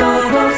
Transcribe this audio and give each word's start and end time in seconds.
Todos. 0.00 0.54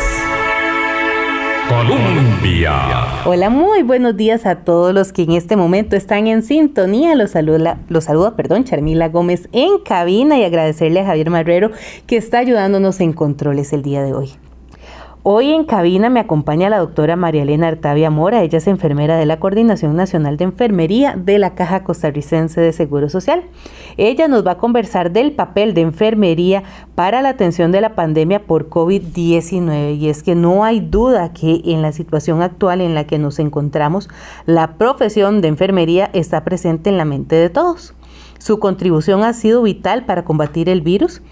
Colombia. 1.68 3.24
Hola, 3.24 3.50
muy 3.50 3.82
buenos 3.82 4.16
días 4.16 4.46
a 4.46 4.56
todos 4.56 4.94
los 4.94 5.12
que 5.12 5.22
en 5.22 5.32
este 5.32 5.56
momento 5.56 5.96
están 5.96 6.28
en 6.28 6.44
sintonía. 6.44 7.16
Los 7.16 7.32
saluda, 7.32 7.80
los 7.88 8.04
saluda, 8.04 8.36
perdón, 8.36 8.62
Charmila 8.62 9.08
Gómez 9.08 9.48
en 9.50 9.80
cabina 9.80 10.38
y 10.38 10.44
agradecerle 10.44 11.00
a 11.00 11.06
Javier 11.06 11.30
Marrero 11.30 11.72
que 12.06 12.16
está 12.16 12.38
ayudándonos 12.38 13.00
en 13.00 13.12
controles 13.12 13.72
el 13.72 13.82
día 13.82 14.04
de 14.04 14.14
hoy. 14.14 14.30
Hoy 15.24 15.52
en 15.52 15.62
cabina 15.62 16.10
me 16.10 16.18
acompaña 16.18 16.68
la 16.68 16.78
doctora 16.78 17.14
María 17.14 17.44
Elena 17.44 17.68
Artavia 17.68 18.10
Mora. 18.10 18.42
Ella 18.42 18.58
es 18.58 18.66
enfermera 18.66 19.16
de 19.16 19.24
la 19.24 19.38
Coordinación 19.38 19.94
Nacional 19.94 20.36
de 20.36 20.42
Enfermería 20.42 21.14
de 21.16 21.38
la 21.38 21.54
Caja 21.54 21.84
Costarricense 21.84 22.60
de 22.60 22.72
Seguro 22.72 23.08
Social. 23.08 23.44
Ella 23.96 24.26
nos 24.26 24.44
va 24.44 24.52
a 24.52 24.58
conversar 24.58 25.12
del 25.12 25.30
papel 25.30 25.74
de 25.74 25.82
enfermería 25.82 26.64
para 26.96 27.22
la 27.22 27.28
atención 27.28 27.70
de 27.70 27.80
la 27.80 27.94
pandemia 27.94 28.46
por 28.46 28.68
COVID-19. 28.68 29.96
Y 29.96 30.08
es 30.08 30.24
que 30.24 30.34
no 30.34 30.64
hay 30.64 30.80
duda 30.80 31.32
que 31.32 31.62
en 31.66 31.82
la 31.82 31.92
situación 31.92 32.42
actual 32.42 32.80
en 32.80 32.96
la 32.96 33.06
que 33.06 33.18
nos 33.18 33.38
encontramos, 33.38 34.08
la 34.44 34.72
profesión 34.76 35.40
de 35.40 35.46
enfermería 35.46 36.10
está 36.14 36.42
presente 36.42 36.90
en 36.90 36.98
la 36.98 37.04
mente 37.04 37.36
de 37.36 37.48
todos. 37.48 37.94
Su 38.40 38.58
contribución 38.58 39.22
ha 39.22 39.34
sido 39.34 39.62
vital 39.62 40.04
para 40.04 40.24
combatir 40.24 40.68
el 40.68 40.80
virus 40.80 41.22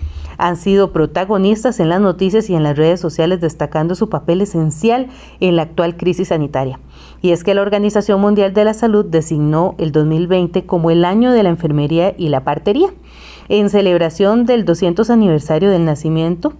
han 0.40 0.56
sido 0.56 0.92
protagonistas 0.92 1.80
en 1.80 1.88
las 1.88 2.00
noticias 2.00 2.48
y 2.48 2.54
en 2.54 2.62
las 2.62 2.76
redes 2.76 2.98
sociales 2.98 3.40
destacando 3.40 3.94
su 3.94 4.08
papel 4.08 4.40
esencial 4.40 5.08
en 5.40 5.56
la 5.56 5.62
actual 5.62 5.96
crisis 5.96 6.28
sanitaria. 6.28 6.80
Y 7.22 7.30
es 7.30 7.44
que 7.44 7.54
la 7.54 7.62
Organización 7.62 8.20
Mundial 8.20 8.54
de 8.54 8.64
la 8.64 8.74
Salud 8.74 9.04
designó 9.04 9.74
el 9.78 9.92
2020 9.92 10.64
como 10.64 10.90
el 10.90 11.04
año 11.04 11.32
de 11.32 11.42
la 11.42 11.50
enfermería 11.50 12.14
y 12.16 12.28
la 12.28 12.42
partería, 12.42 12.88
en 13.48 13.68
celebración 13.68 14.46
del 14.46 14.64
200 14.64 15.10
aniversario 15.10 15.70
del 15.70 15.84
nacimiento 15.84 16.54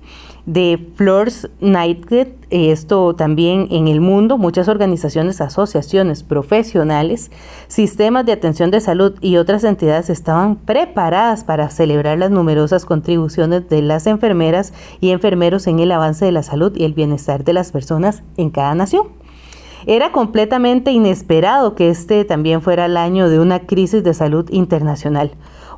de 0.46 0.88
Flores 0.96 1.48
Nightingale, 1.60 2.34
esto 2.50 3.14
también 3.14 3.68
en 3.70 3.86
el 3.86 4.00
mundo, 4.00 4.38
muchas 4.38 4.68
organizaciones, 4.68 5.40
asociaciones 5.40 6.22
profesionales, 6.22 7.30
sistemas 7.68 8.26
de 8.26 8.32
atención 8.32 8.70
de 8.70 8.80
salud 8.80 9.14
y 9.20 9.36
otras 9.36 9.62
entidades 9.64 10.10
estaban 10.10 10.56
preparadas 10.56 11.44
para 11.44 11.70
celebrar 11.70 12.18
las 12.18 12.30
numerosas 12.30 12.84
contribuciones 12.84 13.68
de 13.68 13.82
las 13.82 14.06
enfermeras 14.06 14.72
y 15.00 15.10
enfermeros 15.10 15.66
en 15.66 15.78
el 15.78 15.92
avance 15.92 16.24
de 16.24 16.32
la 16.32 16.42
salud 16.42 16.72
y 16.76 16.84
el 16.84 16.94
bienestar 16.94 17.44
de 17.44 17.52
las 17.52 17.70
personas 17.70 18.22
en 18.36 18.50
cada 18.50 18.74
nación. 18.74 19.08
Era 19.86 20.12
completamente 20.12 20.90
inesperado 20.90 21.74
que 21.74 21.88
este 21.88 22.24
también 22.24 22.60
fuera 22.60 22.86
el 22.86 22.96
año 22.96 23.28
de 23.30 23.40
una 23.40 23.60
crisis 23.60 24.04
de 24.04 24.12
salud 24.12 24.46
internacional. 24.50 25.32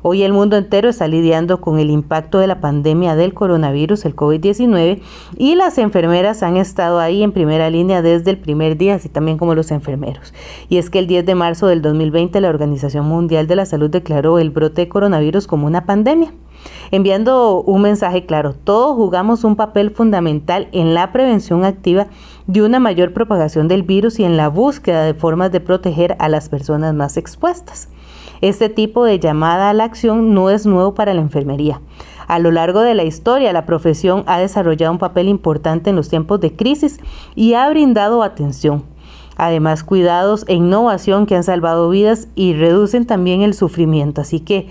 Hoy 0.05 0.23
el 0.23 0.33
mundo 0.33 0.57
entero 0.57 0.89
está 0.89 1.07
lidiando 1.07 1.61
con 1.61 1.79
el 1.79 1.89
impacto 1.89 2.39
de 2.39 2.47
la 2.47 2.59
pandemia 2.59 3.15
del 3.15 3.33
coronavirus, 3.33 4.03
el 4.03 4.17
COVID-19, 4.17 4.99
y 5.37 5.55
las 5.55 5.77
enfermeras 5.77 6.43
han 6.43 6.57
estado 6.57 6.99
ahí 6.99 7.23
en 7.23 7.31
primera 7.31 7.69
línea 7.69 8.01
desde 8.01 8.31
el 8.31 8.37
primer 8.37 8.75
día, 8.75 8.95
así 8.95 9.07
también 9.07 9.37
como 9.37 9.55
los 9.55 9.71
enfermeros. 9.71 10.33
Y 10.67 10.75
es 10.75 10.89
que 10.89 10.99
el 10.99 11.07
10 11.07 11.25
de 11.25 11.35
marzo 11.35 11.67
del 11.67 11.81
2020 11.81 12.41
la 12.41 12.49
Organización 12.49 13.05
Mundial 13.05 13.47
de 13.47 13.55
la 13.55 13.65
Salud 13.65 13.89
declaró 13.89 14.39
el 14.39 14.49
brote 14.49 14.81
de 14.81 14.89
coronavirus 14.89 15.47
como 15.47 15.67
una 15.67 15.85
pandemia 15.85 16.33
enviando 16.91 17.61
un 17.61 17.81
mensaje 17.81 18.25
claro. 18.25 18.53
Todos 18.53 18.95
jugamos 18.95 19.43
un 19.43 19.55
papel 19.55 19.91
fundamental 19.91 20.67
en 20.73 20.93
la 20.93 21.11
prevención 21.11 21.63
activa 21.63 22.07
de 22.47 22.61
una 22.61 22.79
mayor 22.79 23.13
propagación 23.13 23.67
del 23.67 23.83
virus 23.83 24.19
y 24.19 24.25
en 24.25 24.35
la 24.37 24.49
búsqueda 24.49 25.03
de 25.03 25.13
formas 25.13 25.51
de 25.51 25.61
proteger 25.61 26.15
a 26.19 26.27
las 26.27 26.49
personas 26.49 26.93
más 26.93 27.17
expuestas. 27.17 27.89
Este 28.43 28.67
tipo 28.67 29.05
de 29.05 29.19
llamada 29.19 29.69
a 29.69 29.73
la 29.73 29.85
acción 29.85 30.33
no 30.33 30.49
es 30.49 30.65
nuevo 30.65 30.93
para 30.93 31.13
la 31.13 31.21
enfermería. 31.21 31.79
A 32.27 32.39
lo 32.39 32.51
largo 32.51 32.81
de 32.81 32.93
la 32.93 33.05
historia, 33.05 33.53
la 33.53 33.65
profesión 33.65 34.25
ha 34.27 34.37
desarrollado 34.37 34.91
un 34.91 34.97
papel 34.97 35.29
importante 35.29 35.91
en 35.91 35.95
los 35.95 36.09
tiempos 36.09 36.41
de 36.41 36.53
crisis 36.53 36.99
y 37.35 37.53
ha 37.53 37.69
brindado 37.69 38.21
atención. 38.21 38.83
Además, 39.37 39.85
cuidados 39.85 40.43
e 40.49 40.55
innovación 40.55 41.25
que 41.25 41.37
han 41.37 41.45
salvado 41.45 41.89
vidas 41.89 42.27
y 42.35 42.53
reducen 42.53 43.05
también 43.05 43.43
el 43.43 43.53
sufrimiento. 43.53 44.19
Así 44.19 44.41
que 44.41 44.67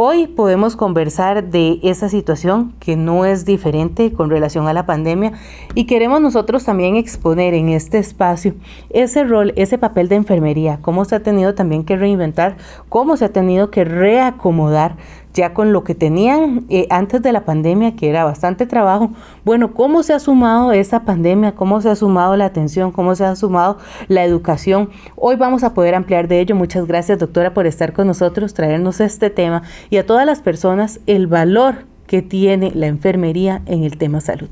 Hoy 0.00 0.28
podemos 0.28 0.76
conversar 0.76 1.50
de 1.50 1.80
esa 1.82 2.08
situación 2.08 2.72
que 2.78 2.94
no 2.94 3.24
es 3.24 3.44
diferente 3.44 4.12
con 4.12 4.30
relación 4.30 4.68
a 4.68 4.72
la 4.72 4.86
pandemia 4.86 5.32
y 5.74 5.86
queremos 5.86 6.20
nosotros 6.20 6.62
también 6.62 6.94
exponer 6.94 7.52
en 7.52 7.68
este 7.68 7.98
espacio 7.98 8.54
ese 8.90 9.24
rol, 9.24 9.52
ese 9.56 9.76
papel 9.76 10.08
de 10.08 10.14
enfermería, 10.14 10.78
cómo 10.82 11.04
se 11.04 11.16
ha 11.16 11.24
tenido 11.24 11.56
también 11.56 11.82
que 11.82 11.96
reinventar, 11.96 12.58
cómo 12.88 13.16
se 13.16 13.24
ha 13.24 13.32
tenido 13.32 13.72
que 13.72 13.84
reacomodar 13.84 14.94
ya 15.38 15.54
con 15.54 15.72
lo 15.72 15.84
que 15.84 15.94
tenían 15.94 16.64
eh, 16.68 16.88
antes 16.90 17.22
de 17.22 17.30
la 17.30 17.44
pandemia, 17.44 17.94
que 17.94 18.10
era 18.10 18.24
bastante 18.24 18.66
trabajo. 18.66 19.12
Bueno, 19.44 19.72
¿cómo 19.72 20.02
se 20.02 20.12
ha 20.12 20.18
sumado 20.18 20.72
esa 20.72 21.04
pandemia? 21.04 21.54
¿Cómo 21.54 21.80
se 21.80 21.88
ha 21.88 21.94
sumado 21.94 22.36
la 22.36 22.46
atención? 22.46 22.90
¿Cómo 22.90 23.14
se 23.14 23.24
ha 23.24 23.36
sumado 23.36 23.78
la 24.08 24.24
educación? 24.24 24.90
Hoy 25.14 25.36
vamos 25.36 25.62
a 25.62 25.74
poder 25.74 25.94
ampliar 25.94 26.26
de 26.26 26.40
ello. 26.40 26.56
Muchas 26.56 26.88
gracias, 26.88 27.20
doctora, 27.20 27.54
por 27.54 27.68
estar 27.68 27.92
con 27.92 28.08
nosotros, 28.08 28.52
traernos 28.52 29.00
este 29.00 29.30
tema 29.30 29.62
y 29.90 29.98
a 29.98 30.06
todas 30.06 30.26
las 30.26 30.40
personas 30.40 30.98
el 31.06 31.28
valor 31.28 31.86
que 32.08 32.20
tiene 32.20 32.72
la 32.74 32.88
enfermería 32.88 33.62
en 33.66 33.84
el 33.84 33.96
tema 33.96 34.20
salud. 34.20 34.50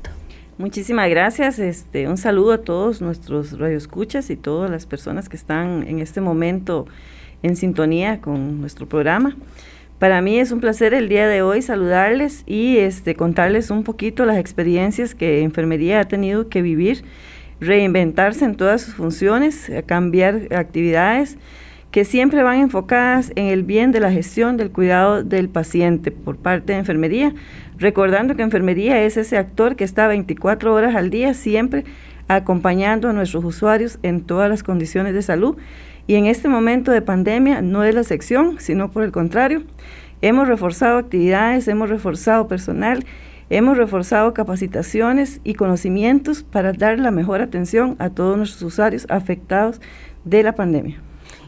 Muchísimas 0.57 1.09
gracias. 1.09 1.59
Este, 1.59 2.07
un 2.07 2.15
saludo 2.17 2.53
a 2.53 2.59
todos 2.59 3.01
nuestros 3.01 3.59
radioescuchas 3.59 4.29
y 4.29 4.37
todas 4.37 4.71
las 4.71 4.85
personas 4.85 5.27
que 5.27 5.35
están 5.35 5.83
en 5.85 5.99
este 5.99 6.21
momento 6.21 6.85
en 7.43 7.57
sintonía 7.57 8.21
con 8.21 8.61
nuestro 8.61 8.87
programa. 8.87 9.35
Para 9.99 10.21
mí 10.21 10.37
es 10.37 10.51
un 10.51 10.59
placer 10.59 10.93
el 10.93 11.09
día 11.09 11.27
de 11.27 11.41
hoy 11.41 11.63
saludarles 11.63 12.43
y 12.45 12.77
este, 12.77 13.15
contarles 13.15 13.71
un 13.71 13.83
poquito 13.83 14.27
las 14.27 14.37
experiencias 14.37 15.15
que 15.15 15.41
enfermería 15.41 15.99
ha 15.99 16.03
tenido 16.03 16.49
que 16.49 16.61
vivir, 16.61 17.03
reinventarse 17.59 18.45
en 18.45 18.53
todas 18.55 18.81
sus 18.81 18.93
funciones, 18.93 19.71
cambiar 19.87 20.53
actividades 20.55 21.39
que 21.89 22.05
siempre 22.05 22.43
van 22.43 22.59
enfocadas 22.59 23.31
en 23.35 23.47
el 23.47 23.63
bien 23.63 23.91
de 23.91 23.99
la 23.99 24.11
gestión 24.11 24.55
del 24.55 24.69
cuidado 24.69 25.23
del 25.23 25.49
paciente 25.49 26.11
por 26.11 26.37
parte 26.37 26.73
de 26.73 26.79
enfermería, 26.79 27.33
recordando 27.79 28.35
que 28.35 28.43
enfermería 28.43 29.01
es 29.01 29.17
ese 29.17 29.35
actor 29.35 29.75
que 29.75 29.83
está 29.83 30.05
24 30.05 30.75
horas 30.75 30.95
al 30.95 31.09
día 31.09 31.33
siempre 31.33 31.85
acompañando 32.27 33.09
a 33.09 33.13
nuestros 33.13 33.43
usuarios 33.43 33.97
en 34.03 34.21
todas 34.21 34.47
las 34.47 34.61
condiciones 34.61 35.15
de 35.15 35.23
salud 35.23 35.57
y 36.07 36.15
en 36.15 36.25
este 36.25 36.47
momento 36.47 36.91
de 36.91 37.01
pandemia 37.01 37.61
no 37.61 37.83
es 37.83 37.93
la 37.93 38.03
sección, 38.03 38.55
sino 38.59 38.89
por 38.89 39.03
el 39.03 39.11
contrario. 39.11 39.63
Hemos 40.21 40.47
reforzado 40.47 40.97
actividades, 40.97 41.67
hemos 41.67 41.89
reforzado 41.89 42.47
personal, 42.47 43.05
hemos 43.49 43.77
reforzado 43.77 44.33
capacitaciones 44.33 45.41
y 45.43 45.53
conocimientos 45.53 46.43
para 46.43 46.73
dar 46.73 46.97
la 46.97 47.11
mejor 47.11 47.41
atención 47.41 47.97
a 47.99 48.09
todos 48.09 48.37
nuestros 48.37 48.63
usuarios 48.63 49.05
afectados 49.09 49.81
de 50.23 50.43
la 50.43 50.55
pandemia. 50.55 51.01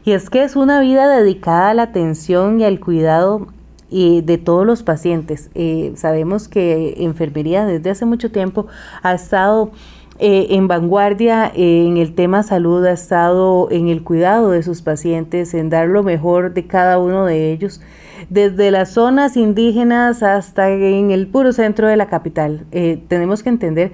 Y 0.04 0.12
es 0.12 0.30
que 0.30 0.44
es 0.44 0.56
una 0.56 0.82
vida 0.82 1.08
dedicada 1.08 1.70
a 1.70 1.74
la 1.74 1.84
atención 1.84 2.60
y 2.60 2.66
al 2.66 2.80
cuidado 2.80 3.48
de 3.92 4.38
todos 4.38 4.66
los 4.66 4.84
pacientes. 4.84 5.50
Eh, 5.56 5.94
sabemos 5.96 6.48
que 6.48 6.96
enfermería 7.00 7.66
desde 7.66 7.90
hace 7.90 8.06
mucho 8.06 8.32
tiempo 8.32 8.68
ha 9.02 9.14
estado 9.14 9.72
eh, 10.20 10.48
en 10.52 10.68
vanguardia 10.68 11.50
en 11.56 11.98
el 11.98 12.14
tema 12.14 12.44
salud, 12.44 12.86
ha 12.86 12.92
estado 12.92 13.70
en 13.72 13.88
el 13.88 14.04
cuidado 14.04 14.52
de 14.52 14.64
sus 14.64 14.82
pacientes, 14.82 15.54
en 15.54 15.70
dar 15.70 15.88
lo 15.88 16.04
mejor 16.04 16.54
de 16.54 16.68
cada 16.68 17.00
uno 17.00 17.26
de 17.26 17.52
ellos, 17.52 17.82
desde 18.30 18.70
las 18.70 18.90
zonas 18.92 19.38
indígenas 19.38 20.22
hasta 20.22 20.70
en 20.70 21.12
el 21.12 21.28
puro 21.28 21.54
centro 21.54 21.88
de 21.88 21.96
la 21.96 22.08
capital. 22.08 22.66
Eh, 22.72 23.02
tenemos 23.08 23.44
que 23.44 23.50
entender 23.50 23.92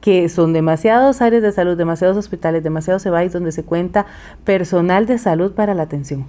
que 0.00 0.28
son 0.28 0.52
demasiados 0.52 1.22
áreas 1.22 1.42
de 1.42 1.52
salud, 1.52 1.76
demasiados 1.76 2.16
hospitales, 2.16 2.62
demasiados 2.62 3.06
EBAIS 3.06 3.32
donde 3.32 3.52
se 3.52 3.64
cuenta 3.64 4.06
personal 4.44 5.06
de 5.06 5.18
salud 5.18 5.52
para 5.52 5.74
la 5.74 5.84
atención. 5.84 6.26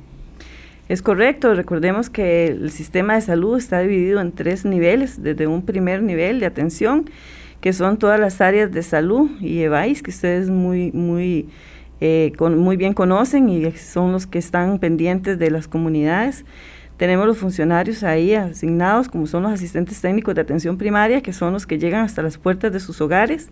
Es 0.89 1.03
correcto, 1.03 1.53
recordemos 1.53 2.09
que 2.09 2.47
el 2.47 2.71
sistema 2.71 3.13
de 3.13 3.21
salud 3.21 3.57
está 3.57 3.79
dividido 3.79 4.21
en 4.21 4.31
tres 4.31 4.65
niveles, 4.65 5.21
desde 5.21 5.45
un 5.45 5.61
primer 5.63 6.01
nivel 6.01 6.39
de 6.39 6.47
atención, 6.47 7.05
que 7.61 7.73
son 7.73 7.97
todas 7.97 8.19
las 8.19 8.41
áreas 8.41 8.71
de 8.71 8.83
salud 8.83 9.29
y 9.41 9.59
EVAIS, 9.59 10.01
que 10.01 10.11
ustedes 10.11 10.49
muy, 10.49 10.91
muy, 10.91 11.49
eh, 11.99 12.31
muy 12.39 12.77
bien 12.77 12.93
conocen 12.93 13.49
y 13.49 13.69
son 13.71 14.11
los 14.11 14.27
que 14.27 14.39
están 14.39 14.79
pendientes 14.79 15.37
de 15.37 15.51
las 15.51 15.67
comunidades. 15.67 16.45
Tenemos 16.97 17.25
los 17.25 17.37
funcionarios 17.37 18.03
ahí 18.03 18.33
asignados, 18.33 19.07
como 19.07 19.25
son 19.25 19.43
los 19.43 19.53
asistentes 19.53 20.01
técnicos 20.01 20.35
de 20.35 20.41
atención 20.41 20.77
primaria, 20.77 21.21
que 21.21 21.33
son 21.33 21.53
los 21.53 21.65
que 21.65 21.77
llegan 21.77 22.03
hasta 22.03 22.21
las 22.21 22.37
puertas 22.37 22.73
de 22.73 22.79
sus 22.79 22.99
hogares. 22.99 23.49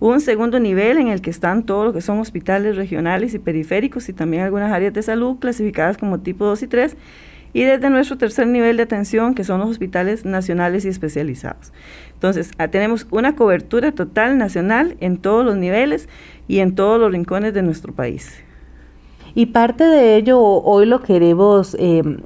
Un 0.00 0.20
segundo 0.20 0.58
nivel 0.58 0.96
en 0.96 1.08
el 1.08 1.20
que 1.20 1.28
están 1.28 1.64
todo 1.64 1.84
lo 1.84 1.92
que 1.92 2.00
son 2.00 2.18
hospitales 2.20 2.76
regionales 2.76 3.34
y 3.34 3.38
periféricos 3.38 4.08
y 4.08 4.14
también 4.14 4.44
algunas 4.44 4.72
áreas 4.72 4.94
de 4.94 5.02
salud 5.02 5.36
clasificadas 5.38 5.98
como 5.98 6.20
tipo 6.20 6.46
2 6.46 6.62
y 6.62 6.66
3 6.68 6.96
y 7.52 7.64
desde 7.64 7.90
nuestro 7.90 8.16
tercer 8.18 8.46
nivel 8.46 8.76
de 8.76 8.84
atención, 8.84 9.34
que 9.34 9.44
son 9.44 9.60
los 9.60 9.70
hospitales 9.70 10.24
nacionales 10.24 10.84
y 10.84 10.88
especializados. 10.88 11.72
Entonces, 12.14 12.50
ah, 12.58 12.68
tenemos 12.68 13.06
una 13.10 13.34
cobertura 13.34 13.92
total 13.92 14.38
nacional 14.38 14.96
en 15.00 15.18
todos 15.18 15.44
los 15.44 15.56
niveles 15.56 16.08
y 16.48 16.60
en 16.60 16.74
todos 16.74 17.00
los 17.00 17.12
rincones 17.12 17.54
de 17.54 17.62
nuestro 17.62 17.92
país. 17.92 18.42
Y 19.34 19.46
parte 19.46 19.84
de 19.84 20.16
ello 20.16 20.40
hoy 20.40 20.86
lo 20.86 21.02
queremos 21.02 21.76
em, 21.78 22.18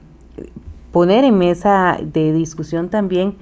poner 0.93 1.25
en 1.25 1.39
mesa 1.39 1.99
de 2.03 2.33
discusión 2.33 2.89
también. 2.89 3.35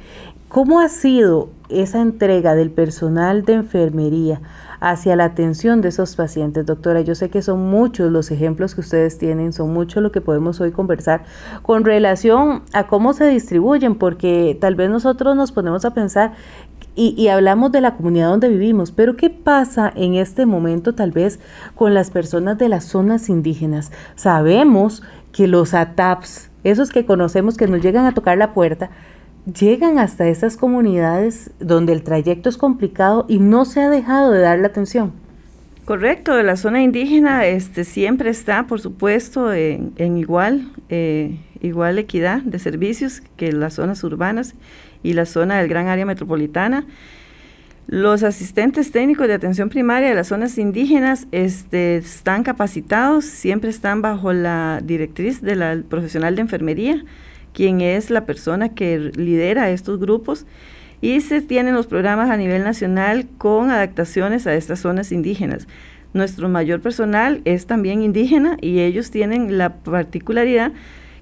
¿Cómo 0.49 0.81
ha 0.81 0.89
sido 0.89 1.51
esa 1.69 2.01
entrega 2.01 2.55
del 2.55 2.71
personal 2.71 3.45
de 3.45 3.55
enfermería 3.55 4.41
hacia 4.83 5.15
la 5.15 5.27
atención 5.27 5.81
de 5.81 5.91
esos 5.91 6.17
pacientes, 6.17 6.67
doctora. 6.67 7.01
Yo 7.03 7.15
sé 7.15 7.31
que 7.31 7.41
son 7.41 7.71
muchos 7.71 8.11
los 8.11 8.33
ejemplos 8.33 8.75
que 8.75 8.81
ustedes 8.81 9.17
tienen, 9.17 9.53
son 9.53 9.73
muchos 9.73 10.03
lo 10.03 10.11
que 10.11 10.21
podemos 10.21 10.61
hoy 10.61 10.73
conversar 10.73 11.23
con 11.63 11.85
relación 11.85 12.65
a 12.73 12.89
cómo 12.89 13.13
se 13.13 13.27
distribuyen, 13.29 13.95
porque 13.95 14.59
tal 14.61 14.75
vez 14.75 14.91
nosotros 14.91 15.37
nos 15.37 15.53
ponemos 15.53 15.85
a 15.85 15.95
pensar 15.95 16.33
y, 16.97 17.15
y, 17.17 17.29
hablamos 17.29 17.73
de 17.73 17.81
la 17.81 17.97
comunidad 17.97 18.29
donde 18.29 18.49
vivimos, 18.49 18.93
pero 18.93 19.17
¿qué 19.17 19.31
pasa 19.31 19.91
en 19.95 20.15
este 20.15 20.45
momento 20.45 20.95
tal 20.95 21.11
vez 21.11 21.39
con 21.75 21.95
las 21.95 22.11
personas 22.11 22.59
de 22.59 22.69
las 22.69 22.85
zonas 22.85 23.31
indígenas? 23.31 23.93
Sabemos 24.15 25.03
que 25.31 25.47
los 25.47 25.73
ATAPs, 25.73 26.51
esos 26.65 26.91
que 26.91 27.07
conocemos 27.07 27.57
que 27.57 27.67
nos 27.67 27.81
llegan 27.81 28.05
a 28.05 28.13
tocar 28.13 28.37
la 28.37 28.53
puerta, 28.53 28.91
llegan 29.47 29.99
hasta 29.99 30.29
esas 30.29 30.57
comunidades 30.57 31.51
donde 31.59 31.93
el 31.93 32.03
trayecto 32.03 32.49
es 32.49 32.57
complicado 32.57 33.27
y 33.29 33.39
no 33.39 33.65
se 33.65 33.81
ha 33.81 33.91
dejado 33.91 34.31
de 34.31 34.41
dar 34.41 34.59
la 34.59 34.69
atención. 34.69 35.13
Correcto, 35.85 36.41
la 36.43 36.57
zona 36.57 36.81
indígena 36.83 37.45
este, 37.47 37.83
siempre 37.85 38.31
está, 38.31 38.67
por 38.69 38.81
supuesto, 38.81 39.53
en, 39.53 40.17
igual, 40.17 40.71
eh, 40.89 41.41
igual 41.61 41.99
equidad 41.99 42.41
de 42.43 42.61
servicios 42.61 43.21
que 43.37 43.51
las 43.51 43.75
zonas 43.75 44.05
urbanas 44.05 44.55
y 45.03 45.15
la 45.15 45.27
zona 45.27 45.59
del 45.59 45.69
gran 45.69 45.89
área 45.89 46.07
metropolitana. 46.07 46.87
Los 47.89 48.23
asistentes 48.23 48.93
técnicos 48.93 49.27
de 49.27 49.35
atención 49.35 49.71
primaria 49.71 50.09
de 50.09 50.15
las 50.15 50.29
zonas 50.29 50.57
indígenas 50.57 51.27
este, 51.33 51.97
están 51.97 52.45
capacitados, 52.45 53.25
siempre 53.25 53.71
están 53.71 54.03
bajo 54.03 54.33
la 54.33 54.81
directriz 54.85 55.43
de 55.43 55.57
la 55.57 55.83
profesional 55.89 56.37
de 56.37 56.43
enfermería 56.43 57.05
quien 57.53 57.81
es 57.81 58.11
la 58.11 58.25
persona 58.27 58.71
que 58.71 58.99
lidera 58.99 59.71
estos 59.71 59.99
grupos 59.99 60.47
y 61.01 61.21
se 61.21 61.41
tienen 61.41 61.75
los 61.75 61.87
programas 61.87 62.31
a 62.31 62.37
nivel 62.37 62.65
nacional 62.65 63.27
con 63.39 63.71
adaptaciones 63.71 64.47
a 64.47 64.55
estas 64.55 64.81
zonas 64.81 65.13
indígenas. 65.13 65.67
Nuestro 66.15 66.49
mayor 66.49 66.81
personal 66.81 67.41
es 67.45 67.67
también 67.67 68.03
indígena 68.03 68.57
y 68.61 68.81
ellos 68.81 69.11
tienen 69.11 69.59
la 69.59 69.77
particularidad 69.77 70.73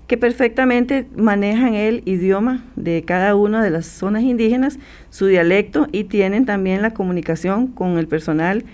que 0.07 0.19
perfectamente 0.19 1.07
manejan 1.17 1.75
el 1.75 2.03
idioma 2.05 2.65
de 2.75 3.05
cada 3.05 3.37
una 3.37 3.63
de 3.63 3.71
las 3.71 3.87
zonas 3.87 4.25
indígenas, 4.25 4.81
su 5.09 5.27
dialecto 5.27 5.87
y 5.93 6.05
tienen 6.05 6.47
también 6.47 6.83
la 6.83 6.93
comunicación 6.93 7.69
con 7.69 7.97
el 7.97 8.09
personal 8.09 8.65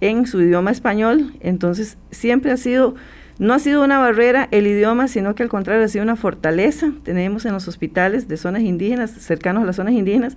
en 0.00 0.26
su 0.26 0.40
idioma 0.40 0.70
español. 0.70 1.34
Entonces 1.40 1.98
siempre 2.12 2.52
ha 2.52 2.56
sido 2.56 2.94
no 3.38 3.54
ha 3.54 3.58
sido 3.58 3.82
una 3.82 3.98
barrera 3.98 4.48
el 4.52 4.66
idioma, 4.66 5.08
sino 5.08 5.34
que 5.34 5.42
al 5.42 5.48
contrario 5.48 5.84
ha 5.84 5.88
sido 5.88 6.04
una 6.04 6.16
fortaleza. 6.16 6.92
Tenemos 7.02 7.44
en 7.44 7.52
los 7.52 7.66
hospitales 7.66 8.28
de 8.28 8.36
zonas 8.36 8.62
indígenas, 8.62 9.10
cercanos 9.10 9.64
a 9.64 9.66
las 9.66 9.76
zonas 9.76 9.94
indígenas, 9.94 10.36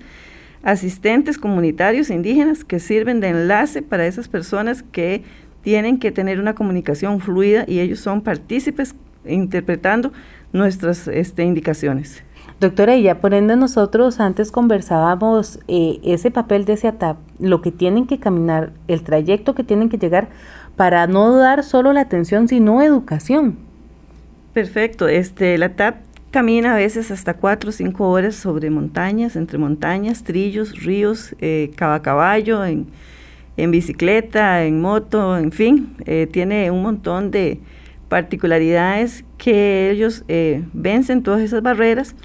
asistentes 0.63 1.37
comunitarios 1.37 2.09
indígenas 2.09 2.63
que 2.63 2.79
sirven 2.79 3.19
de 3.19 3.29
enlace 3.29 3.81
para 3.81 4.07
esas 4.07 4.27
personas 4.27 4.83
que 4.83 5.23
tienen 5.61 5.99
que 5.99 6.11
tener 6.11 6.39
una 6.39 6.55
comunicación 6.55 7.19
fluida 7.19 7.65
y 7.67 7.81
ellos 7.81 7.99
son 7.99 8.21
partícipes 8.21 8.95
interpretando 9.25 10.11
nuestras 10.53 11.07
este, 11.07 11.43
indicaciones. 11.43 12.23
Doctora, 12.59 12.95
y 12.95 13.03
ya 13.03 13.19
por 13.21 13.35
ende 13.35 13.55
nosotros 13.55 14.19
antes 14.19 14.51
conversábamos 14.51 15.59
eh, 15.67 15.99
ese 16.03 16.31
papel 16.31 16.65
de 16.65 16.73
ese 16.73 16.87
ATAP, 16.87 17.17
lo 17.39 17.61
que 17.61 17.71
tienen 17.71 18.07
que 18.07 18.17
caminar, 18.17 18.71
el 18.87 19.03
trayecto 19.03 19.53
que 19.53 19.63
tienen 19.63 19.89
que 19.89 19.99
llegar 19.99 20.29
para 20.77 21.07
no 21.07 21.35
dar 21.35 21.63
solo 21.63 21.91
la 21.91 22.01
atención, 22.01 22.47
sino 22.47 22.81
educación. 22.81 23.57
Perfecto. 24.53 25.07
Este, 25.07 25.57
la 25.57 25.75
TAP 25.75 25.95
camina 26.31 26.73
a 26.73 26.77
veces 26.77 27.09
hasta 27.11 27.33
cuatro 27.33 27.71
o 27.71 27.73
cinco 27.73 28.09
horas 28.09 28.35
sobre 28.35 28.69
montañas, 28.69 29.35
entre 29.35 29.57
montañas, 29.57 30.23
trillos, 30.23 30.83
ríos, 30.83 31.35
eh, 31.41 31.71
caballo, 31.75 32.63
en, 32.63 32.87
en, 33.57 33.71
bicicleta, 33.71 34.63
en 34.63 34.79
moto, 34.79 35.37
en 35.37 35.51
fin. 35.51 35.95
Eh, 36.05 36.27
tiene 36.31 36.69
un 36.69 36.83
montón 36.83 37.31
de 37.31 37.59
particularidades 38.07 39.25
que 39.37 39.89
ellos 39.89 40.23
eh, 40.27 40.63
vencen 40.73 41.23
todas 41.23 41.41
esas 41.41 41.63
barreras 41.63 42.15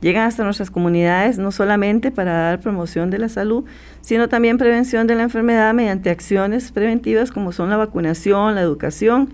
llegan 0.00 0.26
hasta 0.26 0.44
nuestras 0.44 0.70
comunidades 0.70 1.38
no 1.38 1.52
solamente 1.52 2.10
para 2.10 2.32
dar 2.32 2.60
promoción 2.60 3.10
de 3.10 3.18
la 3.18 3.28
salud, 3.28 3.64
sino 4.00 4.28
también 4.28 4.58
prevención 4.58 5.06
de 5.06 5.14
la 5.14 5.22
enfermedad 5.22 5.74
mediante 5.74 6.10
acciones 6.10 6.72
preventivas 6.72 7.30
como 7.30 7.52
son 7.52 7.70
la 7.70 7.76
vacunación, 7.76 8.54
la 8.54 8.62
educación. 8.62 9.30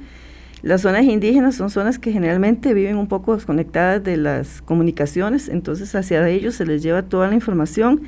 Las 0.62 0.82
zonas 0.82 1.04
indígenas 1.04 1.54
son 1.54 1.70
zonas 1.70 1.98
que 1.98 2.12
generalmente 2.12 2.74
viven 2.74 2.96
un 2.96 3.06
poco 3.06 3.34
desconectadas 3.34 4.02
de 4.02 4.16
las 4.16 4.62
comunicaciones, 4.62 5.48
entonces 5.48 5.94
hacia 5.94 6.28
ellos 6.28 6.54
se 6.54 6.66
les 6.66 6.82
lleva 6.82 7.02
toda 7.02 7.28
la 7.28 7.34
información 7.34 8.02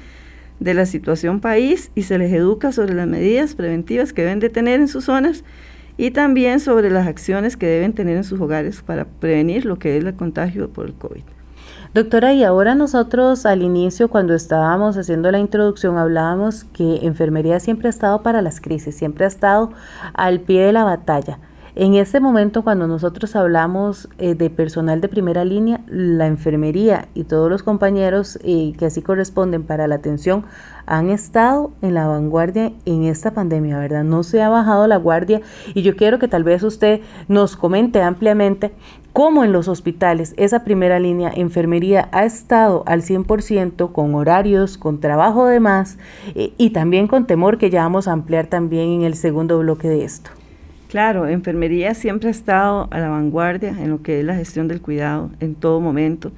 de 0.59 0.75
la 0.75 0.87
situación 0.87 1.41
país 1.41 1.93
y 1.95 2.03
se 2.03 2.19
les 2.19 2.33
educa 2.33 2.73
sobre 2.73 2.95
las 2.95 3.07
medidas 3.07 3.55
preventivas 3.55 4.13
que 4.13 4.23
deben 4.23 4.41
de 4.41 4.49
tener 4.49 4.81
en 4.81 4.89
sus 4.89 5.05
zonas 5.05 5.45
y 5.97 6.11
también 6.11 6.59
sobre 6.59 6.91
las 6.91 7.07
acciones 7.07 7.57
que 7.57 7.67
deben 7.67 7.93
tener 7.93 8.17
en 8.17 8.25
sus 8.25 8.41
hogares 8.41 8.83
para 8.83 9.05
prevenir 9.05 9.65
lo 9.65 9.79
que 9.79 9.97
es 9.97 10.05
el 10.05 10.15
contagio 10.15 10.71
por 10.71 10.87
el 10.87 10.95
COVID. 10.95 11.38
Doctora, 11.95 12.35
y 12.35 12.45
ahora 12.45 12.75
nosotros 12.75 13.47
al 13.47 13.63
inicio, 13.63 14.09
cuando 14.09 14.35
estábamos 14.35 14.99
haciendo 14.99 15.31
la 15.31 15.39
introducción, 15.39 15.97
hablábamos 15.97 16.65
que 16.65 17.07
enfermería 17.07 17.61
siempre 17.61 17.89
ha 17.89 17.91
estado 17.91 18.23
para 18.23 18.43
las 18.43 18.61
crisis, 18.61 18.95
siempre 18.95 19.25
ha 19.25 19.29
estado 19.29 19.73
al 20.13 20.41
pie 20.41 20.61
de 20.61 20.73
la 20.73 20.85
batalla. 20.85 21.39
En 21.81 21.95
este 21.95 22.19
momento, 22.19 22.65
cuando 22.65 22.89
nosotros 22.89 23.37
hablamos 23.37 24.09
eh, 24.19 24.35
de 24.35 24.51
personal 24.51 25.01
de 25.01 25.09
primera 25.09 25.45
línea, 25.45 25.81
la 25.87 26.27
enfermería 26.27 27.07
y 27.15 27.23
todos 27.23 27.49
los 27.49 27.63
compañeros 27.63 28.37
eh, 28.43 28.73
que 28.77 28.87
así 28.87 29.01
corresponden 29.01 29.63
para 29.63 29.87
la 29.87 29.95
atención 29.95 30.45
han 30.87 31.09
estado 31.09 31.71
en 31.81 31.95
la 31.95 32.09
vanguardia 32.09 32.73
en 32.85 33.05
esta 33.05 33.31
pandemia, 33.31 33.79
¿verdad? 33.79 34.03
No 34.03 34.25
se 34.25 34.43
ha 34.43 34.49
bajado 34.49 34.89
la 34.89 34.97
guardia 34.97 35.41
y 35.73 35.83
yo 35.83 35.95
quiero 35.95 36.19
que 36.19 36.27
tal 36.27 36.43
vez 36.43 36.65
usted 36.65 37.01
nos 37.29 37.55
comente 37.55 38.03
ampliamente 38.03 38.73
cómo 39.13 39.45
en 39.45 39.53
los 39.53 39.69
hospitales 39.69 40.35
esa 40.37 40.65
primera 40.65 40.99
línea 40.99 41.31
enfermería 41.35 42.09
ha 42.13 42.25
estado 42.25 42.85
al 42.87 43.03
100% 43.03 43.93
con 43.93 44.15
horarios, 44.15 44.79
con 44.79 45.01
trabajo 45.01 45.47
de 45.47 45.61
más 45.61 45.99
eh, 46.35 46.53
y 46.57 46.71
también 46.71 47.09
con 47.09 47.27
temor 47.27 47.59
que 47.59 47.71
ya 47.71 47.83
vamos 47.83 48.09
a 48.09 48.13
ampliar 48.13 48.47
también 48.47 48.91
en 48.91 49.03
el 49.03 49.15
segundo 49.15 49.59
bloque 49.59 49.89
de 49.89 50.05
esto. 50.05 50.31
Claro, 50.89 51.29
enfermería 51.29 51.93
siempre 51.95 52.29
ha 52.29 52.31
estado 52.31 52.89
a 52.91 52.99
la 52.99 53.11
vanguardia 53.11 53.71
en 53.71 53.91
lo 53.91 54.03
que 54.03 54.21
es 54.21 54.25
la 54.25 54.35
gestión 54.35 54.69
del 54.69 54.81
cuidado 54.81 55.31
en 55.39 55.55
todo 55.55 55.81
momento. 55.81 56.33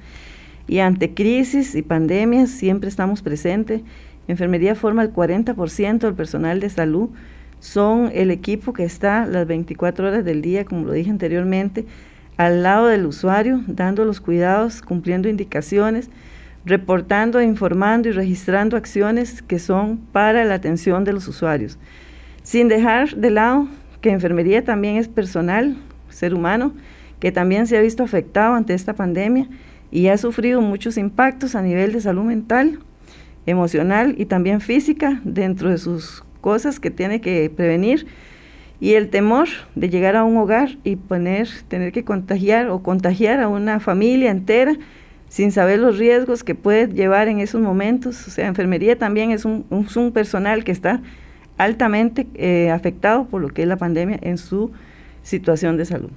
Y 0.67 0.79
ante 0.79 1.13
crisis 1.13 1.73
y 1.73 1.81
pandemias 1.81 2.49
siempre 2.49 2.89
estamos 2.89 3.21
presentes. 3.21 3.81
Enfermería 4.27 4.75
forma 4.75 5.03
el 5.03 5.13
40% 5.13 5.99
del 5.99 6.13
personal 6.15 6.59
de 6.59 6.69
salud. 6.69 7.09
Son 7.59 8.09
el 8.13 8.29
equipo 8.29 8.73
que 8.73 8.83
está 8.83 9.25
las 9.25 9.47
24 9.47 10.07
horas 10.07 10.25
del 10.25 10.41
día, 10.41 10.65
como 10.65 10.85
lo 10.85 10.91
dije 10.91 11.11
anteriormente, 11.11 11.85
al 12.37 12.63
lado 12.63 12.87
del 12.87 13.05
usuario, 13.05 13.61
dando 13.67 14.05
los 14.05 14.21
cuidados, 14.21 14.81
cumpliendo 14.81 15.29
indicaciones, 15.29 16.09
reportando, 16.65 17.41
informando 17.41 18.09
y 18.09 18.11
registrando 18.11 18.77
acciones 18.77 19.41
que 19.41 19.59
son 19.59 19.97
para 19.97 20.45
la 20.45 20.55
atención 20.55 21.03
de 21.03 21.13
los 21.13 21.27
usuarios. 21.27 21.77
Sin 22.43 22.67
dejar 22.67 23.15
de 23.15 23.31
lado 23.31 23.67
que 24.01 24.11
enfermería 24.11 24.63
también 24.63 24.97
es 24.97 25.07
personal, 25.07 25.77
ser 26.09 26.33
humano, 26.33 26.73
que 27.19 27.31
también 27.31 27.67
se 27.67 27.77
ha 27.77 27.81
visto 27.81 28.03
afectado 28.03 28.55
ante 28.55 28.73
esta 28.73 28.95
pandemia 28.95 29.47
y 29.91 30.07
ha 30.07 30.17
sufrido 30.17 30.61
muchos 30.61 30.97
impactos 30.97 31.55
a 31.55 31.61
nivel 31.61 31.93
de 31.93 32.01
salud 32.01 32.23
mental, 32.23 32.79
emocional 33.45 34.15
y 34.17 34.25
también 34.25 34.61
física 34.61 35.21
dentro 35.23 35.69
de 35.69 35.77
sus 35.77 36.23
cosas 36.41 36.79
que 36.79 36.89
tiene 36.89 37.21
que 37.21 37.49
prevenir 37.55 38.07
y 38.81 38.95
el 38.95 39.09
temor 39.09 39.47
de 39.75 39.89
llegar 39.89 40.15
a 40.15 40.23
un 40.23 40.35
hogar 40.37 40.77
y 40.83 40.95
poner, 40.95 41.47
tener 41.67 41.91
que 41.91 42.03
contagiar 42.03 42.67
o 42.69 42.81
contagiar 42.81 43.39
a 43.39 43.47
una 43.47 43.79
familia 43.79 44.31
entera 44.31 44.75
sin 45.29 45.51
saber 45.51 45.79
los 45.79 45.99
riesgos 45.99 46.43
que 46.43 46.55
puede 46.55 46.87
llevar 46.87 47.27
en 47.27 47.39
esos 47.39 47.61
momentos. 47.61 48.27
O 48.27 48.31
sea, 48.31 48.47
enfermería 48.47 48.97
también 48.97 49.29
es 49.29 49.45
un, 49.45 49.65
un 49.69 50.11
personal 50.11 50.63
que 50.63 50.71
está 50.71 50.99
altamente 51.57 52.27
eh, 52.33 52.71
afectado 52.71 53.25
por 53.25 53.41
lo 53.41 53.49
que 53.49 53.61
es 53.61 53.67
la 53.67 53.77
pandemia 53.77 54.17
en 54.21 54.39
su 54.39 54.71
situación 55.21 55.77
de 55.77 55.85
salud. 55.85 56.09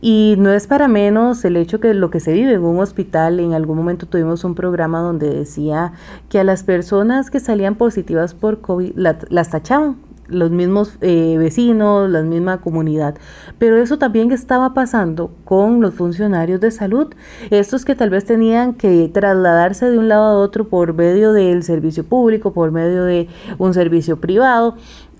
Y 0.00 0.36
no 0.38 0.52
es 0.52 0.68
para 0.68 0.86
menos 0.86 1.44
el 1.44 1.56
hecho 1.56 1.80
que 1.80 1.94
lo 1.94 2.10
que 2.10 2.20
se 2.20 2.32
vive 2.32 2.52
en 2.52 2.62
un 2.62 2.78
hospital, 2.78 3.40
en 3.40 3.54
algún 3.54 3.76
momento 3.76 4.06
tuvimos 4.06 4.44
un 4.44 4.54
programa 4.54 5.00
donde 5.00 5.30
decía 5.30 5.92
que 6.28 6.38
a 6.38 6.44
las 6.44 6.62
personas 6.62 7.28
que 7.30 7.40
salían 7.40 7.74
positivas 7.74 8.34
por 8.34 8.60
COVID 8.60 8.92
las 8.94 9.50
tachaban 9.50 9.96
los 10.28 10.50
mismos 10.50 10.96
eh, 11.00 11.36
vecinos, 11.38 12.10
la 12.10 12.22
misma 12.22 12.60
comunidad. 12.60 13.16
Pero 13.58 13.76
eso 13.76 13.98
también 13.98 14.32
estaba 14.32 14.74
pasando 14.74 15.30
con 15.44 15.80
los 15.80 15.94
funcionarios 15.94 16.60
de 16.60 16.70
salud, 16.70 17.14
estos 17.50 17.84
que 17.84 17.94
tal 17.94 18.10
vez 18.10 18.24
tenían 18.24 18.74
que 18.74 19.10
trasladarse 19.12 19.90
de 19.90 19.98
un 19.98 20.08
lado 20.08 20.24
a 20.24 20.38
otro 20.38 20.68
por 20.68 20.94
medio 20.94 21.32
del 21.32 21.62
servicio 21.62 22.04
público, 22.04 22.52
por 22.52 22.70
medio 22.70 23.04
de 23.04 23.28
un 23.58 23.74
servicio 23.74 24.20
privado. 24.20 24.76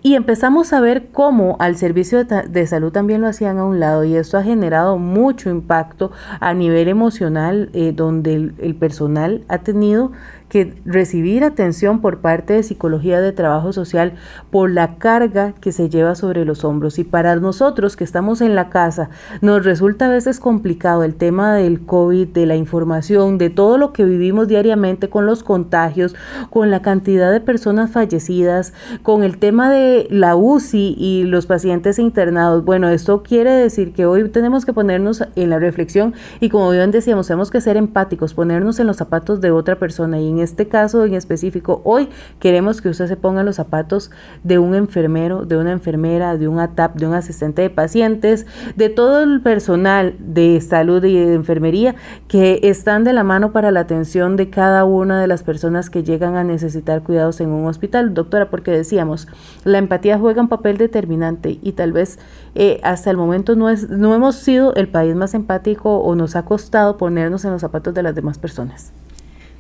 Y 0.07 0.17
empezamos 0.17 0.75
a 0.75 0.83
ver 0.83 1.07
cómo 1.13 1.57
al 1.61 1.77
servicio 1.77 2.25
de, 2.25 2.67
salud 2.67 2.93
también 2.93 3.23
lo 3.23 3.27
hacían 3.27 3.57
a 3.57 3.65
un 3.65 3.81
lado 3.81 4.05
y 4.05 4.17
esto 4.17 4.37
ha 4.37 4.43
generado 4.43 4.99
mucho 4.99 5.49
impacto 5.49 6.13
a 6.41 6.53
nivel 6.53 6.89
emocional 6.89 7.71
eh, 7.73 7.95
donde 7.97 8.35
el 8.35 8.75
personal 8.79 9.47
ha 9.49 9.61
tenido 9.61 10.13
que 10.49 10.75
recibir 10.85 11.45
atención 11.45 12.01
por 12.01 12.19
parte 12.19 12.55
de 12.55 12.63
psicología 12.63 13.21
de 13.21 13.33
trabajo 13.33 13.73
social 13.73 14.15
por 14.51 14.71
la 14.71 14.97
carga 14.97 15.53
que 15.61 15.73
se 15.73 15.89
lleva 15.89 16.15
sobre 16.15 16.45
los 16.45 16.65
hombros. 16.65 16.99
Y 16.99 17.05
para 17.05 17.37
nosotros 17.37 17.97
que 17.97 18.05
estamos 18.05 18.41
en 18.41 18.55
la 18.55 18.69
casa, 18.71 19.11
nos 19.41 19.65
resulta 19.65 20.07
a 20.07 20.11
veces 20.11 20.41
complicado 20.41 21.03
el 21.03 21.15
tema 21.15 21.55
del 21.55 21.81
COVID, 21.85 22.29
de 22.29 22.47
la 22.47 22.57
información, 22.57 23.39
de 23.39 23.51
todo 23.51 23.79
lo 23.79 23.93
que 23.93 24.05
vivimos 24.05 24.49
diariamente 24.49 25.09
con 25.09 25.27
los 25.27 25.43
contagios, 25.43 26.15
con 26.51 26.71
la 26.71 26.83
cantidad 26.83 27.33
de 27.33 27.41
personas 27.41 27.91
fallecidas, 27.91 28.73
con 29.03 29.25
el 29.25 29.39
tema 29.39 29.71
de 29.71 30.07
la 30.11 30.37
UCI 30.37 30.95
y 30.99 31.25
los 31.25 31.47
pacientes 31.47 31.99
internados. 31.99 32.65
Bueno, 32.65 32.89
esto 32.89 33.23
quiere 33.23 33.53
decir 33.53 33.93
que 33.93 34.07
hoy 34.07 34.29
tenemos 34.29 34.65
que 34.65 34.73
ponernos 34.73 35.25
en 35.35 35.51
la 35.51 35.59
reflexión 35.59 36.15
y 36.41 36.49
como 36.49 36.71
bien 36.71 36.91
decíamos, 36.91 37.27
tenemos 37.27 37.51
que 37.51 37.61
ser 37.61 37.77
empáticos, 37.77 38.35
ponernos 38.35 38.79
en 38.79 38.87
los 38.87 38.97
zapatos 38.97 39.41
de 39.41 39.51
otra 39.51 39.77
persona 39.77 40.21
y 40.21 40.33
en 40.35 40.41
este 40.41 40.69
caso 40.69 41.05
en 41.05 41.15
específico, 41.15 41.81
hoy 41.85 42.09
queremos 42.39 42.81
que 42.81 42.89
usted 42.89 43.07
se 43.07 43.17
ponga 43.17 43.43
los 43.43 43.57
zapatos 43.57 44.11
de 44.43 44.59
un 44.59 44.75
enfermero, 44.75 45.45
de 45.45 45.57
una 45.57 45.73
enfermera, 45.73 46.37
de 46.37 46.49
un 46.49 46.59
ATAP, 46.59 46.97
de 46.97 47.07
un 47.07 47.15
asistente 47.15 47.63
de 47.63 47.71
pacientes, 47.71 48.47
de 48.77 48.89
todo 48.89 49.23
el 49.23 49.41
personal 49.41 50.17
de 50.19 50.61
salud 50.61 51.05
y 51.05 51.15
de 51.15 51.35
enfermería 51.35 51.95
que 52.29 52.61
están 52.65 53.05
de 53.05 53.13
la 53.13 53.25
mano 53.25 53.53
para 53.53 53.71
la 53.71 53.81
atención 53.81 54.37
de 54.37 54.51
cada 54.51 54.85
una 54.85 55.21
de 55.21 55.27
las 55.27 55.43
personas 55.43 55.91
que 55.91 56.03
llegan 56.03 56.37
a 56.37 56.45
necesitar 56.45 57.03
cuidados 57.03 57.41
en 57.41 57.51
un 57.51 57.67
hospital. 57.67 58.15
Doctora, 58.15 58.51
porque 58.51 58.71
decíamos, 58.71 59.29
la 59.65 59.79
empatía 59.79 60.19
juega 60.19 60.43
un 60.43 60.49
papel 60.49 60.77
determinante 60.77 61.59
y 61.63 61.73
tal 61.73 61.93
vez 61.93 62.19
eh, 62.55 62.81
hasta 62.83 63.11
el 63.11 63.17
momento 63.17 63.57
no, 63.57 63.71
es, 63.71 63.89
no 63.89 64.15
hemos 64.15 64.37
sido 64.37 64.75
el 64.75 64.89
país 64.89 65.15
más 65.15 65.35
empático 65.35 65.99
o 65.99 66.15
nos 66.15 66.37
ha 66.37 66.45
costado 66.45 66.97
ponernos 66.97 67.45
en 67.45 67.53
los 67.53 67.61
zapatos 67.61 67.95
de 67.95 68.03
las 68.03 68.15
demás 68.15 68.39
personas. 68.39 68.93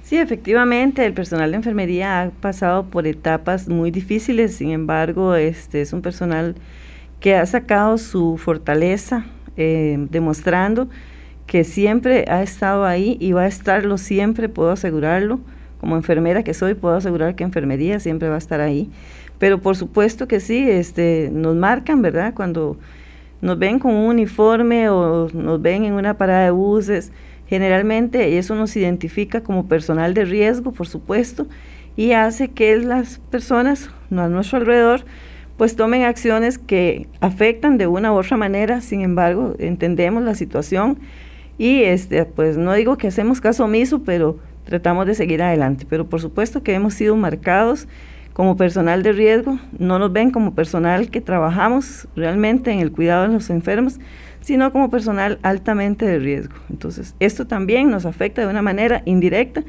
Sí, 0.04 0.18
efectivamente, 0.18 1.06
el 1.06 1.14
personal 1.14 1.50
de 1.50 1.56
enfermería 1.56 2.20
ha 2.20 2.30
pasado 2.30 2.84
por 2.84 3.06
etapas 3.06 3.70
muy 3.70 3.90
difíciles, 3.90 4.54
sin 4.54 4.70
embargo, 4.70 5.34
este 5.34 5.80
es 5.80 5.94
un 5.94 6.02
personal 6.02 6.56
que 7.20 7.36
ha 7.36 7.46
sacado 7.46 7.96
su 7.96 8.36
fortaleza, 8.36 9.24
eh, 9.56 9.96
demostrando 10.10 10.90
que 11.46 11.64
siempre 11.64 12.26
ha 12.28 12.42
estado 12.42 12.84
ahí 12.84 13.16
y 13.18 13.32
va 13.32 13.44
a 13.44 13.46
estarlo 13.46 13.96
siempre, 13.96 14.50
puedo 14.50 14.72
asegurarlo. 14.72 15.40
Como 15.80 15.96
enfermera 15.96 16.42
que 16.42 16.52
soy, 16.52 16.74
puedo 16.74 16.96
asegurar 16.96 17.34
que 17.34 17.44
enfermería 17.44 17.98
siempre 17.98 18.28
va 18.28 18.34
a 18.34 18.38
estar 18.38 18.60
ahí. 18.60 18.90
Pero 19.38 19.62
por 19.62 19.74
supuesto 19.74 20.28
que 20.28 20.38
sí, 20.38 20.68
este, 20.68 21.30
nos 21.32 21.56
marcan, 21.56 22.02
¿verdad? 22.02 22.34
Cuando 22.34 22.76
nos 23.40 23.58
ven 23.58 23.78
con 23.78 23.94
un 23.94 24.06
uniforme 24.06 24.90
o 24.90 25.30
nos 25.32 25.62
ven 25.62 25.84
en 25.84 25.94
una 25.94 26.18
parada 26.18 26.44
de 26.44 26.50
buses, 26.50 27.10
Generalmente 27.46 28.38
eso 28.38 28.54
nos 28.54 28.76
identifica 28.76 29.42
como 29.42 29.66
personal 29.66 30.14
de 30.14 30.24
riesgo, 30.24 30.72
por 30.72 30.86
supuesto, 30.86 31.46
y 31.96 32.12
hace 32.12 32.48
que 32.48 32.76
las 32.78 33.18
personas 33.30 33.90
a 34.10 34.28
nuestro 34.28 34.58
alrededor 34.58 35.04
pues 35.56 35.76
tomen 35.76 36.02
acciones 36.02 36.58
que 36.58 37.06
afectan 37.20 37.78
de 37.78 37.86
una 37.86 38.12
u 38.12 38.16
otra 38.16 38.36
manera, 38.36 38.80
sin 38.80 39.02
embargo, 39.02 39.54
entendemos 39.58 40.22
la 40.24 40.34
situación 40.34 40.98
y 41.58 41.82
este 41.82 42.24
pues 42.24 42.56
no 42.56 42.72
digo 42.72 42.96
que 42.96 43.08
hacemos 43.08 43.40
caso 43.40 43.64
omiso, 43.64 44.02
pero 44.02 44.38
tratamos 44.64 45.06
de 45.06 45.14
seguir 45.14 45.42
adelante, 45.42 45.86
pero 45.88 46.06
por 46.06 46.20
supuesto 46.20 46.62
que 46.62 46.74
hemos 46.74 46.94
sido 46.94 47.14
marcados 47.16 47.86
como 48.32 48.56
personal 48.56 49.04
de 49.04 49.12
riesgo, 49.12 49.60
no 49.78 50.00
nos 50.00 50.12
ven 50.12 50.32
como 50.32 50.54
personal 50.54 51.08
que 51.08 51.20
trabajamos 51.20 52.08
realmente 52.16 52.72
en 52.72 52.80
el 52.80 52.90
cuidado 52.90 53.28
de 53.28 53.32
los 53.32 53.48
enfermos, 53.48 54.00
sino 54.44 54.70
como 54.72 54.90
personal 54.90 55.38
altamente 55.42 56.04
de 56.04 56.18
riesgo. 56.18 56.54
Entonces, 56.68 57.14
esto 57.18 57.46
también 57.46 57.90
nos 57.90 58.04
afecta 58.04 58.42
de 58.42 58.48
una 58.48 58.60
manera 58.60 59.02
indirecta, 59.06 59.64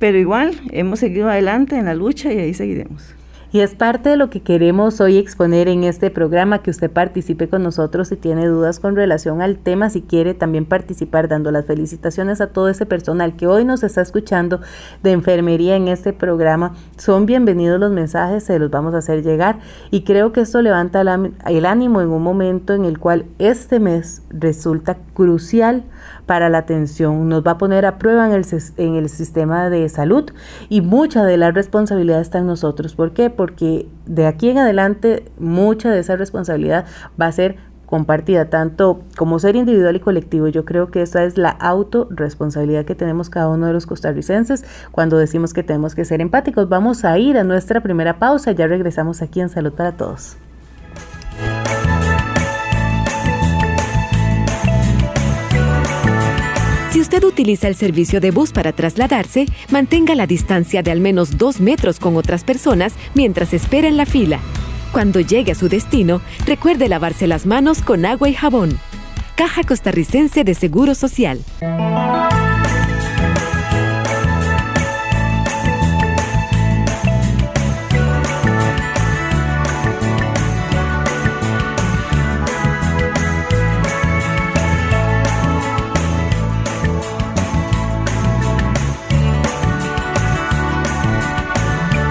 pero 0.00 0.18
igual 0.18 0.60
hemos 0.72 0.98
seguido 0.98 1.28
adelante 1.30 1.76
en 1.76 1.84
la 1.84 1.94
lucha 1.94 2.32
y 2.32 2.38
ahí 2.38 2.52
seguiremos. 2.52 3.14
Y 3.50 3.60
es 3.60 3.74
parte 3.74 4.10
de 4.10 4.18
lo 4.18 4.28
que 4.28 4.42
queremos 4.42 5.00
hoy 5.00 5.16
exponer 5.16 5.68
en 5.68 5.82
este 5.82 6.10
programa, 6.10 6.58
que 6.58 6.68
usted 6.68 6.90
participe 6.90 7.48
con 7.48 7.62
nosotros 7.62 8.08
si 8.08 8.16
tiene 8.16 8.46
dudas 8.46 8.78
con 8.78 8.94
relación 8.94 9.40
al 9.40 9.56
tema, 9.56 9.88
si 9.88 10.02
quiere 10.02 10.34
también 10.34 10.66
participar 10.66 11.28
dando 11.28 11.50
las 11.50 11.64
felicitaciones 11.64 12.42
a 12.42 12.48
todo 12.48 12.68
ese 12.68 12.84
personal 12.84 13.36
que 13.36 13.46
hoy 13.46 13.64
nos 13.64 13.82
está 13.84 14.02
escuchando 14.02 14.60
de 15.02 15.12
enfermería 15.12 15.76
en 15.76 15.88
este 15.88 16.12
programa. 16.12 16.74
Son 16.98 17.24
bienvenidos 17.24 17.80
los 17.80 17.90
mensajes, 17.90 18.44
se 18.44 18.58
los 18.58 18.70
vamos 18.70 18.92
a 18.92 18.98
hacer 18.98 19.22
llegar 19.22 19.60
y 19.90 20.02
creo 20.02 20.30
que 20.32 20.42
esto 20.42 20.60
levanta 20.60 21.00
el 21.00 21.64
ánimo 21.64 22.02
en 22.02 22.08
un 22.08 22.22
momento 22.22 22.74
en 22.74 22.84
el 22.84 22.98
cual 22.98 23.24
este 23.38 23.80
mes 23.80 24.20
resulta 24.28 24.98
crucial 25.14 25.84
para 26.28 26.50
la 26.50 26.58
atención, 26.58 27.26
nos 27.30 27.42
va 27.42 27.52
a 27.52 27.58
poner 27.58 27.86
a 27.86 27.96
prueba 27.98 28.26
en 28.26 28.34
el, 28.34 29.08
sistema 29.08 29.70
de 29.70 29.88
salud 29.88 30.30
y 30.68 30.82
mucha 30.82 31.24
de 31.24 31.38
la 31.38 31.52
responsabilidad 31.52 32.20
está 32.20 32.38
en 32.38 32.46
nosotros. 32.46 32.94
¿Por 32.94 33.12
qué? 33.14 33.30
Porque 33.30 33.88
de 34.04 34.26
aquí 34.26 34.50
en 34.50 34.58
adelante 34.58 35.24
mucha 35.38 35.90
de 35.90 36.00
esa 36.00 36.16
responsabilidad 36.16 36.84
va 37.18 37.28
a 37.28 37.32
ser 37.32 37.56
compartida, 37.86 38.50
tanto 38.50 39.00
como 39.16 39.38
ser 39.38 39.56
individual 39.56 39.96
y 39.96 40.00
colectivo. 40.00 40.48
Yo 40.48 40.66
creo 40.66 40.90
que 40.90 41.00
esa 41.00 41.24
es 41.24 41.38
la 41.38 41.48
autorresponsabilidad 41.48 42.84
que 42.84 42.94
tenemos 42.94 43.30
cada 43.30 43.48
uno 43.48 43.66
de 43.66 43.72
los 43.72 43.86
costarricenses 43.86 44.66
cuando 44.92 45.16
decimos 45.16 45.54
que 45.54 45.62
tenemos 45.62 45.94
que 45.94 46.04
ser 46.04 46.20
empáticos. 46.20 46.68
Vamos 46.68 47.06
a 47.06 47.18
ir 47.18 47.38
a 47.38 47.44
nuestra 47.44 47.80
primera 47.80 48.18
pausa, 48.18 48.52
ya 48.52 48.66
regresamos 48.66 49.22
aquí 49.22 49.40
en 49.40 49.48
Salud 49.48 49.72
para 49.72 49.92
Todos. 49.92 50.36
Usted 57.08 57.24
utiliza 57.24 57.68
el 57.68 57.74
servicio 57.74 58.20
de 58.20 58.30
bus 58.30 58.52
para 58.52 58.72
trasladarse, 58.72 59.46
mantenga 59.70 60.14
la 60.14 60.26
distancia 60.26 60.82
de 60.82 60.90
al 60.90 61.00
menos 61.00 61.38
dos 61.38 61.58
metros 61.58 62.00
con 62.00 62.18
otras 62.18 62.44
personas 62.44 62.92
mientras 63.14 63.54
espera 63.54 63.88
en 63.88 63.96
la 63.96 64.04
fila. 64.04 64.40
Cuando 64.92 65.20
llegue 65.20 65.52
a 65.52 65.54
su 65.54 65.70
destino, 65.70 66.20
recuerde 66.44 66.86
lavarse 66.86 67.26
las 67.26 67.46
manos 67.46 67.80
con 67.80 68.04
agua 68.04 68.28
y 68.28 68.34
jabón. 68.34 68.78
Caja 69.36 69.62
Costarricense 69.62 70.44
de 70.44 70.52
Seguro 70.52 70.94
Social. 70.94 71.40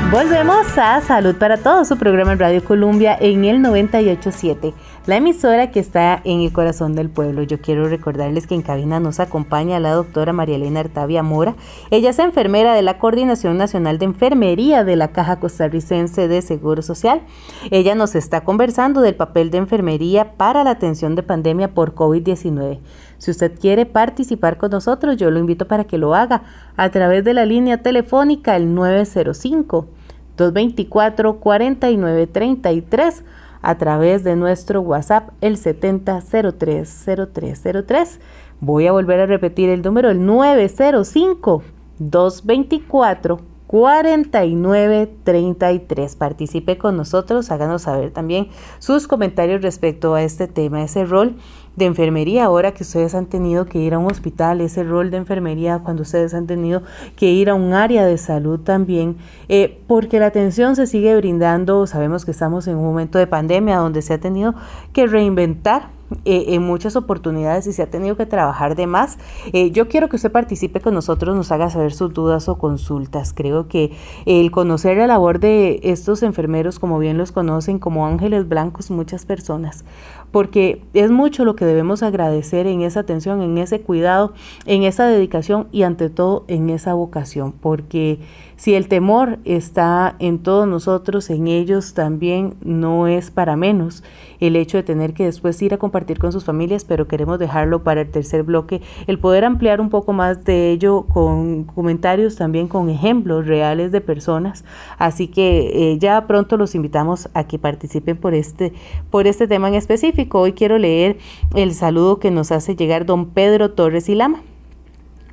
Volvemos 0.10 0.66
a 0.78 1.02
Salud 1.02 1.36
para 1.36 1.58
Todos, 1.58 1.90
su 1.90 1.98
programa 1.98 2.32
en 2.32 2.40
Radio 2.40 2.64
Colombia 2.64 3.18
en 3.20 3.44
el 3.44 3.62
987, 3.62 4.74
la 5.06 5.18
emisora 5.18 5.70
que 5.70 5.82
está 5.82 6.22
en 6.24 6.40
el 6.40 6.54
corazón 6.54 6.96
del 6.96 7.10
pueblo. 7.10 7.44
Yo 7.44 7.60
quiero 7.60 7.90
recordarles 7.90 8.48
que 8.48 8.56
en 8.56 8.62
cabina 8.62 9.02
nos 9.02 9.20
acompaña 9.20 9.82
la 9.82 9.92
doctora 9.92 10.32
María 10.32 10.56
Elena 10.56 10.80
Artavia 10.80 11.24
Mora. 11.24 11.58
Ella 11.92 12.12
es 12.12 12.20
enfermera 12.20 12.74
de 12.74 12.84
la 12.84 13.00
Coordinación 13.00 13.58
Nacional 13.58 14.00
de 14.00 14.06
Enfermería 14.06 14.86
de 14.86 14.96
la 14.96 15.10
Caja 15.10 15.42
Costarricense 15.42 16.30
de 16.30 16.42
Seguro 16.42 16.82
Social. 16.82 17.24
Ella 17.70 17.94
nos 17.94 18.16
está 18.16 18.46
conversando 18.46 19.02
del 19.02 19.16
papel 19.16 19.52
de 19.52 19.58
enfermería 19.58 20.38
para 20.38 20.64
la 20.64 20.72
atención 20.72 21.16
de 21.16 21.24
pandemia 21.24 21.74
por 21.74 21.96
COVID-19. 21.96 22.80
Si 23.18 23.32
usted 23.32 23.60
quiere 23.60 23.86
participar 23.86 24.58
con 24.58 24.72
nosotros, 24.72 25.18
yo 25.18 25.32
lo 25.32 25.40
invito 25.40 25.68
para 25.68 25.84
que 25.84 25.98
lo 25.98 26.16
haga 26.16 26.44
a 26.78 26.90
través 26.92 27.26
de 27.26 27.34
la 27.34 27.46
línea 27.46 27.82
telefónica 27.82 28.56
el 28.56 28.74
905 28.74 29.97
224 30.38 31.39
4933 31.39 33.24
a 33.62 33.77
través 33.77 34.24
de 34.24 34.36
nuestro 34.36 34.82
WhatsApp 34.82 35.29
el 35.41 35.58
70030303. 35.58 38.20
Voy 38.60 38.88
a 38.88 38.91
volver 38.91 39.20
a 39.20 39.25
repetir 39.25 39.70
el 39.70 39.82
número 39.82 40.10
el 40.10 40.25
905 40.25 41.63
224 42.00 43.39
4933. 43.67 46.15
Participe 46.15 46.77
con 46.77 46.96
nosotros, 46.96 47.51
háganos 47.51 47.82
saber 47.84 48.12
también 48.12 48.48
sus 48.79 49.08
comentarios 49.08 49.62
respecto 49.62 50.15
a 50.15 50.24
este 50.24 50.48
tema, 50.48 50.84
ese 50.84 51.06
rol 51.06 51.36
de 51.77 51.86
enfermería 51.86 52.46
ahora 52.46 52.74
que 52.74 52.84
ustedes 52.84 53.15
han 53.15 53.27
tenido 53.27 53.65
que 53.65 53.77
ir 53.77 53.93
a 53.93 54.00
un 54.00 54.12
hospital, 54.12 54.62
ese 54.62 54.84
rol 54.84 55.12
de 55.12 55.17
enfermería 55.17 55.79
cuando 55.79 56.01
ustedes 56.01 56.34
han 56.34 56.48
tenido 56.48 56.81
que 57.15 57.27
ir 57.27 57.50
a 57.50 57.53
un 57.53 57.74
área 57.74 58.05
de 58.05 58.17
salud 58.17 58.60
también, 58.60 59.17
eh, 59.48 59.79
porque 59.88 60.19
la 60.19 60.25
atención 60.25 60.75
se 60.75 60.88
sigue 60.88 61.15
brindando, 61.15 61.86
sabemos 61.86 62.25
que 62.25 62.31
estamos 62.31 62.67
en 62.67 62.75
un 62.75 62.84
momento 62.84 63.19
de 63.19 63.27
pandemia 63.27 63.77
donde 63.77 64.01
se 64.01 64.15
ha 64.15 64.19
tenido 64.19 64.55
que 64.91 65.05
reinventar 65.05 65.98
eh, 66.24 66.55
en 66.55 66.63
muchas 66.63 66.96
oportunidades 66.96 67.67
y 67.67 67.74
se 67.74 67.81
ha 67.81 67.89
tenido 67.89 68.15
que 68.15 68.25
trabajar 68.25 68.75
de 68.75 68.88
más. 68.88 69.17
Eh, 69.51 69.72
yo 69.72 69.89
quiero 69.89 70.07
que 70.07 70.15
usted 70.15 70.31
participe 70.31 70.79
con 70.79 70.93
nosotros, 70.93 71.36
nos 71.36 71.51
haga 71.51 71.69
saber 71.69 71.91
sus 71.91 72.13
dudas 72.13 72.48
o 72.48 72.57
consultas. 72.57 73.34
Creo 73.34 73.67
que 73.67 73.91
el 74.25 74.50
conocer 74.50 74.96
la 74.96 75.07
labor 75.07 75.41
de 75.41 75.81
estos 75.84 76.24
enfermeros, 76.24 76.79
como 76.79 76.98
bien 76.98 77.17
los 77.17 77.34
conocen, 77.34 77.77
como 77.77 78.07
ángeles 78.07 78.48
blancos, 78.48 78.89
muchas 78.89 79.25
personas, 79.25 79.84
porque 80.31 80.81
es 80.93 81.12
mucho 81.12 81.46
lo 81.46 81.55
que 81.55 81.65
debemos 81.65 82.03
agradecer 82.03 82.67
en 82.67 82.81
esa 82.81 83.01
atención, 83.01 83.41
en 83.41 83.57
ese 83.57 83.81
cuidado, 83.81 84.34
en 84.65 84.84
esa 84.84 85.05
dedicación 85.05 85.67
y 85.72 85.84
ante 85.84 86.10
todo 86.10 86.46
en 86.48 86.69
esa 86.69 86.93
vocación, 86.93 87.51
porque 87.51 88.19
si 88.57 88.74
el 88.74 88.88
temor 88.88 89.38
está 89.46 90.15
en 90.17 90.39
todos 90.39 90.67
nosotros, 90.67 91.29
en 91.29 91.48
ellos 91.48 91.93
también 91.93 92.55
no 92.62 93.05
es 93.05 93.29
para 93.29 93.55
menos 93.55 94.03
el 94.39 94.55
hecho 94.55 94.77
de 94.77 94.84
tener 94.84 95.13
que 95.13 95.25
después 95.25 95.62
ir 95.62 95.75
a 95.75 95.77
compartir 95.77 96.17
con 96.17 96.31
sus 96.31 96.43
familias, 96.43 96.84
pero 96.84 97.07
queremos 97.07 97.38
dejarlo 97.38 97.84
para 97.84 98.01
el 98.01 98.10
tercer 98.10 98.41
bloque, 98.41 98.81
el 99.05 99.19
poder 99.19 99.46
ampliar 99.46 99.79
un 99.79 99.89
poco 99.89 100.12
más 100.12 100.43
de 100.43 100.72
ello 100.72 101.03
con 101.03 101.65
comentarios 101.65 102.36
también 102.36 102.67
con 102.67 102.89
ejemplos 102.89 103.46
reales 103.46 103.91
de 103.91 104.01
personas. 104.01 104.65
Así 104.98 105.27
que 105.27 105.91
eh, 105.91 106.00
ya 106.00 106.25
pronto 106.25 106.57
los 106.57 106.74
invitamos 106.74 107.29
a 107.36 107.46
que 107.46 107.60
participen 107.60 108.17
por 108.17 108.34
este, 108.34 108.74
por 109.12 109.27
este 109.27 109.48
tema 109.48 109.67
en 109.67 109.75
específico. 109.75 110.16
Hoy 110.31 110.53
quiero 110.53 110.79
leer 110.79 111.17
el 111.53 111.74
saludo 111.75 112.19
que 112.19 112.31
nos 112.31 112.51
hace 112.51 112.75
llegar 112.75 113.05
don 113.05 113.27
Pedro 113.27 113.71
Torres 113.71 114.09
y 114.09 114.15
Lama. 114.15 114.41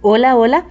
Hola, 0.02 0.36
hola. 0.36 0.66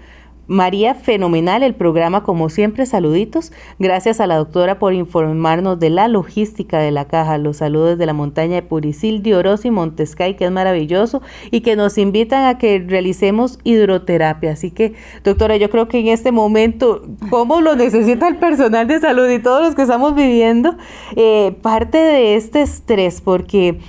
María, 0.45 0.93
fenomenal 0.93 1.63
el 1.63 1.73
programa, 1.73 2.23
como 2.23 2.49
siempre, 2.49 2.85
saluditos. 2.85 3.53
Gracias 3.79 4.19
a 4.19 4.27
la 4.27 4.35
doctora 4.35 4.77
por 4.77 4.93
informarnos 4.93 5.79
de 5.79 5.89
la 5.89 6.09
logística 6.09 6.79
de 6.79 6.91
la 6.91 7.05
caja. 7.05 7.37
Los 7.37 7.57
saludos 7.57 7.97
de 7.97 8.05
la 8.05 8.13
montaña 8.13 8.55
de 8.55 8.61
Puricil, 8.61 9.23
de 9.23 9.35
Oroz 9.35 9.63
y 9.63 9.71
Montescay, 9.71 10.35
que 10.35 10.45
es 10.45 10.51
maravilloso, 10.51 11.21
y 11.49 11.61
que 11.61 11.77
nos 11.77 11.97
invitan 11.97 12.45
a 12.45 12.57
que 12.57 12.83
realicemos 12.85 13.57
hidroterapia. 13.63 14.51
Así 14.51 14.69
que, 14.69 14.93
doctora, 15.23 15.55
yo 15.55 15.69
creo 15.69 15.87
que 15.87 15.99
en 15.99 16.07
este 16.07 16.33
momento, 16.33 17.03
como 17.29 17.61
lo 17.61 17.75
necesita 17.75 18.27
el 18.27 18.35
personal 18.35 18.85
de 18.85 18.99
salud 18.99 19.29
y 19.29 19.39
todos 19.39 19.63
los 19.63 19.75
que 19.75 19.83
estamos 19.83 20.13
viviendo, 20.13 20.75
eh, 21.15 21.55
parte 21.61 21.97
de 21.97 22.35
este 22.35 22.61
estrés, 22.61 23.21
porque 23.21 23.79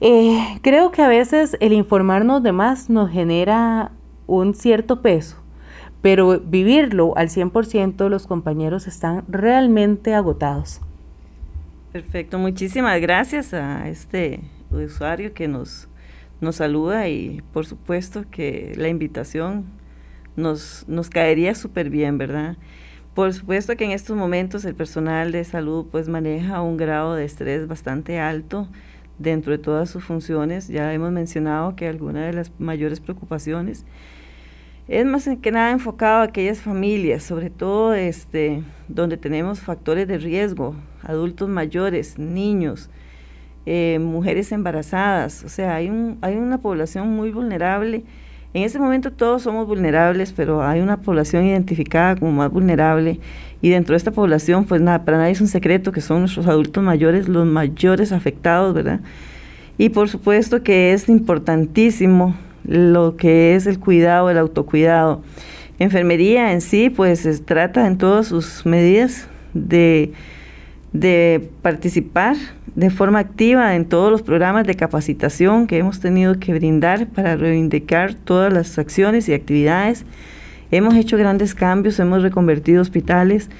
eh, 0.00 0.58
creo 0.62 0.90
que 0.90 1.02
a 1.02 1.08
veces 1.08 1.56
el 1.60 1.72
informarnos 1.72 2.42
de 2.42 2.52
más 2.52 2.90
nos 2.90 3.10
genera 3.10 3.92
un 4.26 4.54
cierto 4.54 5.02
peso 5.02 5.40
pero 6.02 6.40
vivirlo 6.40 7.16
al 7.16 7.28
100% 7.28 8.08
los 8.08 8.26
compañeros 8.26 8.86
están 8.86 9.24
realmente 9.28 10.14
agotados. 10.14 10.80
Perfecto, 11.92 12.38
muchísimas 12.38 13.00
gracias 13.00 13.52
a 13.52 13.88
este 13.88 14.40
usuario 14.70 15.34
que 15.34 15.48
nos, 15.48 15.88
nos 16.40 16.56
saluda 16.56 17.08
y 17.08 17.42
por 17.52 17.66
supuesto 17.66 18.24
que 18.30 18.72
la 18.76 18.88
invitación 18.88 19.64
nos, 20.36 20.84
nos 20.88 21.10
caería 21.10 21.54
súper 21.54 21.90
bien, 21.90 22.16
¿verdad? 22.16 22.56
Por 23.14 23.34
supuesto 23.34 23.76
que 23.76 23.84
en 23.84 23.90
estos 23.90 24.16
momentos 24.16 24.64
el 24.64 24.76
personal 24.76 25.32
de 25.32 25.42
salud 25.42 25.86
pues 25.90 26.08
maneja 26.08 26.62
un 26.62 26.76
grado 26.76 27.16
de 27.16 27.24
estrés 27.24 27.66
bastante 27.66 28.20
alto 28.20 28.68
dentro 29.20 29.52
de 29.52 29.58
todas 29.58 29.88
sus 29.88 30.02
funciones. 30.02 30.66
Ya 30.66 30.92
hemos 30.92 31.12
mencionado 31.12 31.76
que 31.76 31.86
alguna 31.86 32.26
de 32.26 32.32
las 32.32 32.50
mayores 32.58 32.98
preocupaciones 32.98 33.84
es 34.88 35.06
más 35.06 35.28
que 35.40 35.52
nada 35.52 35.70
enfocado 35.70 36.22
a 36.22 36.24
aquellas 36.24 36.60
familias, 36.60 37.22
sobre 37.22 37.48
todo 37.48 37.94
este, 37.94 38.64
donde 38.88 39.16
tenemos 39.16 39.60
factores 39.60 40.08
de 40.08 40.18
riesgo, 40.18 40.74
adultos 41.04 41.48
mayores, 41.48 42.18
niños, 42.18 42.90
eh, 43.66 44.00
mujeres 44.00 44.50
embarazadas, 44.50 45.44
o 45.44 45.48
sea, 45.48 45.76
hay, 45.76 45.88
un, 45.88 46.18
hay 46.22 46.34
una 46.34 46.58
población 46.58 47.08
muy 47.08 47.30
vulnerable. 47.30 48.02
En 48.52 48.64
ese 48.64 48.80
momento 48.80 49.12
todos 49.12 49.42
somos 49.42 49.66
vulnerables, 49.68 50.32
pero 50.32 50.62
hay 50.62 50.80
una 50.80 50.96
población 50.96 51.44
identificada 51.44 52.16
como 52.16 52.32
más 52.32 52.50
vulnerable 52.50 53.20
y 53.62 53.70
dentro 53.70 53.92
de 53.92 53.98
esta 53.98 54.10
población, 54.10 54.64
pues 54.64 54.80
nada, 54.80 55.04
para 55.04 55.18
nadie 55.18 55.32
es 55.32 55.40
un 55.40 55.46
secreto 55.46 55.92
que 55.92 56.00
son 56.00 56.20
nuestros 56.20 56.48
adultos 56.48 56.82
mayores 56.82 57.28
los 57.28 57.46
mayores 57.46 58.10
afectados, 58.10 58.74
¿verdad? 58.74 59.00
Y 59.78 59.90
por 59.90 60.08
supuesto 60.08 60.62
que 60.62 60.92
es 60.92 61.08
importantísimo 61.08 62.34
lo 62.64 63.16
que 63.16 63.54
es 63.54 63.66
el 63.66 63.78
cuidado, 63.78 64.30
el 64.30 64.38
autocuidado. 64.38 65.22
Enfermería 65.78 66.52
en 66.52 66.60
sí, 66.60 66.90
pues 66.90 67.20
se 67.20 67.38
trata 67.38 67.86
en 67.86 67.98
todas 67.98 68.26
sus 68.26 68.66
medidas 68.66 69.28
de, 69.54 70.12
de 70.92 71.50
participar 71.62 72.36
de 72.74 72.90
forma 72.90 73.18
activa 73.18 73.74
en 73.74 73.84
todos 73.84 74.10
los 74.10 74.22
programas 74.22 74.66
de 74.66 74.74
capacitación 74.74 75.66
que 75.66 75.78
hemos 75.78 76.00
tenido 76.00 76.38
que 76.38 76.52
brindar 76.54 77.06
para 77.08 77.36
reivindicar 77.36 78.14
todas 78.14 78.52
las 78.52 78.78
acciones 78.78 79.28
y 79.28 79.34
actividades. 79.34 80.04
Hemos 80.70 80.94
hecho 80.94 81.16
grandes 81.16 81.54
cambios, 81.54 81.98
hemos 81.98 82.22
reconvertido 82.22 82.80
hospitales, 82.82 83.50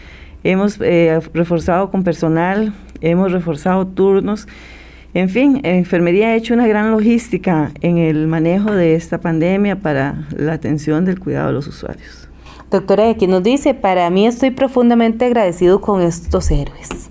hemos 0.44 0.79
eh, 0.81 1.20
reforzado 1.35 1.90
con 1.90 2.05
personal, 2.05 2.73
hemos 3.01 3.33
reforzado 3.33 3.87
turnos 3.87 4.46
en 5.12 5.29
fin, 5.29 5.61
enfermería 5.64 6.29
ha 6.29 6.37
hecho 6.37 6.55
una 6.55 6.68
gran 6.68 6.92
logística 6.92 7.73
en 7.81 7.99
el 7.99 8.29
manejo 8.29 8.73
de 8.73 8.94
esta 8.94 9.20
pandemia 9.20 9.81
para 9.81 10.29
la 10.37 10.53
atención 10.53 11.05
del 11.05 11.18
cuidado 11.18 11.49
de 11.49 11.55
los 11.55 11.66
usuarios. 11.66 12.29
Doctora, 12.70 13.11
aquí 13.11 13.27
nos 13.27 13.42
dice, 13.42 13.75
para 13.75 14.09
mí 14.11 14.29
estoy 14.29 14.53
profundamente 14.53 15.25
agradecido 15.25 15.81
con 15.81 16.01
estos 16.01 16.53
héroes. 16.53 17.11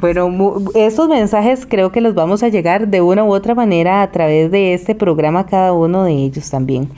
Bueno, 0.00 0.58
estos 0.74 1.08
mensajes 1.08 1.66
creo 1.66 1.92
que 1.92 2.00
los 2.00 2.14
vamos 2.14 2.42
a 2.42 2.48
llegar 2.48 2.88
de 2.88 3.00
una 3.00 3.24
u 3.24 3.32
otra 3.32 3.54
manera 3.54 4.02
a 4.02 4.10
través 4.10 4.50
de 4.50 4.74
este 4.74 4.94
programa, 4.94 5.46
cada 5.46 5.72
uno 5.72 6.04
de 6.04 6.12
ellos 6.12 6.50
también. 6.50 6.88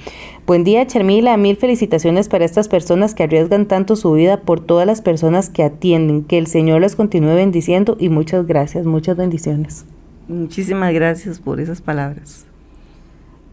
Buen 0.46 0.64
día, 0.64 0.86
Charmila. 0.86 1.36
Mil 1.36 1.56
felicitaciones 1.56 2.28
para 2.28 2.44
estas 2.44 2.68
personas 2.68 3.14
que 3.14 3.22
arriesgan 3.22 3.66
tanto 3.66 3.96
su 3.96 4.12
vida 4.12 4.40
por 4.40 4.60
todas 4.60 4.86
las 4.86 5.02
personas 5.02 5.50
que 5.50 5.62
atienden. 5.62 6.24
Que 6.24 6.38
el 6.38 6.46
Señor 6.46 6.80
les 6.80 6.96
continúe 6.96 7.34
bendiciendo 7.34 7.96
y 8.00 8.08
muchas 8.08 8.46
gracias, 8.46 8.86
muchas 8.86 9.16
bendiciones. 9.16 9.84
Muchísimas 10.26 10.92
gracias 10.94 11.38
por 11.38 11.60
esas 11.60 11.80
palabras. 11.80 12.46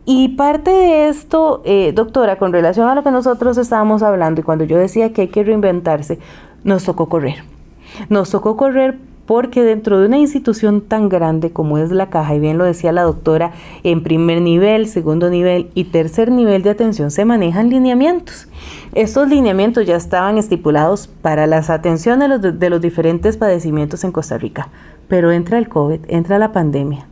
Y 0.05 0.29
parte 0.29 0.71
de 0.71 1.09
esto, 1.09 1.61
eh, 1.65 1.91
doctora, 1.93 2.37
con 2.37 2.53
relación 2.53 2.87
a 2.87 2.95
lo 2.95 3.03
que 3.03 3.11
nosotros 3.11 3.57
estábamos 3.57 4.03
hablando 4.03 4.41
y 4.41 4.43
cuando 4.43 4.63
yo 4.63 4.77
decía 4.77 5.11
que 5.11 5.23
hay 5.23 5.27
que 5.27 5.43
reinventarse, 5.43 6.19
nos 6.63 6.83
tocó 6.85 7.09
correr. 7.09 7.54
Nos 8.10 8.31
tocó 8.31 8.58
correr 8.58 8.97
porque 9.25 9.63
dentro 9.63 9.99
de 9.99 10.08
una 10.08 10.17
institución 10.17 10.81
tan 10.81 11.10
grande 11.10 11.51
como 11.51 11.77
es 11.77 11.91
la 11.91 12.10
caja, 12.10 12.36
y 12.36 12.39
bien 12.39 12.58
lo 12.58 12.63
decía 12.63 12.91
la 12.91 13.03
doctora, 13.03 13.51
en 13.84 14.03
primer 14.03 14.41
nivel, 14.41 14.88
segundo 14.88 15.29
nivel 15.29 15.69
y 15.73 15.86
tercer 15.86 16.31
nivel 16.31 16.62
de 16.63 16.69
atención 16.69 17.12
se 17.12 17.25
manejan 17.25 17.69
lineamientos. 17.69 18.47
Estos 18.93 19.27
lineamientos 19.27 19.86
ya 19.86 19.95
estaban 19.95 20.38
estipulados 20.38 21.08
para 21.08 21.47
las 21.47 21.69
atenciones 21.69 22.41
de 22.41 22.69
los, 22.69 22.81
diferentes 22.81 23.38
padecimientos 23.38 24.03
en 24.03 24.12
Costa 24.12 24.38
Rica, 24.38 24.69
pero 25.08 25.31
entra 25.31 25.58
el 25.58 25.69
COVID, 25.69 26.01
entra 26.08 26.39
la 26.39 26.51
pandemia. 26.51 27.08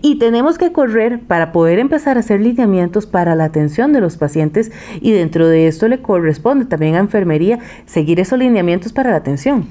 Y 0.00 0.18
tenemos 0.18 0.58
que 0.58 0.70
correr 0.70 1.20
para 1.20 1.50
poder 1.50 1.78
empezar 1.78 2.16
a 2.16 2.20
hacer 2.20 2.40
lineamientos 2.40 3.06
para 3.06 3.34
la 3.34 3.44
atención 3.44 3.92
de 3.92 4.00
los 4.00 4.16
pacientes 4.16 4.70
y 5.00 5.12
dentro 5.12 5.48
de 5.48 5.66
esto 5.66 5.88
le 5.88 6.02
corresponde 6.02 6.66
también 6.66 6.94
a 6.94 7.00
enfermería 7.00 7.58
seguir 7.86 8.20
esos 8.20 8.38
lineamientos 8.38 8.92
para 8.92 9.10
la 9.10 9.16
atención. 9.16 9.66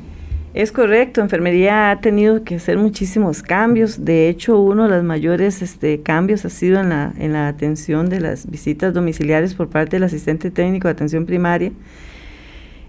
Es 0.53 0.73
correcto, 0.73 1.21
enfermería 1.21 1.91
ha 1.91 2.01
tenido 2.01 2.43
que 2.43 2.55
hacer 2.55 2.77
muchísimos 2.77 3.41
cambios. 3.41 4.03
De 4.03 4.27
hecho, 4.27 4.59
uno 4.59 4.83
de 4.83 4.97
los 4.97 5.03
mayores 5.03 5.61
este, 5.61 6.01
cambios 6.01 6.43
ha 6.43 6.49
sido 6.49 6.81
en 6.81 6.89
la, 6.89 7.13
en 7.17 7.31
la 7.31 7.47
atención 7.47 8.09
de 8.09 8.19
las 8.19 8.49
visitas 8.49 8.93
domiciliares 8.93 9.53
por 9.53 9.69
parte 9.69 9.95
del 9.95 10.03
asistente 10.03 10.51
técnico 10.51 10.89
de 10.89 10.93
atención 10.93 11.25
primaria 11.25 11.71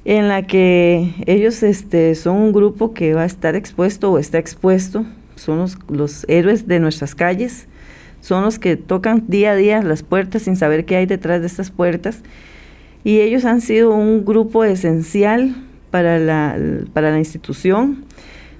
en 0.05 0.29
la 0.29 0.42
que 0.42 1.14
ellos 1.27 1.62
este, 1.62 2.14
son 2.14 2.37
un 2.37 2.53
grupo 2.53 2.92
que 2.92 3.14
va 3.14 3.22
a 3.22 3.27
estar 3.27 3.55
expuesto 3.55 4.11
o 4.11 4.18
está 4.18 4.38
expuesto, 4.38 5.05
son 5.37 5.64
los, 5.88 6.25
héroes 6.29 6.66
de 6.66 6.81
nuestras 6.81 7.14
calles, 7.14 7.68
son 8.20 8.44
los 8.44 8.59
que 8.59 8.77
tocan 8.77 9.25
día 9.29 9.53
a 9.53 9.57
día 9.57 9.83
las 9.83 10.03
puertas 10.03 10.42
sin 10.42 10.57
saber 10.57 10.85
qué 10.85 10.96
hay 10.96 11.07
detrás 11.07 11.40
de 11.40 11.46
estas 11.46 11.70
puertas, 11.70 12.22
y 13.05 13.20
ellos 13.20 13.44
han 13.44 13.61
sido 13.61 13.94
un 13.94 14.25
grupo 14.25 14.64
esencial 14.64 15.55
para 15.93 16.19
la, 16.19 16.59
para 16.93 17.13
la 17.13 17.19
institución. 17.19 18.05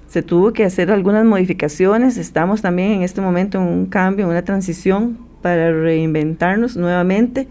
Se 0.07 0.23
tuvo 0.23 0.53
que 0.53 0.65
hacer 0.65 0.93
algunas 0.93 1.25
modificaciones, 1.25 2.19
estamos 2.19 2.63
también 2.63 2.93
en 2.93 3.03
este 3.03 3.21
momento 3.21 3.59
en 3.59 3.65
un 3.65 3.87
cambio, 3.87 4.27
en 4.27 4.31
una 4.31 4.43
transición 4.43 5.19
para 5.41 5.73
reinventarnos 5.73 6.77
nuevamente 6.77 7.49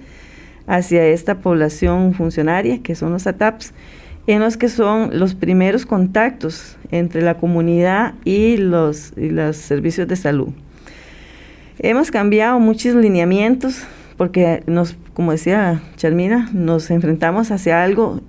hacia 0.68 1.06
esta 1.08 1.40
población 1.40 2.14
funcionaria, 2.14 2.82
que 2.84 2.94
son 2.94 3.12
los 3.12 3.26
ATAPs, 3.26 3.74
en 4.28 4.40
los 4.40 4.58
que 4.58 4.70
son 4.70 5.10
los 5.20 5.34
primeros 5.34 5.88
contactos 5.88 6.78
entre 6.92 7.24
la 7.24 7.38
comunidad 7.38 8.14
y 8.24 8.58
los, 8.58 9.14
los 9.18 9.58
servicios 9.58 10.08
de 10.08 10.16
salud. 10.16 10.50
Hemos 11.80 12.12
cambiado 12.12 12.60
muchos 12.60 12.94
lineamientos 12.94 13.84
porque 14.18 14.62
nos, 14.68 14.96
como 15.16 15.32
decía 15.32 15.82
Charmina, 15.98 16.48
nos 16.54 16.92
enfrentamos 16.92 17.50
hacia 17.50 17.84
algo 17.84 18.22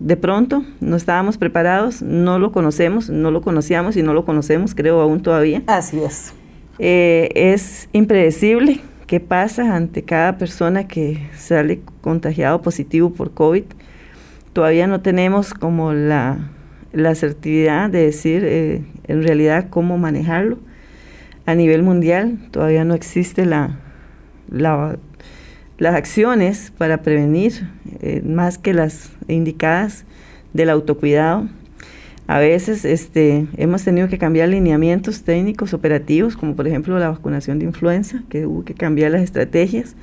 de 0.00 0.16
pronto, 0.16 0.64
no 0.80 0.96
estábamos 0.96 1.38
preparados, 1.38 2.02
no 2.02 2.38
lo 2.38 2.52
conocemos, 2.52 3.10
no 3.10 3.30
lo 3.30 3.42
conocíamos 3.42 3.96
y 3.96 4.02
no 4.02 4.14
lo 4.14 4.24
conocemos, 4.24 4.74
creo 4.74 5.00
aún 5.00 5.22
todavía. 5.22 5.62
Así 5.66 6.00
es. 6.00 6.32
Eh, 6.78 7.30
es 7.34 7.88
impredecible 7.92 8.80
qué 9.08 9.18
pasa 9.18 9.74
ante 9.74 10.02
cada 10.02 10.38
persona 10.38 10.86
que 10.86 11.28
sale 11.36 11.80
contagiado 12.00 12.62
positivo 12.62 13.10
por 13.10 13.32
COVID. 13.32 13.64
Todavía 14.52 14.86
no 14.86 15.00
tenemos 15.00 15.52
como 15.52 15.92
la, 15.92 16.50
la 16.92 17.10
asertividad 17.10 17.90
de 17.90 18.04
decir 18.04 18.44
eh, 18.44 18.84
en 19.08 19.22
realidad 19.22 19.66
cómo 19.70 19.98
manejarlo. 19.98 20.58
A 21.46 21.54
nivel 21.54 21.82
mundial 21.82 22.38
todavía 22.52 22.84
no 22.84 22.94
existe 22.94 23.46
la, 23.46 23.80
la 24.48 24.98
las 25.78 25.94
acciones 25.94 26.72
para 26.76 27.02
prevenir, 27.02 27.68
eh, 28.02 28.20
más 28.24 28.58
que 28.58 28.74
las 28.74 29.10
indicadas 29.28 30.04
del 30.52 30.70
autocuidado. 30.70 31.48
A 32.26 32.38
veces 32.38 32.84
este, 32.84 33.46
hemos 33.56 33.84
tenido 33.84 34.08
que 34.08 34.18
cambiar 34.18 34.50
lineamientos 34.50 35.22
técnicos 35.22 35.72
operativos, 35.72 36.36
como 36.36 36.54
por 36.56 36.66
ejemplo 36.66 36.98
la 36.98 37.08
vacunación 37.08 37.58
de 37.58 37.64
influenza, 37.64 38.22
que 38.28 38.44
hubo 38.44 38.64
que 38.64 38.74
cambiar 38.74 39.12
las 39.12 39.22
estrategias, 39.22 39.94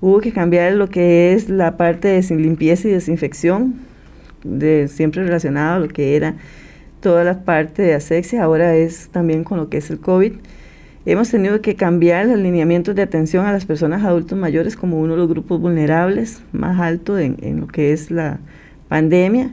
hubo 0.00 0.20
que 0.20 0.32
cambiar 0.32 0.74
lo 0.74 0.88
que 0.88 1.32
es 1.32 1.48
la 1.48 1.76
parte 1.76 2.08
de 2.08 2.36
limpieza 2.36 2.86
y 2.86 2.92
desinfección, 2.92 3.74
de, 4.44 4.86
siempre 4.88 5.24
relacionado 5.24 5.76
a 5.76 5.80
lo 5.80 5.88
que 5.88 6.14
era 6.14 6.36
toda 7.00 7.24
la 7.24 7.44
parte 7.44 7.82
de 7.82 7.94
asexia, 7.94 8.42
ahora 8.42 8.76
es 8.76 9.08
también 9.08 9.42
con 9.42 9.58
lo 9.58 9.68
que 9.68 9.78
es 9.78 9.90
el 9.90 9.98
COVID. 9.98 10.34
Hemos 11.10 11.30
tenido 11.30 11.62
que 11.62 11.74
cambiar 11.74 12.26
los 12.26 12.36
lineamientos 12.36 12.94
de 12.94 13.00
atención 13.00 13.46
a 13.46 13.52
las 13.52 13.64
personas 13.64 14.04
adultos 14.04 14.36
mayores 14.36 14.76
como 14.76 15.00
uno 15.00 15.14
de 15.14 15.20
los 15.20 15.28
grupos 15.30 15.58
vulnerables 15.58 16.42
más 16.52 16.78
alto 16.78 17.16
en, 17.16 17.60
lo 17.60 17.66
que 17.66 17.94
es 17.94 18.10
la 18.10 18.40
pandemia. 18.90 19.48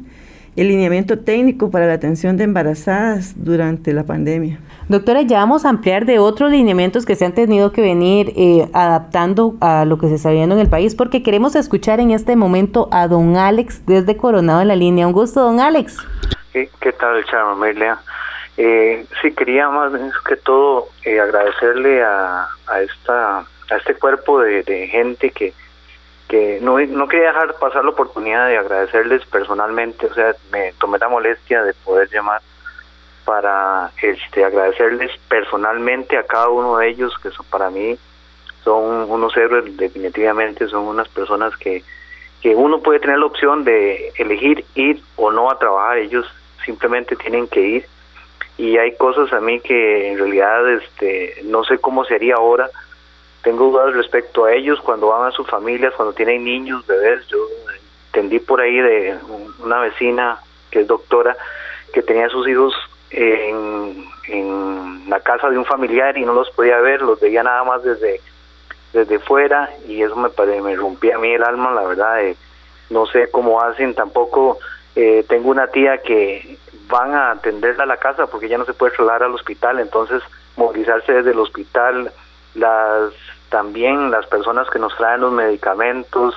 El 0.57 0.67
lineamiento 0.67 1.17
técnico 1.17 1.71
para 1.71 1.87
la 1.87 1.93
atención 1.93 2.35
de 2.35 2.43
embarazadas 2.43 3.41
durante 3.41 3.93
la 3.93 4.03
pandemia. 4.03 4.59
Doctora, 4.89 5.21
ya 5.21 5.37
vamos 5.37 5.63
a 5.63 5.69
ampliar 5.69 6.05
de 6.05 6.19
otros 6.19 6.51
lineamientos 6.51 7.05
que 7.05 7.15
se 7.15 7.23
han 7.23 7.33
tenido 7.33 7.71
que 7.71 7.81
venir 7.81 8.33
eh, 8.35 8.67
adaptando 8.73 9.55
a 9.61 9.85
lo 9.85 9.97
que 9.97 10.09
se 10.09 10.15
está 10.15 10.31
viendo 10.31 10.55
en 10.55 10.61
el 10.61 10.67
país, 10.67 10.93
porque 10.93 11.23
queremos 11.23 11.55
escuchar 11.55 12.01
en 12.01 12.11
este 12.11 12.35
momento 12.35 12.89
a 12.91 13.07
don 13.07 13.37
Alex 13.37 13.85
desde 13.85 14.17
Coronado 14.17 14.61
en 14.61 14.67
la 14.67 14.75
línea. 14.75 15.07
Un 15.07 15.13
gusto, 15.13 15.39
don 15.39 15.61
Alex. 15.61 15.99
¿Qué, 16.51 16.69
qué 16.81 16.91
tal, 16.91 17.23
Charmamelia? 17.23 17.97
Eh, 18.57 19.05
sí, 19.21 19.31
quería 19.33 19.69
más 19.69 19.91
que 20.27 20.37
todo 20.37 20.87
eh, 21.03 21.19
agradecerle 21.19 22.01
a, 22.03 22.47
esta, 22.81 23.39
a 23.39 23.75
este 23.77 23.95
cuerpo 23.95 24.39
de, 24.39 24.87
gente 24.87 25.31
que, 25.31 25.53
que 26.29 26.59
no, 26.61 26.79
no 26.79 27.07
quería 27.07 27.27
dejar 27.27 27.55
pasar 27.55 27.83
la 27.83 27.91
oportunidad 27.91 28.47
de 28.47 28.57
agradecerles 28.57 29.25
personalmente, 29.25 30.05
o 30.05 30.13
sea, 30.13 30.33
me 30.51 30.71
tomé 30.73 30.99
la 30.99 31.09
molestia 31.09 31.63
de 31.63 31.73
poder 31.73 32.09
llamar 32.09 32.41
para 33.25 33.91
este 34.01 34.45
agradecerles 34.45 35.11
personalmente 35.27 36.17
a 36.17 36.23
cada 36.23 36.47
uno 36.47 36.77
de 36.77 36.89
ellos, 36.89 37.13
que 37.21 37.31
son 37.31 37.45
para 37.47 37.69
mí 37.69 37.97
son 38.63 39.09
unos 39.11 39.37
héroes, 39.37 39.77
definitivamente 39.77 40.67
son 40.67 40.87
unas 40.87 41.07
personas 41.09 41.55
que, 41.57 41.83
que 42.41 42.55
uno 42.55 42.79
puede 42.79 42.99
tener 42.99 43.19
la 43.19 43.27
opción 43.27 43.63
de 43.63 44.11
elegir 44.17 44.65
ir 44.73 45.01
o 45.17 45.31
no 45.31 45.51
a 45.51 45.59
trabajar, 45.59 45.99
ellos 45.99 46.25
simplemente 46.65 47.15
tienen 47.15 47.47
que 47.47 47.61
ir 47.61 47.85
y 48.57 48.77
hay 48.77 48.95
cosas 48.95 49.31
a 49.33 49.39
mí 49.39 49.59
que 49.59 50.11
en 50.11 50.17
realidad 50.17 50.69
este 50.71 51.41
no 51.43 51.63
sé 51.63 51.77
cómo 51.77 52.05
sería 52.05 52.35
ahora. 52.35 52.69
Tengo 53.43 53.69
dudas 53.69 53.93
respecto 53.93 54.45
a 54.45 54.53
ellos 54.53 54.79
cuando 54.81 55.07
van 55.07 55.27
a 55.27 55.31
sus 55.31 55.47
familias 55.47 55.93
cuando 55.95 56.13
tienen 56.13 56.43
niños 56.43 56.85
bebés. 56.87 57.27
Yo 57.27 57.37
entendí 58.07 58.39
por 58.39 58.61
ahí 58.61 58.79
de 58.79 59.17
una 59.59 59.79
vecina 59.79 60.39
que 60.71 60.81
es 60.81 60.87
doctora 60.87 61.35
que 61.93 62.01
tenía 62.01 62.27
a 62.27 62.29
sus 62.29 62.47
hijos 62.47 62.73
en, 63.09 64.05
en 64.27 65.09
la 65.09 65.19
casa 65.19 65.49
de 65.49 65.57
un 65.57 65.65
familiar 65.65 66.17
y 66.17 66.25
no 66.25 66.33
los 66.33 66.49
podía 66.51 66.79
ver 66.79 67.01
los 67.01 67.19
veía 67.19 67.43
nada 67.43 67.63
más 67.63 67.83
desde 67.83 68.19
desde 68.91 69.19
fuera 69.19 69.69
y 69.87 70.01
eso 70.01 70.15
me 70.15 70.29
me 70.61 70.75
rompía 70.75 71.15
a 71.15 71.19
mí 71.19 71.31
el 71.31 71.43
alma 71.43 71.71
la 71.71 71.83
verdad 71.83 72.17
no 72.89 73.05
sé 73.05 73.29
cómo 73.29 73.61
hacen 73.61 73.93
tampoco 73.93 74.59
eh, 74.95 75.23
tengo 75.27 75.49
una 75.49 75.67
tía 75.67 76.01
que 76.01 76.57
van 76.88 77.13
a 77.13 77.32
atenderla 77.32 77.84
a 77.84 77.88
la 77.88 77.98
casa 77.98 78.28
porque 78.28 78.50
ya 78.50 78.58
no 78.58 78.65
se 78.65 78.74
puede 78.74 78.93
trasladar 78.93 79.24
al 79.24 79.34
hospital, 79.34 79.80
entonces 79.80 80.21
movilizarse 80.56 81.13
desde 81.13 81.32
el 81.32 81.39
hospital, 81.39 82.12
las 82.54 83.13
también 83.50 84.12
las 84.12 84.26
personas 84.28 84.69
que 84.69 84.80
nos 84.80 84.95
traen 84.98 85.21
los 85.21 85.32
medicamentos, 85.32 86.36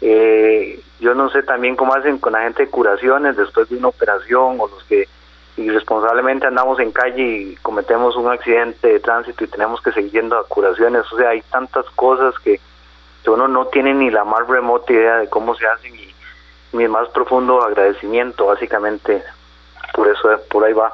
eh, 0.00 0.80
yo 0.98 1.14
no 1.14 1.30
sé 1.30 1.42
también 1.42 1.76
cómo 1.76 1.94
hacen 1.94 2.18
con 2.18 2.32
la 2.32 2.42
gente 2.42 2.64
de 2.64 2.70
curaciones 2.70 3.36
después 3.36 3.68
de 3.68 3.76
una 3.76 3.88
operación 3.88 4.56
o 4.60 4.68
los 4.68 4.82
que 4.84 5.08
irresponsablemente 5.56 6.46
andamos 6.46 6.78
en 6.80 6.90
calle 6.90 7.22
y 7.22 7.56
cometemos 7.56 8.16
un 8.16 8.28
accidente 8.30 8.88
de 8.88 9.00
tránsito 9.00 9.44
y 9.44 9.48
tenemos 9.48 9.80
que 9.82 9.92
seguir 9.92 10.12
yendo 10.12 10.38
a 10.38 10.46
curaciones, 10.46 11.10
o 11.12 11.16
sea, 11.16 11.30
hay 11.30 11.42
tantas 11.42 11.84
cosas 11.90 12.34
que, 12.38 12.60
uno 13.26 13.46
no 13.46 13.66
tiene 13.66 13.94
ni 13.94 14.10
la 14.10 14.24
más 14.24 14.48
remota 14.48 14.92
idea 14.92 15.18
de 15.18 15.28
cómo 15.28 15.54
se 15.54 15.64
hacen 15.64 15.94
y 15.94 16.12
mi 16.72 16.88
más 16.88 17.08
profundo 17.10 17.62
agradecimiento 17.62 18.46
básicamente 18.46 19.22
por 19.94 20.08
eso 20.08 20.28
por 20.50 20.64
ahí 20.64 20.72
va. 20.72 20.92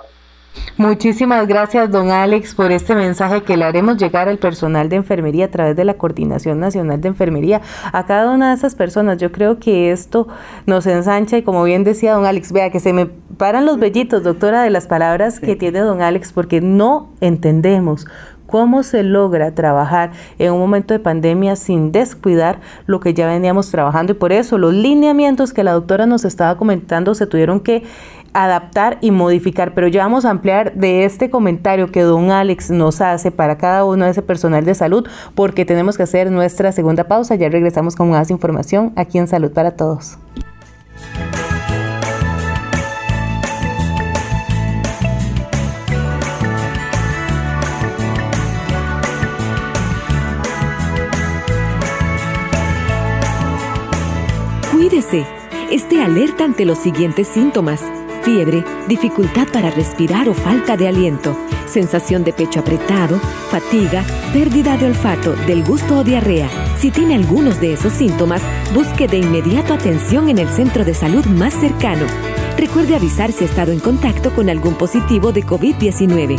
Muchísimas 0.79 1.47
gracias, 1.47 1.91
don 1.91 2.11
Alex, 2.11 2.55
por 2.55 2.71
este 2.71 2.95
mensaje 2.95 3.43
que 3.43 3.57
le 3.57 3.65
haremos 3.65 3.97
llegar 3.97 4.29
al 4.29 4.39
personal 4.39 4.89
de 4.89 4.97
enfermería 4.97 5.47
a 5.47 5.51
través 5.51 5.75
de 5.75 5.85
la 5.85 5.95
Coordinación 5.95 6.61
Nacional 6.61 7.01
de 7.01 7.09
Enfermería. 7.09 7.63
A 7.93 8.05
cada 8.05 8.31
una 8.31 8.51
de 8.51 8.57
esas 8.57 8.75
personas, 8.75 9.19
yo 9.19 9.33
creo 9.33 9.59
que 9.59 9.91
esto 9.91 10.29
nos 10.67 10.87
ensancha 10.87 11.39
y 11.39 11.43
como 11.43 11.65
bien 11.65 11.83
decía 11.83 12.13
don 12.13 12.27
Alex, 12.27 12.53
vea 12.53 12.71
que 12.71 12.81
se 12.81 12.93
me 12.93 13.07
paran 13.07 13.65
los 13.65 13.79
vellitos, 13.79 14.23
doctora, 14.23 14.63
de 14.63 14.71
las 14.71 14.87
palabras 14.87 15.41
que 15.41 15.57
tiene 15.57 15.81
don 15.81 16.03
Alex, 16.03 16.33
porque 16.33 16.61
no 16.61 17.11
entendemos 17.21 18.07
cómo 18.47 18.83
se 18.83 19.03
logra 19.03 19.55
trabajar 19.55 20.13
en 20.39 20.53
un 20.53 20.61
momento 20.61 20.95
de 20.95 21.01
pandemia 21.01 21.57
sin 21.57 21.93
descuidar 21.93 22.61
lo 22.87 23.01
que 23.01 23.15
ya 23.15 23.27
veníamos 23.27 23.71
trabajando 23.71 24.13
y 24.13 24.15
por 24.15 24.33
eso 24.33 24.57
los 24.59 24.73
lineamientos 24.73 25.53
que 25.53 25.65
la 25.65 25.73
doctora 25.73 26.07
nos 26.07 26.25
estaba 26.25 26.57
comentando 26.57 27.15
se 27.15 27.27
tuvieron 27.27 27.61
que 27.61 27.83
adaptar 28.37 28.99
y 29.01 29.11
modificar, 29.11 29.73
pero 29.73 29.89
ya 29.89 30.03
vamos 30.03 30.27
a 30.27 30.31
ampliar 30.31 30.75
de 30.75 31.07
este 31.07 31.31
comentario 31.31 31.91
que 31.91 32.03
don 32.03 32.31
Alex 32.31 32.71
nos 32.71 33.01
hace 33.01 33.31
para 33.31 33.57
cada 33.57 33.85
uno 33.87 34.05
de 34.05 34.11
ese 34.11 34.21
personal 34.21 34.65
de 34.65 34.75
salud, 34.75 35.09
porque 35.35 35.65
tenemos 35.65 35.97
que 35.97 36.03
hacer 36.03 36.31
nuestra 36.31 36.71
segunda 36.71 37.05
pausa. 37.05 37.35
Ya 37.35 37.49
regresamos 37.49 37.97
con 37.97 38.11
más 38.11 38.31
información 38.31 38.93
aquí 38.95 39.17
en 39.19 39.27
Salud 39.27 39.53
para 39.53 39.71
Todos. 39.73 40.19
Cuídese. 54.73 55.25
Esté 55.71 56.01
alerta 56.01 56.45
ante 56.45 56.65
los 56.65 56.79
siguientes 56.79 57.27
síntomas 57.27 57.83
fiebre, 58.27 58.65
dificultad 58.89 59.47
para 59.53 59.71
respirar 59.71 60.29
o 60.29 60.35
falta 60.35 60.77
de 60.77 60.89
aliento, 60.89 61.39
sensación 61.67 62.25
de 62.25 62.33
pecho 62.33 62.59
apretado, 62.59 63.21
fatiga, 63.51 64.05
pérdida 64.33 64.77
de 64.77 64.87
olfato, 64.87 65.35
del 65.47 65.63
gusto 65.63 66.01
o 66.01 66.05
diarrea. 66.05 66.51
Si 66.77 66.91
tiene 66.91 67.15
algunos 67.15 67.61
de 67.61 67.75
esos 67.75 67.93
síntomas, 67.93 68.43
busque 68.75 69.07
de 69.07 69.19
inmediato 69.19 69.73
atención 69.73 70.29
en 70.29 70.39
el 70.39 70.49
centro 70.49 70.85
de 70.85 70.93
salud 70.93 71.25
más 71.27 71.55
cercano. 71.55 72.05
Recuerde 72.59 72.97
avisar 72.97 73.31
si 73.31 73.45
ha 73.45 73.47
estado 73.47 73.71
en 73.71 73.79
contacto 73.79 74.35
con 74.35 74.51
algún 74.51 74.75
positivo 74.75 75.31
de 75.31 75.45
COVID-19. 75.45 76.37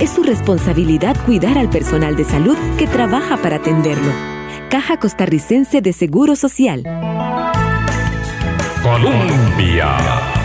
Es 0.00 0.10
su 0.10 0.22
responsabilidad 0.22 1.16
cuidar 1.24 1.56
al 1.56 1.70
personal 1.70 2.14
de 2.14 2.24
salud 2.24 2.58
que 2.76 2.86
trabaja 2.86 3.38
para 3.38 3.56
atenderlo. 3.56 4.12
Caja 4.68 4.98
Costarricense 4.98 5.80
de 5.80 5.94
Seguro 5.94 6.36
Social. 6.36 6.82
Colombia. 8.82 10.41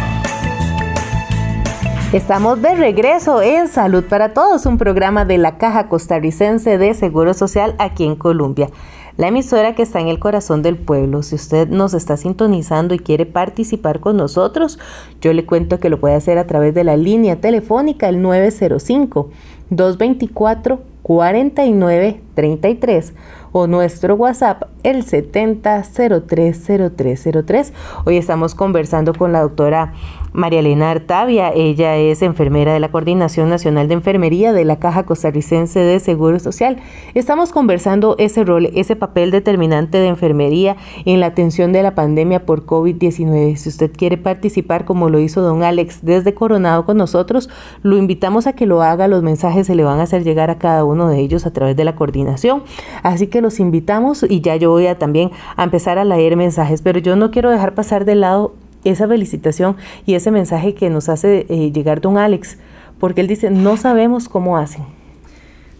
Estamos 2.14 2.62
de 2.62 2.74
regreso 2.74 3.42
en 3.42 3.68
Salud 3.68 4.06
para 4.06 4.34
Todos, 4.34 4.66
un 4.66 4.78
programa 4.78 5.26
de 5.26 5.38
la 5.38 5.58
Caja 5.58 5.90
Costarricense 5.90 6.78
de 6.78 6.94
Seguro 6.94 7.34
Social 7.34 7.76
aquí 7.80 8.06
en 8.06 8.16
Colombia. 8.16 8.70
La 9.18 9.28
emisora 9.28 9.76
que 9.76 9.82
está 9.82 10.00
en 10.00 10.08
el 10.08 10.18
corazón 10.18 10.62
del 10.62 10.78
pueblo. 10.78 11.22
Si 11.22 11.36
usted 11.36 11.68
nos 11.68 11.94
está 11.94 12.16
sintonizando 12.16 12.96
y 12.96 13.00
quiere 13.00 13.26
participar 13.26 14.00
con 14.00 14.16
nosotros, 14.16 14.80
yo 15.20 15.34
le 15.34 15.46
cuento 15.46 15.82
que 15.82 15.90
lo 15.90 16.00
puede 16.00 16.16
hacer 16.16 16.38
a 16.38 16.48
través 16.48 16.74
de 16.74 16.86
la 16.86 16.96
línea 16.96 17.42
telefónica 17.42 18.08
el 18.08 18.22
905 18.22 19.30
224 19.70 20.80
49 21.08 22.22
33 22.34 23.14
o 23.54 23.66
nuestro 23.66 24.16
WhatsApp 24.16 24.64
el 24.84 25.06
70030303. 25.06 27.72
Hoy 28.06 28.18
estamos 28.18 28.56
conversando 28.56 29.14
con 29.14 29.32
la 29.32 29.40
doctora 29.42 29.94
María 30.38 30.60
Elena 30.60 30.92
Artavia. 30.92 31.52
Ella 31.52 31.98
es 31.98 32.22
enfermera 32.22 32.72
de 32.72 32.80
la 32.80 32.92
Coordinación 32.92 33.50
Nacional 33.50 33.88
de 33.88 33.96
Enfermería 33.96 34.54
de 34.54 34.66
la 34.66 34.78
Caja 34.78 35.04
Costarricense 35.04 35.80
de 35.80 36.00
Seguro 36.00 36.38
Social. 36.38 36.78
Estamos 37.16 37.52
conversando 37.52 38.16
ese 38.20 38.44
rol, 38.44 38.68
ese 38.76 38.96
papel 38.96 39.32
determinante 39.32 39.98
de 39.98 40.06
enfermería 40.06 40.78
en 41.06 41.22
la 41.22 41.26
atención 41.26 41.74
de 41.74 41.82
la 41.82 41.96
pandemia 41.96 42.46
por 42.46 42.68
COVID-19. 42.68 43.56
Si 43.56 43.70
usted 43.70 43.92
quiere 43.92 44.18
participar 44.18 44.86
como 44.86 45.10
lo 45.10 45.20
hizo 45.20 45.42
don 45.42 45.64
Alex 45.64 46.06
desde 46.06 46.36
Coronado 46.36 46.86
con 46.86 46.98
nosotros, 46.98 47.50
lo 47.82 47.98
invitamos 47.98 48.46
a 48.46 48.54
que 48.54 48.68
lo 48.68 48.84
haga. 48.84 49.08
Los 49.08 49.24
mensajes 49.24 49.66
se 49.66 49.74
le 49.74 49.84
van 49.84 50.00
a 50.00 50.04
hacer 50.04 50.24
llegar 50.24 50.52
a 50.52 50.60
cada 50.60 50.86
uno 50.86 51.08
de 51.08 51.18
ellos 51.20 51.48
a 51.48 51.52
través 51.52 51.76
de 51.76 51.84
la 51.84 51.96
coordinación. 51.96 52.62
Así 53.02 53.26
que 53.26 53.42
los 53.42 53.60
invitamos 53.60 54.24
y 54.30 54.42
ya 54.42 54.56
yo 54.56 54.70
voy 54.70 54.86
a 54.86 55.00
también 55.00 55.32
a 55.56 55.64
empezar 55.64 55.98
a 55.98 56.06
leer 56.06 56.38
mensajes, 56.38 56.84
pero 56.84 57.00
yo 57.00 57.16
no 57.16 57.32
quiero 57.32 57.50
dejar 57.50 57.74
pasar 57.74 58.06
de 58.06 58.14
lado 58.14 58.54
esa 58.84 59.08
felicitación 59.08 59.76
y 60.06 60.16
ese 60.16 60.32
mensaje 60.32 60.74
que 60.74 60.90
nos 60.90 61.10
hace 61.10 61.46
eh, 61.50 61.72
llegar 61.72 62.02
don 62.02 62.18
Alex, 62.18 62.58
porque 63.00 63.22
él 63.22 63.28
dice, 63.28 63.50
no 63.50 63.78
sabemos 63.78 64.30
cómo 64.30 64.58
hacen. 64.58 64.84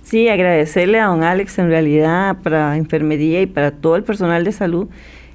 Sí, 0.04 0.30
agradecerle 0.30 1.00
a 1.00 1.08
don 1.08 1.24
Alex 1.24 1.60
en 1.60 1.68
realidad 1.68 2.38
para 2.42 2.78
enfermería 2.78 3.42
y 3.42 3.46
para 3.46 3.72
todo 3.72 3.98
el 3.98 4.04
personal 4.04 4.46
de 4.46 4.54
salud. 4.54 4.88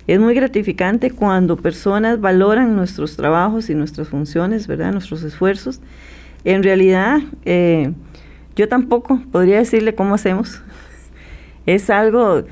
Es 0.07 0.19
muy 0.19 0.35
gratificante 0.35 1.11
cuando 1.11 1.57
personas 1.57 2.21
valoran 2.21 2.75
nuestros 2.75 3.17
trabajos 3.17 3.71
y 3.71 3.75
nuestras 3.75 4.09
funciones, 4.09 4.67
¿verdad? 4.67 4.93
Nuestros 4.93 5.23
esfuerzos. 5.23 5.81
En 6.45 6.63
realidad, 6.63 7.21
eh, 7.45 7.93
yo 8.57 8.69
tampoco 8.69 9.21
podría 9.31 9.59
decirle 9.59 9.95
cómo 9.95 10.15
hacemos. 10.15 10.63
Es 11.65 11.91
algo 11.91 12.43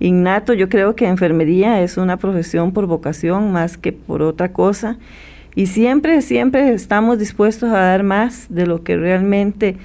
innato. 0.00 0.52
Yo 0.52 0.68
creo 0.68 0.96
que 0.96 1.06
enfermería 1.06 1.80
es 1.82 1.96
una 1.96 2.16
profesión 2.16 2.72
por 2.72 2.86
vocación 2.86 3.52
más 3.52 3.76
que 3.76 3.92
por 3.92 4.22
otra 4.22 4.52
cosa. 4.52 4.98
Y 5.54 5.66
siempre, 5.66 6.22
siempre 6.22 6.72
estamos 6.72 7.18
dispuestos 7.18 7.70
a 7.70 7.78
dar 7.78 8.02
más 8.02 8.46
de 8.48 8.66
lo 8.66 8.82
que 8.82 8.96
realmente 8.96 9.76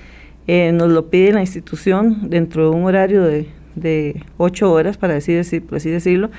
eh, 0.48 0.72
nos 0.72 0.90
lo 0.92 1.10
pide 1.10 1.34
la 1.34 1.42
institución 1.42 2.30
dentro 2.30 2.70
de 2.70 2.76
un 2.76 2.84
horario 2.86 3.24
de, 3.24 3.48
de 3.76 4.24
ocho 4.38 4.72
horas, 4.72 4.98
para 4.98 5.16
así, 5.16 5.34
decir, 5.34 5.64
por 5.64 5.78
así 5.78 5.90
decirlo. 5.90 6.30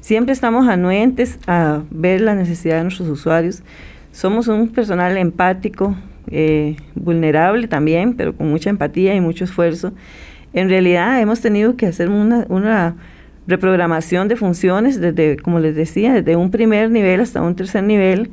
Siempre 0.00 0.32
estamos 0.32 0.68
anuentes 0.68 1.38
a 1.46 1.82
ver 1.90 2.20
la 2.20 2.34
necesidad 2.34 2.78
de 2.78 2.84
nuestros 2.84 3.08
usuarios. 3.08 3.62
Somos 4.12 4.48
un 4.48 4.68
personal 4.68 5.16
empático, 5.16 5.96
eh, 6.30 6.76
vulnerable 6.94 7.68
también, 7.68 8.14
pero 8.14 8.34
con 8.34 8.48
mucha 8.48 8.70
empatía 8.70 9.14
y 9.14 9.20
mucho 9.20 9.44
esfuerzo. 9.44 9.92
En 10.52 10.68
realidad 10.68 11.20
hemos 11.20 11.40
tenido 11.40 11.76
que 11.76 11.86
hacer 11.86 12.08
una, 12.08 12.46
una 12.48 12.96
reprogramación 13.48 14.28
de 14.28 14.36
funciones 14.36 15.00
desde, 15.00 15.38
como 15.38 15.58
les 15.58 15.74
decía, 15.74 16.12
desde 16.12 16.36
un 16.36 16.50
primer 16.50 16.90
nivel 16.90 17.20
hasta 17.20 17.42
un 17.42 17.56
tercer 17.56 17.82
nivel. 17.82 18.30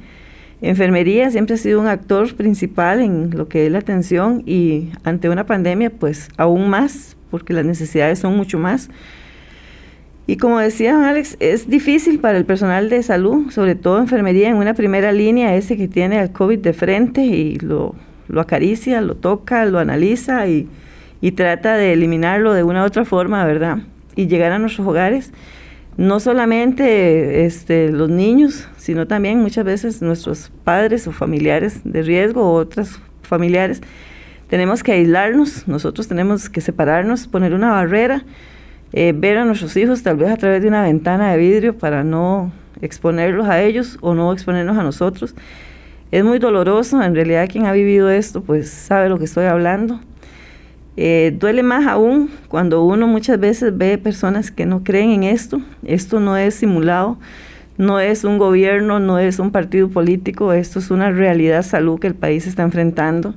Enfermería 0.62 1.32
siempre 1.32 1.56
ha 1.56 1.58
sido 1.58 1.80
un 1.80 1.88
actor 1.88 2.36
principal 2.36 3.00
en 3.00 3.32
lo 3.32 3.48
que 3.48 3.66
es 3.66 3.72
la 3.72 3.80
atención 3.80 4.44
y 4.46 4.90
ante 5.04 5.30
una 5.30 5.46
pandemia 5.46 5.90
pues 5.90 6.30
aún 6.38 6.70
más, 6.70 7.16
porque 7.32 7.54
las 7.54 7.66
necesidades 7.66 8.20
son 8.20 8.36
mucho 8.36 8.60
más. 8.60 8.90
Y 10.28 10.38
como 10.38 10.60
decía 10.60 11.08
Alex, 11.08 11.38
es 11.40 11.70
difícil 11.70 12.20
para 12.20 12.38
el 12.38 12.46
personal 12.46 12.90
de 12.90 13.02
salud, 13.04 13.52
sobre 13.52 13.76
todo 13.76 14.00
enfermería 14.00 14.50
en 14.50 14.56
una 14.58 14.74
primera 14.74 15.12
línea, 15.12 15.56
ese 15.56 15.78
que 15.78 15.88
tiene 15.88 16.20
al 16.20 16.32
COVID 16.32 16.60
de 16.60 16.74
frente 16.74 17.22
y 17.22 17.58
lo, 17.60 17.96
lo 18.28 18.42
acaricia, 18.42 19.00
lo 19.02 19.16
toca, 19.16 19.66
lo 19.66 19.80
analiza 19.80 20.48
y, 20.48 20.68
y 21.22 21.32
trata 21.34 21.78
de 21.78 21.94
eliminarlo 21.94 22.54
de 22.54 22.64
una 22.64 22.82
u 22.82 22.86
otra 22.86 23.06
forma, 23.06 23.46
¿verdad? 23.46 23.78
Y 24.16 24.28
llegar 24.28 24.52
a 24.52 24.60
nuestros 24.60 24.88
hogares, 24.88 25.32
no 25.98 26.20
solamente 26.20 27.46
este, 27.46 27.92
los 27.92 28.10
niños, 28.10 28.68
sino 28.78 29.08
también 29.08 29.42
muchas 29.42 29.64
veces 29.64 30.02
nuestros 30.02 30.52
padres 30.64 31.08
o 31.08 31.12
familiares 31.12 31.82
de 31.84 32.02
riesgo 32.02 32.42
o 32.42 32.54
otros 32.54 33.00
familiares. 33.22 33.82
Tenemos 34.50 34.84
que 34.84 34.92
aislarnos, 34.92 35.68
nosotros 35.68 36.08
tenemos 36.08 36.50
que 36.50 36.62
separarnos, 36.62 37.28
poner 37.28 37.54
una 37.54 37.72
barrera, 37.72 38.26
eh, 38.94 39.14
ver 39.16 39.38
a 39.38 39.46
nuestros 39.46 39.76
hijos 39.78 40.04
tal 40.04 40.18
vez 40.18 40.30
a 40.30 40.38
través 40.38 40.62
de 40.62 40.68
una 40.68 40.84
ventana 40.84 41.32
de 41.32 41.38
vidrio 41.38 41.78
para 41.78 42.04
no 42.04 42.52
exponerlos 42.82 43.48
a 43.48 43.62
ellos 43.62 43.98
o 44.02 44.14
no 44.14 44.32
exponernos 44.32 44.78
a 44.78 44.84
nosotros. 44.84 45.34
Es 46.12 46.24
muy 46.24 46.40
doloroso, 46.40 47.02
en 47.02 47.16
realidad 47.16 47.50
quien 47.50 47.66
ha 47.66 47.72
vivido 47.72 48.10
esto 48.10 48.42
pues 48.42 48.70
sabe 48.70 49.10
lo 49.10 49.18
que 49.18 49.26
estoy 49.26 49.46
hablando. 49.46 50.00
Eh, 50.98 51.36
duele 51.38 51.62
más 51.62 51.88
aún 51.88 52.30
cuando 52.48 52.84
uno 52.86 53.06
muchas 53.08 53.40
veces 53.40 53.78
ve 53.78 53.98
personas 53.98 54.52
que 54.52 54.66
no 54.66 54.84
creen 54.84 55.12
en 55.12 55.24
esto. 55.24 55.62
Esto 55.84 56.20
no 56.20 56.38
es 56.38 56.56
simulado, 56.56 57.18
no 57.78 58.00
es 58.00 58.24
un 58.24 58.38
gobierno, 58.38 59.00
no 59.00 59.20
es 59.20 59.40
un 59.40 59.52
partido 59.52 59.90
político, 59.90 60.54
esto 60.54 60.80
es 60.80 60.92
una 60.92 61.12
realidad 61.12 61.64
salud 61.64 62.00
que 62.00 62.08
el 62.08 62.16
país 62.16 62.48
está 62.48 62.64
enfrentando. 62.64 63.34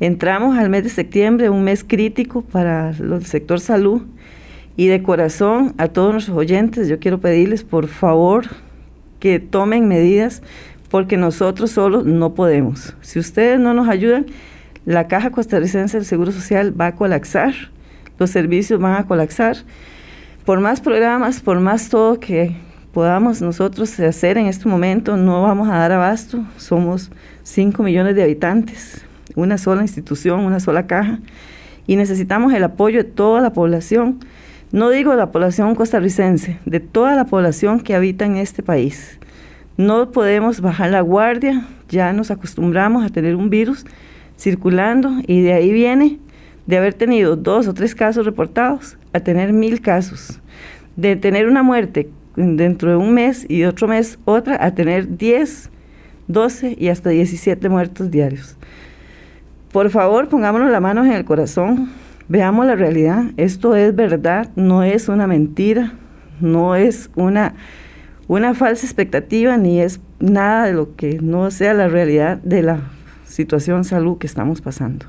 Entramos 0.00 0.56
al 0.58 0.70
mes 0.70 0.84
de 0.84 0.90
septiembre, 0.90 1.50
un 1.50 1.64
mes 1.64 1.84
crítico 1.84 2.42
para 2.42 2.90
el 2.90 3.24
sector 3.26 3.60
salud. 3.60 4.02
Y 4.76 4.88
de 4.88 5.02
corazón 5.02 5.72
a 5.78 5.86
todos 5.88 6.12
nuestros 6.12 6.36
oyentes, 6.36 6.88
yo 6.88 6.98
quiero 6.98 7.20
pedirles 7.20 7.62
por 7.62 7.86
favor 7.86 8.46
que 9.20 9.38
tomen 9.38 9.86
medidas 9.86 10.42
porque 10.90 11.16
nosotros 11.16 11.70
solos 11.70 12.04
no 12.04 12.34
podemos. 12.34 12.94
Si 13.00 13.20
ustedes 13.20 13.60
no 13.60 13.72
nos 13.72 13.88
ayudan, 13.88 14.26
la 14.86 15.08
Caja 15.08 15.30
Costarricense 15.30 15.96
del 15.96 16.06
Seguro 16.06 16.30
Social 16.32 16.78
va 16.78 16.88
a 16.88 16.94
colapsar, 16.94 17.54
los 18.18 18.30
servicios 18.30 18.80
van 18.80 18.96
a 18.96 19.06
colapsar. 19.06 19.56
Por 20.44 20.60
más 20.60 20.80
programas, 20.80 21.40
por 21.40 21.58
más 21.60 21.88
todo 21.88 22.20
que 22.20 22.54
podamos 22.92 23.40
nosotros 23.40 23.98
hacer 23.98 24.36
en 24.36 24.46
este 24.46 24.68
momento, 24.68 25.16
no 25.16 25.42
vamos 25.42 25.68
a 25.68 25.78
dar 25.78 25.92
abasto. 25.92 26.44
Somos 26.58 27.10
5 27.42 27.82
millones 27.82 28.14
de 28.14 28.22
habitantes, 28.22 29.04
una 29.34 29.56
sola 29.58 29.82
institución, 29.82 30.40
una 30.40 30.60
sola 30.60 30.86
caja, 30.86 31.18
y 31.86 31.96
necesitamos 31.96 32.52
el 32.52 32.62
apoyo 32.62 32.98
de 32.98 33.10
toda 33.10 33.40
la 33.40 33.52
población. 33.52 34.20
No 34.70 34.90
digo 34.90 35.14
la 35.14 35.32
población 35.32 35.74
costarricense, 35.74 36.58
de 36.66 36.80
toda 36.80 37.14
la 37.14 37.24
población 37.24 37.80
que 37.80 37.94
habita 37.94 38.26
en 38.26 38.36
este 38.36 38.62
país. 38.62 39.18
No 39.76 40.10
podemos 40.12 40.60
bajar 40.60 40.90
la 40.90 41.00
guardia, 41.00 41.66
ya 41.88 42.12
nos 42.12 42.30
acostumbramos 42.30 43.04
a 43.04 43.08
tener 43.08 43.34
un 43.34 43.50
virus 43.50 43.86
circulando 44.36 45.10
y 45.26 45.42
de 45.42 45.52
ahí 45.52 45.72
viene 45.72 46.18
de 46.66 46.78
haber 46.78 46.94
tenido 46.94 47.36
dos 47.36 47.68
o 47.68 47.74
tres 47.74 47.94
casos 47.94 48.24
reportados 48.24 48.96
a 49.12 49.20
tener 49.20 49.52
mil 49.52 49.80
casos, 49.80 50.40
de 50.96 51.16
tener 51.16 51.46
una 51.46 51.62
muerte 51.62 52.08
dentro 52.36 52.90
de 52.90 52.96
un 52.96 53.14
mes 53.14 53.46
y 53.48 53.64
otro 53.64 53.86
mes 53.86 54.18
otra 54.24 54.64
a 54.64 54.74
tener 54.74 55.16
10, 55.16 55.70
12 56.26 56.76
y 56.78 56.88
hasta 56.88 57.10
17 57.10 57.68
muertos 57.68 58.10
diarios. 58.10 58.56
Por 59.72 59.90
favor, 59.90 60.28
pongámonos 60.28 60.70
la 60.70 60.80
mano 60.80 61.04
en 61.04 61.12
el 61.12 61.24
corazón, 61.24 61.90
veamos 62.28 62.66
la 62.66 62.76
realidad, 62.76 63.24
esto 63.36 63.74
es 63.74 63.94
verdad, 63.94 64.48
no 64.56 64.82
es 64.82 65.08
una 65.08 65.26
mentira, 65.26 65.94
no 66.40 66.76
es 66.76 67.10
una, 67.16 67.54
una 68.28 68.54
falsa 68.54 68.86
expectativa, 68.86 69.56
ni 69.56 69.80
es 69.80 70.00
nada 70.20 70.66
de 70.66 70.72
lo 70.72 70.94
que 70.96 71.18
no 71.20 71.50
sea 71.50 71.74
la 71.74 71.88
realidad 71.88 72.38
de 72.38 72.62
la 72.62 72.93
situación 73.34 73.84
salud 73.84 74.18
que 74.18 74.26
estamos 74.26 74.60
pasando. 74.60 75.06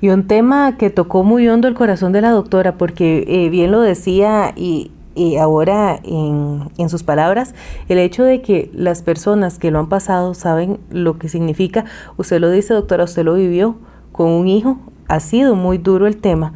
Y 0.00 0.10
un 0.10 0.26
tema 0.26 0.76
que 0.76 0.90
tocó 0.90 1.24
muy 1.24 1.48
hondo 1.48 1.68
el 1.68 1.74
corazón 1.74 2.12
de 2.12 2.20
la 2.20 2.30
doctora, 2.30 2.78
porque 2.78 3.24
eh, 3.26 3.48
bien 3.48 3.72
lo 3.72 3.80
decía 3.80 4.52
y, 4.54 4.92
ahora 5.40 5.98
en, 6.04 6.68
en, 6.76 6.90
sus 6.90 7.02
palabras, 7.02 7.54
el 7.88 7.98
hecho 7.98 8.22
de 8.22 8.42
que 8.42 8.70
las 8.74 9.00
personas 9.00 9.58
que 9.58 9.70
lo 9.70 9.78
han 9.78 9.88
pasado 9.88 10.34
saben 10.34 10.78
lo 10.90 11.18
que 11.18 11.30
significa, 11.30 11.86
usted 12.18 12.38
lo 12.38 12.50
dice 12.50 12.74
doctora, 12.74 13.04
usted 13.04 13.24
lo 13.24 13.34
vivió 13.34 13.76
con 14.12 14.28
un 14.28 14.46
hijo, 14.46 14.78
ha 15.08 15.20
sido 15.20 15.56
muy 15.56 15.78
duro 15.78 16.06
el 16.06 16.18
tema. 16.18 16.52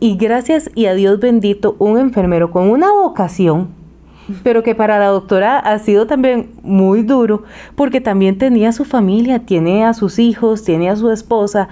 Y 0.00 0.16
gracias 0.16 0.70
y 0.74 0.86
a 0.86 0.94
Dios 0.94 1.20
bendito, 1.20 1.76
un 1.78 1.98
enfermero 1.98 2.50
con 2.50 2.70
una 2.70 2.90
vocación, 2.90 3.68
pero 4.42 4.62
que 4.62 4.74
para 4.74 4.98
la 4.98 5.06
doctora 5.06 5.58
ha 5.58 5.78
sido 5.78 6.06
también 6.06 6.50
muy 6.62 7.02
duro 7.02 7.44
porque 7.74 8.00
también 8.00 8.38
tenía 8.38 8.72
su 8.72 8.84
familia, 8.84 9.40
tiene 9.40 9.84
a 9.84 9.94
sus 9.94 10.18
hijos, 10.18 10.64
tiene 10.64 10.90
a 10.90 10.96
su 10.96 11.10
esposa 11.10 11.68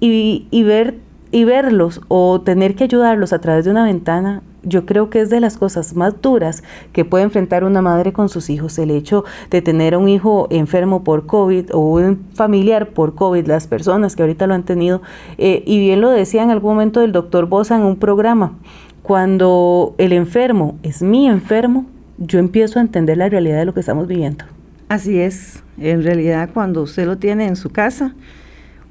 y, 0.00 0.62
ver 0.64 0.98
y 1.30 1.44
verlos 1.44 2.00
o 2.08 2.40
tener 2.40 2.74
que 2.74 2.84
ayudarlos 2.84 3.32
a 3.32 3.40
través 3.40 3.64
de 3.64 3.70
una 3.70 3.84
ventana, 3.84 4.42
yo 4.62 4.84
creo 4.84 5.08
que 5.08 5.20
es 5.20 5.30
de 5.30 5.40
las 5.40 5.56
cosas 5.56 5.94
más 5.94 6.20
duras 6.20 6.62
que 6.92 7.04
puede 7.04 7.24
enfrentar 7.24 7.64
una 7.64 7.82
madre 7.82 8.12
con 8.12 8.28
sus 8.28 8.50
hijos, 8.50 8.78
el 8.78 8.90
hecho 8.90 9.24
de 9.50 9.62
tener 9.62 9.96
un 9.96 10.08
hijo 10.08 10.48
enfermo 10.50 11.02
por 11.02 11.26
COVID 11.26 11.74
o 11.74 11.78
un 11.78 12.26
familiar 12.34 12.90
por 12.90 13.14
COVID, 13.14 13.46
las 13.46 13.66
personas 13.66 14.16
que 14.16 14.22
ahorita 14.22 14.46
lo 14.46 14.54
han 14.54 14.64
tenido, 14.64 15.02
eh, 15.38 15.62
y 15.66 15.78
bien 15.78 16.00
lo 16.00 16.10
decía 16.10 16.42
en 16.42 16.50
algún 16.50 16.72
momento 16.72 17.02
el 17.02 17.12
doctor 17.12 17.46
Bosa 17.46 17.76
en 17.76 17.82
un 17.82 17.96
programa, 17.96 18.58
cuando 19.02 19.94
el 19.98 20.12
enfermo 20.12 20.76
es 20.82 21.02
mi 21.02 21.26
enfermo, 21.26 21.86
yo 22.20 22.38
empiezo 22.38 22.78
a 22.78 22.82
entender 22.82 23.16
la 23.16 23.28
realidad 23.28 23.58
de 23.58 23.64
lo 23.64 23.74
que 23.74 23.80
estamos 23.80 24.06
viviendo. 24.06 24.44
Así 24.88 25.18
es, 25.18 25.64
en 25.78 26.02
realidad 26.02 26.50
cuando 26.52 26.82
usted 26.82 27.06
lo 27.06 27.16
tiene 27.16 27.46
en 27.46 27.56
su 27.56 27.70
casa, 27.70 28.14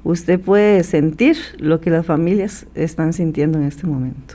usted 0.04 0.40
puede 0.40 0.82
sentir 0.82 1.36
lo 1.58 1.80
que 1.80 1.90
las 1.90 2.04
familias 2.04 2.66
están 2.74 3.12
sintiendo 3.12 3.58
en 3.58 3.64
este 3.64 3.86
momento. 3.86 4.34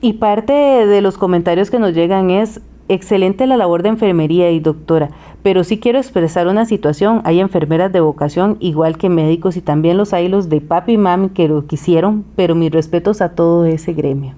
Y 0.00 0.14
parte 0.14 0.52
de 0.52 1.00
los 1.00 1.18
comentarios 1.18 1.70
que 1.70 1.78
nos 1.78 1.94
llegan 1.94 2.30
es, 2.30 2.60
excelente 2.88 3.46
la 3.46 3.56
labor 3.56 3.82
de 3.82 3.88
enfermería 3.88 4.50
y 4.50 4.60
doctora, 4.60 5.10
pero 5.42 5.64
sí 5.64 5.78
quiero 5.78 5.98
expresar 5.98 6.46
una 6.46 6.66
situación. 6.66 7.22
Hay 7.24 7.40
enfermeras 7.40 7.92
de 7.92 8.00
vocación, 8.00 8.56
igual 8.60 8.98
que 8.98 9.08
médicos, 9.08 9.56
y 9.56 9.62
también 9.62 9.96
los 9.96 10.12
hay 10.12 10.28
los 10.28 10.48
de 10.48 10.60
papi 10.60 10.92
y 10.92 10.98
mami 10.98 11.30
que 11.30 11.48
lo 11.48 11.66
quisieron, 11.66 12.24
pero 12.36 12.54
mis 12.54 12.70
respetos 12.70 13.20
a 13.20 13.30
todo 13.30 13.64
ese 13.64 13.94
gremio. 13.94 14.34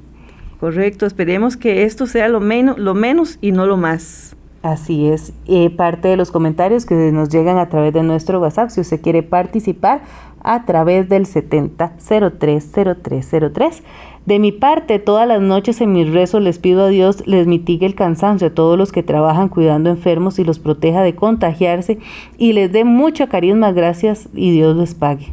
Correcto, 0.60 1.06
esperemos 1.06 1.56
que 1.56 1.84
esto 1.84 2.06
sea 2.06 2.28
lo 2.28 2.40
menos, 2.40 2.78
lo 2.78 2.94
menos 2.94 3.38
y 3.40 3.52
no 3.52 3.66
lo 3.66 3.76
más. 3.76 4.34
Así 4.62 5.06
es, 5.06 5.32
eh, 5.46 5.70
parte 5.70 6.08
de 6.08 6.16
los 6.16 6.32
comentarios 6.32 6.86
que 6.86 6.94
nos 7.12 7.28
llegan 7.28 7.58
a 7.58 7.68
través 7.68 7.92
de 7.92 8.02
nuestro 8.02 8.40
WhatsApp, 8.40 8.70
si 8.70 8.80
usted 8.80 9.00
quiere 9.00 9.22
participar 9.22 10.00
a 10.40 10.64
través 10.64 11.08
del 11.08 11.26
70030303. 11.26 13.82
De 14.24 14.38
mi 14.38 14.50
parte, 14.50 14.98
todas 14.98 15.28
las 15.28 15.40
noches 15.40 15.80
en 15.80 15.92
mis 15.92 16.12
rezos 16.12 16.42
les 16.42 16.58
pido 16.58 16.84
a 16.84 16.88
Dios 16.88 17.24
les 17.26 17.46
mitigue 17.46 17.86
el 17.86 17.94
cansancio 17.94 18.48
a 18.48 18.54
todos 18.54 18.76
los 18.76 18.90
que 18.92 19.04
trabajan 19.04 19.48
cuidando 19.48 19.90
enfermos 19.90 20.38
y 20.38 20.44
los 20.44 20.58
proteja 20.58 21.02
de 21.02 21.14
contagiarse 21.14 21.98
y 22.38 22.54
les 22.54 22.72
dé 22.72 22.84
mucha 22.84 23.28
carisma, 23.28 23.72
gracias 23.72 24.28
y 24.34 24.52
Dios 24.52 24.76
les 24.76 24.94
pague. 24.94 25.32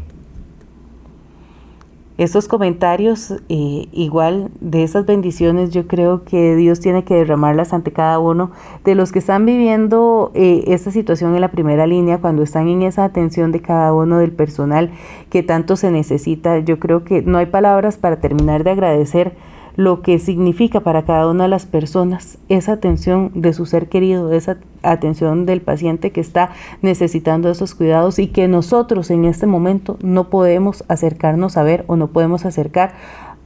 Estos 2.23 2.47
comentarios, 2.47 3.31
eh, 3.49 3.89
igual 3.91 4.49
de 4.61 4.83
esas 4.83 5.05
bendiciones, 5.05 5.71
yo 5.71 5.87
creo 5.87 6.23
que 6.23 6.55
Dios 6.55 6.79
tiene 6.79 7.03
que 7.03 7.15
derramarlas 7.15 7.73
ante 7.73 7.91
cada 7.91 8.17
uno 8.17 8.51
de 8.85 8.95
los 8.95 9.11
que 9.11 9.19
están 9.19 9.45
viviendo 9.45 10.31
eh, 10.33 10.63
esta 10.67 10.89
situación 10.89 11.35
en 11.35 11.41
la 11.41 11.51
primera 11.51 11.85
línea, 11.85 12.19
cuando 12.19 12.41
están 12.41 12.69
en 12.69 12.81
esa 12.81 13.03
atención 13.03 13.51
de 13.51 13.61
cada 13.61 13.93
uno 13.93 14.19
del 14.19 14.31
personal 14.31 14.91
que 15.29 15.43
tanto 15.43 15.75
se 15.75 15.91
necesita. 15.91 16.59
Yo 16.59 16.79
creo 16.79 17.03
que 17.03 17.21
no 17.23 17.39
hay 17.39 17.47
palabras 17.47 17.97
para 17.97 18.21
terminar 18.21 18.63
de 18.63 18.71
agradecer 18.71 19.35
lo 19.75 20.01
que 20.01 20.19
significa 20.19 20.81
para 20.81 21.03
cada 21.03 21.27
una 21.27 21.43
de 21.43 21.49
las 21.49 21.65
personas 21.65 22.37
esa 22.49 22.73
atención 22.73 23.31
de 23.33 23.53
su 23.53 23.65
ser 23.65 23.89
querido, 23.89 24.31
esa 24.31 24.57
atención 24.83 25.45
del 25.45 25.61
paciente 25.61 26.11
que 26.11 26.21
está 26.21 26.51
necesitando 26.81 27.49
esos 27.49 27.73
cuidados 27.73 28.19
y 28.19 28.27
que 28.27 28.47
nosotros 28.47 29.09
en 29.09 29.25
este 29.25 29.47
momento 29.47 29.97
no 30.03 30.29
podemos 30.29 30.83
acercarnos 30.89 31.57
a 31.57 31.63
ver 31.63 31.85
o 31.87 31.95
no 31.95 32.07
podemos 32.07 32.45
acercar 32.45 32.93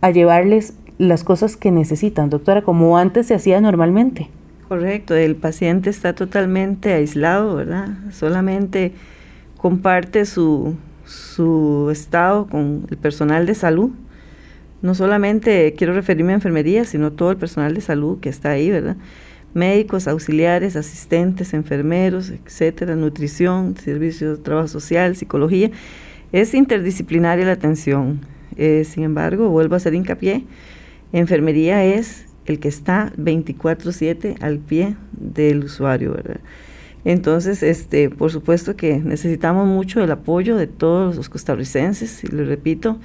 a 0.01 0.11
llevarles 0.11 0.73
las 0.97 1.23
cosas 1.23 1.55
que 1.55 1.71
necesitan, 1.71 2.29
doctora, 2.29 2.63
como 2.63 2.97
antes 2.97 3.27
se 3.27 3.35
hacía 3.35 3.61
normalmente. 3.61 4.29
Correcto, 4.67 5.15
el 5.15 5.35
paciente 5.35 5.89
está 5.89 6.13
totalmente 6.13 6.91
aislado, 6.93 7.55
¿verdad? 7.55 7.89
Solamente 8.11 8.93
comparte 9.57 10.25
su, 10.25 10.75
su 11.05 11.89
estado 11.89 12.47
con 12.47 12.85
el 12.89 12.97
personal 12.97 13.45
de 13.45 13.55
salud 13.55 13.91
no 14.81 14.95
solamente 14.95 15.73
quiero 15.77 15.93
referirme 15.93 16.33
a 16.33 16.35
enfermería, 16.35 16.85
sino 16.85 17.11
todo 17.11 17.31
el 17.31 17.37
personal 17.37 17.73
de 17.73 17.81
salud 17.81 18.19
que 18.19 18.29
está 18.29 18.51
ahí, 18.51 18.69
¿verdad? 18.69 18.97
Médicos, 19.53 20.07
auxiliares, 20.07 20.75
asistentes, 20.75 21.53
enfermeros, 21.53 22.29
etcétera, 22.29 22.95
nutrición, 22.95 23.75
servicios 23.77 24.37
de 24.37 24.43
trabajo 24.43 24.67
social, 24.67 25.15
psicología. 25.15 25.71
Es 26.31 26.53
interdisciplinaria 26.53 27.45
la 27.45 27.53
atención. 27.53 28.19
Eh, 28.55 28.83
sin 28.85 29.03
embargo, 29.03 29.49
vuelvo 29.49 29.75
a 29.75 29.77
hacer 29.77 29.93
hincapié, 29.93 30.43
enfermería 31.13 31.83
es 31.83 32.25
el 32.45 32.59
que 32.59 32.67
está 32.67 33.11
24/7 33.17 34.35
al 34.41 34.59
pie 34.59 34.95
del 35.11 35.63
usuario, 35.63 36.13
¿verdad? 36.13 36.39
Entonces, 37.05 37.63
este, 37.63 38.09
por 38.09 38.31
supuesto 38.31 38.75
que 38.75 38.99
necesitamos 38.99 39.67
mucho 39.67 40.03
el 40.03 40.11
apoyo 40.11 40.57
de 40.57 40.67
todos 40.67 41.15
los 41.15 41.29
costarricenses, 41.29 42.23
y 42.23 42.27
le 42.27 42.43
repito, 42.43 42.99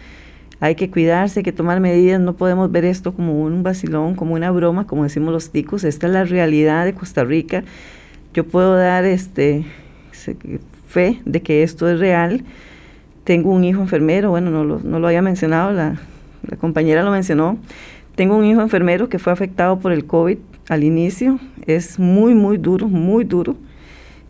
hay 0.62 0.76
que 0.76 0.88
cuidarse, 0.88 1.40
hay 1.40 1.42
que 1.42 1.50
tomar 1.50 1.80
medidas, 1.80 2.20
no 2.20 2.34
podemos 2.34 2.70
ver 2.70 2.84
esto 2.84 3.12
como 3.12 3.42
un 3.42 3.64
vacilón, 3.64 4.14
como 4.14 4.34
una 4.34 4.52
broma, 4.52 4.86
como 4.86 5.02
decimos 5.02 5.32
los 5.32 5.50
ticos, 5.50 5.82
esta 5.82 6.06
es 6.06 6.12
la 6.12 6.22
realidad 6.22 6.84
de 6.84 6.94
Costa 6.94 7.24
Rica. 7.24 7.64
Yo 8.32 8.46
puedo 8.46 8.76
dar 8.76 9.04
este 9.04 9.64
fe 10.86 11.20
de 11.24 11.42
que 11.42 11.64
esto 11.64 11.90
es 11.90 11.98
real. 11.98 12.44
Tengo 13.24 13.50
un 13.50 13.64
hijo 13.64 13.80
enfermero, 13.80 14.30
bueno, 14.30 14.52
no 14.52 14.62
lo, 14.62 14.78
no 14.78 15.04
había 15.04 15.20
mencionado, 15.20 15.72
la, 15.72 15.98
compañera 16.60 17.02
lo 17.02 17.10
mencionó. 17.10 17.58
Tengo 18.14 18.36
un 18.36 18.44
hijo 18.44 18.60
enfermero 18.60 19.08
que 19.08 19.18
fue 19.18 19.32
afectado 19.32 19.80
por 19.80 19.90
el 19.90 20.06
COVID 20.06 20.38
al 20.68 20.84
inicio. 20.84 21.40
Es 21.66 21.98
muy, 21.98 22.36
muy 22.36 22.56
duro, 22.56 22.86
muy 22.86 23.24
duro. 23.24 23.56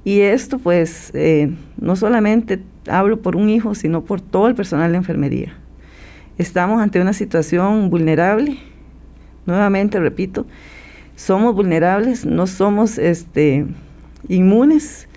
Y 0.03 0.21
esto, 0.21 0.59
pues, 0.59 1.11
eh, 1.13 1.53
no 1.79 1.95
solamente 1.95 2.63
hablo 2.89 3.21
por 3.21 3.37
un 3.37 3.51
hijo, 3.51 3.75
sino 3.75 4.03
por 4.03 4.23
todo 4.23 4.49
el 4.49 4.55
personal 4.55 4.93
de 4.93 4.97
enfermería. 4.97 5.59
Estamos 6.39 6.81
ante 6.81 7.01
una 7.01 7.13
situación 7.13 7.91
vulnerable. 7.91 8.59
Nuevamente 9.45 10.01
repito, 10.01 10.47
somos 11.17 11.55
vulnerables, 11.55 12.25
no 12.25 12.47
somos 12.47 12.99
este, 12.99 13.67
inmunes. 14.29 15.09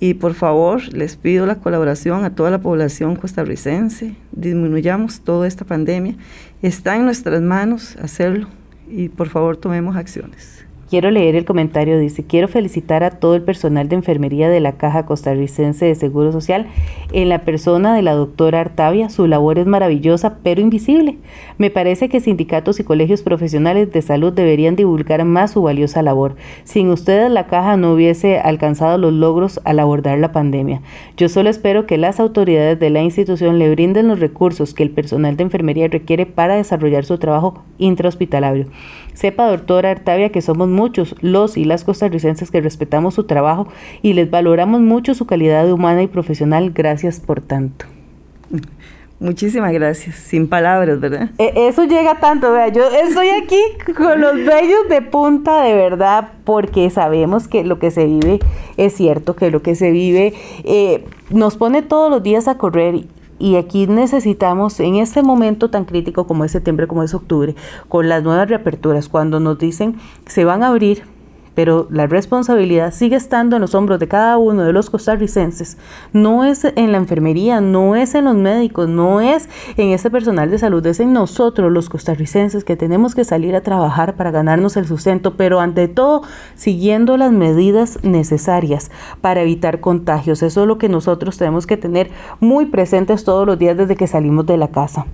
Y 0.00 0.14
por 0.14 0.34
favor, 0.34 0.92
les 0.92 1.16
pido 1.16 1.46
la 1.46 1.56
colaboración 1.56 2.24
a 2.24 2.34
toda 2.34 2.50
la 2.50 2.60
población 2.60 3.16
costarricense. 3.16 4.16
Disminuyamos 4.32 5.20
toda 5.20 5.46
esta 5.46 5.64
pandemia. 5.64 6.16
Está 6.60 6.96
en 6.96 7.04
nuestras 7.04 7.40
manos 7.40 7.96
hacerlo 8.02 8.48
y 8.88 9.08
por 9.08 9.28
favor 9.28 9.56
tomemos 9.56 9.96
acciones. 9.96 10.63
Quiero 10.94 11.10
leer 11.10 11.34
el 11.34 11.44
comentario, 11.44 11.98
dice, 11.98 12.22
quiero 12.22 12.46
felicitar 12.46 13.02
a 13.02 13.10
todo 13.10 13.34
el 13.34 13.42
personal 13.42 13.88
de 13.88 13.96
enfermería 13.96 14.48
de 14.48 14.60
la 14.60 14.76
Caja 14.76 15.06
Costarricense 15.06 15.86
de 15.86 15.96
Seguro 15.96 16.30
Social 16.30 16.68
en 17.12 17.28
la 17.28 17.40
persona 17.40 17.96
de 17.96 18.02
la 18.02 18.14
doctora 18.14 18.60
Artavia. 18.60 19.08
Su 19.08 19.26
labor 19.26 19.58
es 19.58 19.66
maravillosa, 19.66 20.38
pero 20.44 20.60
invisible. 20.60 21.18
Me 21.58 21.68
parece 21.68 22.08
que 22.08 22.20
sindicatos 22.20 22.78
y 22.78 22.84
colegios 22.84 23.22
profesionales 23.22 23.90
de 23.90 24.02
salud 24.02 24.32
deberían 24.32 24.76
divulgar 24.76 25.24
más 25.24 25.50
su 25.50 25.62
valiosa 25.62 26.00
labor. 26.00 26.36
Sin 26.62 26.88
ustedes 26.90 27.28
la 27.28 27.48
Caja 27.48 27.76
no 27.76 27.92
hubiese 27.92 28.38
alcanzado 28.38 28.96
los 28.96 29.12
logros 29.12 29.60
al 29.64 29.80
abordar 29.80 30.20
la 30.20 30.30
pandemia. 30.30 30.80
Yo 31.16 31.28
solo 31.28 31.50
espero 31.50 31.86
que 31.86 31.98
las 31.98 32.20
autoridades 32.20 32.78
de 32.78 32.90
la 32.90 33.02
institución 33.02 33.58
le 33.58 33.68
brinden 33.68 34.06
los 34.06 34.20
recursos 34.20 34.74
que 34.74 34.84
el 34.84 34.90
personal 34.90 35.36
de 35.36 35.42
enfermería 35.42 35.88
requiere 35.88 36.24
para 36.24 36.54
desarrollar 36.54 37.04
su 37.04 37.18
trabajo 37.18 37.64
intrahospitalario. 37.78 38.66
Sepa, 39.14 39.48
doctora 39.48 39.90
Artavia, 39.90 40.30
que 40.30 40.42
somos 40.42 40.68
muchos 40.68 41.14
los 41.20 41.56
y 41.56 41.64
las 41.64 41.84
costarricenses 41.84 42.50
que 42.50 42.60
respetamos 42.60 43.14
su 43.14 43.24
trabajo 43.24 43.68
y 44.02 44.12
les 44.12 44.30
valoramos 44.30 44.80
mucho 44.80 45.14
su 45.14 45.26
calidad 45.26 45.70
humana 45.70 46.02
y 46.02 46.08
profesional. 46.08 46.72
Gracias 46.74 47.20
por 47.20 47.40
tanto. 47.40 47.86
Muchísimas 49.20 49.72
gracias, 49.72 50.16
sin 50.16 50.48
palabras, 50.48 50.98
¿verdad? 51.00 51.30
E, 51.38 51.68
eso 51.68 51.84
llega 51.84 52.18
tanto, 52.18 52.52
vea, 52.52 52.68
yo 52.68 52.82
estoy 52.90 53.28
aquí 53.28 53.60
con 53.96 54.20
los 54.20 54.34
bellos 54.34 54.88
de 54.90 55.02
punta 55.02 55.62
de 55.62 55.74
verdad, 55.74 56.32
porque 56.44 56.90
sabemos 56.90 57.46
que 57.46 57.64
lo 57.64 57.78
que 57.78 57.92
se 57.92 58.06
vive 58.06 58.40
es 58.76 58.92
cierto, 58.94 59.36
que 59.36 59.50
lo 59.50 59.62
que 59.62 59.76
se 59.76 59.92
vive 59.92 60.34
eh, 60.64 61.06
nos 61.30 61.56
pone 61.56 61.82
todos 61.82 62.10
los 62.10 62.22
días 62.24 62.48
a 62.48 62.58
correr 62.58 63.04
y 63.38 63.56
aquí 63.56 63.86
necesitamos, 63.86 64.80
en 64.80 64.96
este 64.96 65.22
momento 65.22 65.70
tan 65.70 65.84
crítico 65.84 66.26
como 66.26 66.44
es 66.44 66.52
septiembre, 66.52 66.86
como 66.86 67.02
es 67.02 67.14
octubre, 67.14 67.54
con 67.88 68.08
las 68.08 68.22
nuevas 68.22 68.48
reaperturas, 68.48 69.08
cuando 69.08 69.40
nos 69.40 69.58
dicen 69.58 69.96
se 70.26 70.44
van 70.44 70.62
a 70.62 70.68
abrir 70.68 71.13
pero 71.54 71.86
la 71.90 72.06
responsabilidad 72.06 72.92
sigue 72.92 73.16
estando 73.16 73.56
en 73.56 73.62
los 73.62 73.74
hombros 73.74 73.98
de 73.98 74.08
cada 74.08 74.38
uno 74.38 74.62
de 74.62 74.72
los 74.72 74.90
costarricenses. 74.90 75.76
No 76.12 76.44
es 76.44 76.64
en 76.64 76.92
la 76.92 76.98
enfermería, 76.98 77.60
no 77.60 77.96
es 77.96 78.14
en 78.14 78.24
los 78.24 78.34
médicos, 78.34 78.88
no 78.88 79.20
es 79.20 79.48
en 79.76 79.90
ese 79.90 80.10
personal 80.10 80.50
de 80.50 80.58
salud, 80.58 80.84
es 80.86 81.00
en 81.00 81.12
nosotros 81.12 81.72
los 81.72 81.88
costarricenses 81.88 82.64
que 82.64 82.76
tenemos 82.76 83.14
que 83.14 83.24
salir 83.24 83.54
a 83.54 83.62
trabajar 83.62 84.14
para 84.14 84.30
ganarnos 84.30 84.76
el 84.76 84.86
sustento, 84.86 85.34
pero 85.34 85.60
ante 85.60 85.88
todo 85.88 86.22
siguiendo 86.54 87.16
las 87.16 87.32
medidas 87.32 87.98
necesarias 88.02 88.90
para 89.20 89.42
evitar 89.42 89.80
contagios. 89.80 90.42
Eso 90.42 90.62
es 90.62 90.68
lo 90.68 90.78
que 90.78 90.88
nosotros 90.88 91.38
tenemos 91.38 91.66
que 91.66 91.76
tener 91.76 92.10
muy 92.40 92.66
presentes 92.66 93.24
todos 93.24 93.46
los 93.46 93.58
días 93.58 93.76
desde 93.76 93.96
que 93.96 94.06
salimos 94.06 94.46
de 94.46 94.56
la 94.56 94.68
casa. 94.68 95.06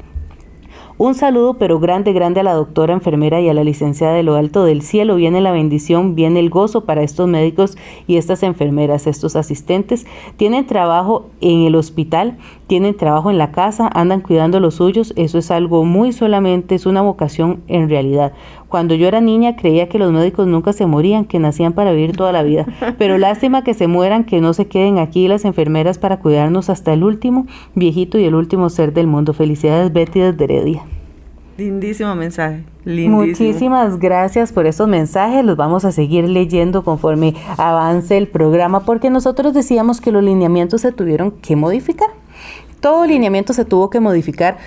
Un 1.03 1.15
saludo 1.15 1.55
pero 1.55 1.81
grande, 1.81 2.13
grande 2.13 2.41
a 2.41 2.43
la 2.43 2.53
doctora 2.53 2.93
enfermera 2.93 3.41
y 3.41 3.49
a 3.49 3.55
la 3.55 3.65
licenciada 3.65 4.13
de 4.13 4.23
lo 4.23 4.35
alto 4.35 4.65
del 4.65 4.83
cielo. 4.83 5.17
Viene 5.17 5.41
la 5.41 5.51
bendición, 5.51 6.15
viene 6.15 6.41
el 6.41 6.51
gozo 6.51 6.85
para 6.85 7.03
estos 7.03 7.27
médicos 7.27 7.79
y 8.07 8.19
estas 8.19 8.43
enfermeras, 8.43 9.07
estos 9.07 9.35
asistentes. 9.35 10.05
Tienen 10.37 10.67
trabajo 10.67 11.31
en 11.41 11.63
el 11.63 11.75
hospital, 11.75 12.37
tienen 12.67 12.99
trabajo 12.99 13.31
en 13.31 13.39
la 13.39 13.51
casa, 13.51 13.89
andan 13.95 14.21
cuidando 14.21 14.61
los 14.61 14.75
suyos. 14.75 15.15
Eso 15.17 15.39
es 15.39 15.51
algo 15.51 15.87
muy 15.87 16.13
solamente, 16.13 16.75
es 16.75 16.85
una 16.85 17.01
vocación 17.01 17.63
en 17.67 17.89
realidad. 17.89 18.35
Cuando 18.71 18.95
yo 18.95 19.09
era 19.09 19.21
niña 19.21 19.57
creía 19.57 19.89
que 19.89 19.99
los 19.99 20.13
médicos 20.13 20.47
nunca 20.47 20.73
se 20.73 20.87
morían, 20.87 21.25
que 21.25 21.41
nacían 21.41 21.73
para 21.73 21.91
vivir 21.91 22.17
toda 22.17 22.31
la 22.31 22.45
vida. 22.45 22.67
Pero 22.99 23.19
lástima 23.19 23.65
que 23.65 23.75
se 23.75 23.89
mueran, 23.89 24.23
que 24.23 24.41
no 24.41 24.55
se 24.55 24.69
queden 24.69 24.99
aquí 24.99 25.27
las 25.27 25.45
enfermeras 25.45 25.99
para 25.99 26.21
cuidarnos 26.21 26.71
hasta 26.71 26.93
el 26.93 27.03
último 27.03 27.47
viejito 27.75 28.17
y 28.17 28.25
el 28.25 28.37
último 28.37 28.71
ser 28.71 28.93
del 28.93 29.09
mundo. 29.09 29.33
Felicidades 29.33 29.93
Betty 29.93 30.21
desde 30.21 30.45
Heredia. 30.45 30.85
Lindísimo 31.59 32.15
mensaje. 32.15 32.65
Muchísimas 32.87 33.99
gracias 33.99 34.53
por 34.53 34.67
esos 34.67 34.87
mensajes. 34.87 35.45
Los 35.45 35.57
vamos 35.57 35.85
a 35.85 35.91
seguir 35.91 36.29
leyendo 36.29 36.85
conforme 36.85 37.35
avance 37.59 38.17
el 38.17 38.29
programa, 38.29 38.85
porque 38.87 39.11
nosotros 39.11 39.53
decíamos 39.53 40.01
que 40.01 40.13
los 40.13 40.23
lineamientos 40.23 40.83
se 40.83 40.93
tuvieron 40.93 41.33
que 41.33 41.57
modificar. 41.57 42.09
Todo 42.79 43.05
lineamiento 43.05 43.53
se 43.53 43.65
tuvo 43.65 43.91
que 43.91 43.99
modificar 43.99 44.59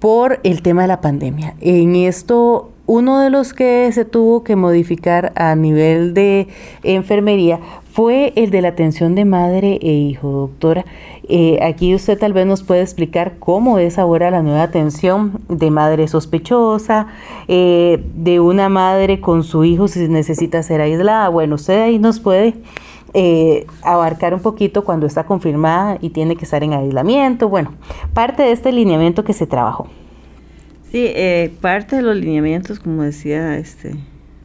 por 0.00 0.40
el 0.42 0.62
tema 0.62 0.82
de 0.82 0.88
la 0.88 1.00
pandemia. 1.00 1.54
En 1.60 1.94
esto 1.94 2.70
uno 2.90 3.20
de 3.20 3.30
los 3.30 3.54
que 3.54 3.88
se 3.92 4.04
tuvo 4.04 4.42
que 4.42 4.56
modificar 4.56 5.32
a 5.36 5.54
nivel 5.54 6.12
de 6.12 6.48
enfermería 6.82 7.60
fue 7.92 8.32
el 8.34 8.50
de 8.50 8.62
la 8.62 8.68
atención 8.70 9.14
de 9.14 9.24
madre 9.24 9.78
e 9.80 9.92
hijo, 9.92 10.28
doctora. 10.28 10.84
Eh, 11.28 11.60
aquí 11.62 11.94
usted 11.94 12.18
tal 12.18 12.32
vez 12.32 12.46
nos 12.46 12.64
puede 12.64 12.82
explicar 12.82 13.34
cómo 13.38 13.78
es 13.78 13.96
ahora 13.96 14.32
la 14.32 14.42
nueva 14.42 14.64
atención 14.64 15.40
de 15.48 15.70
madre 15.70 16.08
sospechosa, 16.08 17.06
eh, 17.46 18.04
de 18.16 18.40
una 18.40 18.68
madre 18.68 19.20
con 19.20 19.44
su 19.44 19.62
hijo 19.62 19.86
si 19.86 20.08
necesita 20.08 20.60
ser 20.64 20.80
aislada. 20.80 21.28
Bueno, 21.28 21.54
usted 21.54 21.80
ahí 21.80 22.00
nos 22.00 22.18
puede 22.18 22.54
eh, 23.14 23.68
abarcar 23.84 24.34
un 24.34 24.40
poquito 24.40 24.82
cuando 24.82 25.06
está 25.06 25.22
confirmada 25.26 25.98
y 26.00 26.10
tiene 26.10 26.34
que 26.34 26.44
estar 26.44 26.64
en 26.64 26.72
aislamiento. 26.72 27.48
Bueno, 27.48 27.72
parte 28.14 28.42
de 28.42 28.50
este 28.50 28.72
lineamiento 28.72 29.22
que 29.22 29.32
se 29.32 29.46
trabajó. 29.46 29.86
Sí, 30.90 31.04
eh, 31.06 31.52
parte 31.60 31.94
de 31.94 32.02
los 32.02 32.16
lineamientos, 32.16 32.80
como 32.80 33.04
decía 33.04 33.56
este, 33.58 33.94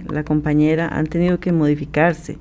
la 0.07 0.23
compañera, 0.23 0.87
han 0.87 1.07
tenido 1.07 1.39
que 1.39 1.51
modificarse. 1.51 2.37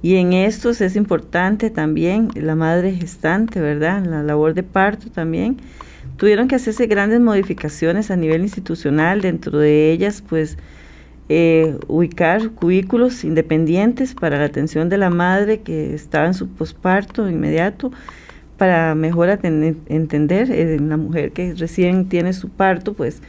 Y 0.00 0.16
en 0.16 0.32
estos 0.32 0.80
es 0.80 0.96
importante 0.96 1.68
también 1.68 2.30
la 2.34 2.54
madre 2.54 2.92
gestante, 2.92 3.60
¿verdad? 3.60 4.02
La 4.04 4.22
labor 4.22 4.54
de 4.54 4.62
parto 4.62 5.10
también. 5.10 5.58
Tuvieron 6.16 6.48
que 6.48 6.54
hacerse 6.54 6.86
grandes 6.86 7.20
modificaciones 7.20 8.10
a 8.10 8.16
nivel 8.16 8.42
institucional, 8.42 9.20
dentro 9.20 9.58
de 9.58 9.92
ellas, 9.92 10.22
pues, 10.26 10.56
eh, 11.28 11.76
ubicar 11.86 12.50
cubículos 12.50 13.24
independientes 13.24 14.14
para 14.14 14.38
la 14.38 14.44
atención 14.44 14.88
de 14.88 14.96
la 14.96 15.10
madre 15.10 15.60
que 15.60 15.94
estaba 15.94 16.26
en 16.26 16.34
su 16.34 16.48
posparto 16.48 17.28
inmediato, 17.28 17.92
para 18.56 18.94
mejor 18.94 19.28
entender, 19.28 20.50
eh, 20.50 20.78
la 20.80 20.96
mujer 20.96 21.32
que 21.32 21.54
recién 21.54 22.08
tiene 22.08 22.32
su 22.32 22.48
parto, 22.48 22.94
pues 22.94 23.20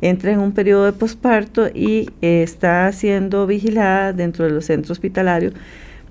entra 0.00 0.32
en 0.32 0.40
un 0.40 0.52
periodo 0.52 0.84
de 0.84 0.92
posparto 0.92 1.68
y 1.68 2.10
eh, 2.20 2.42
está 2.42 2.90
siendo 2.92 3.46
vigilada 3.46 4.12
dentro 4.12 4.44
de 4.44 4.50
los 4.50 4.66
centros 4.66 4.90
hospitalarios 4.90 5.54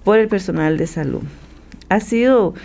por 0.03 0.17
el 0.17 0.27
personal 0.27 0.77
de 0.77 0.87
salud. 0.87 1.21
Ha 1.89 1.99
sido 1.99 2.55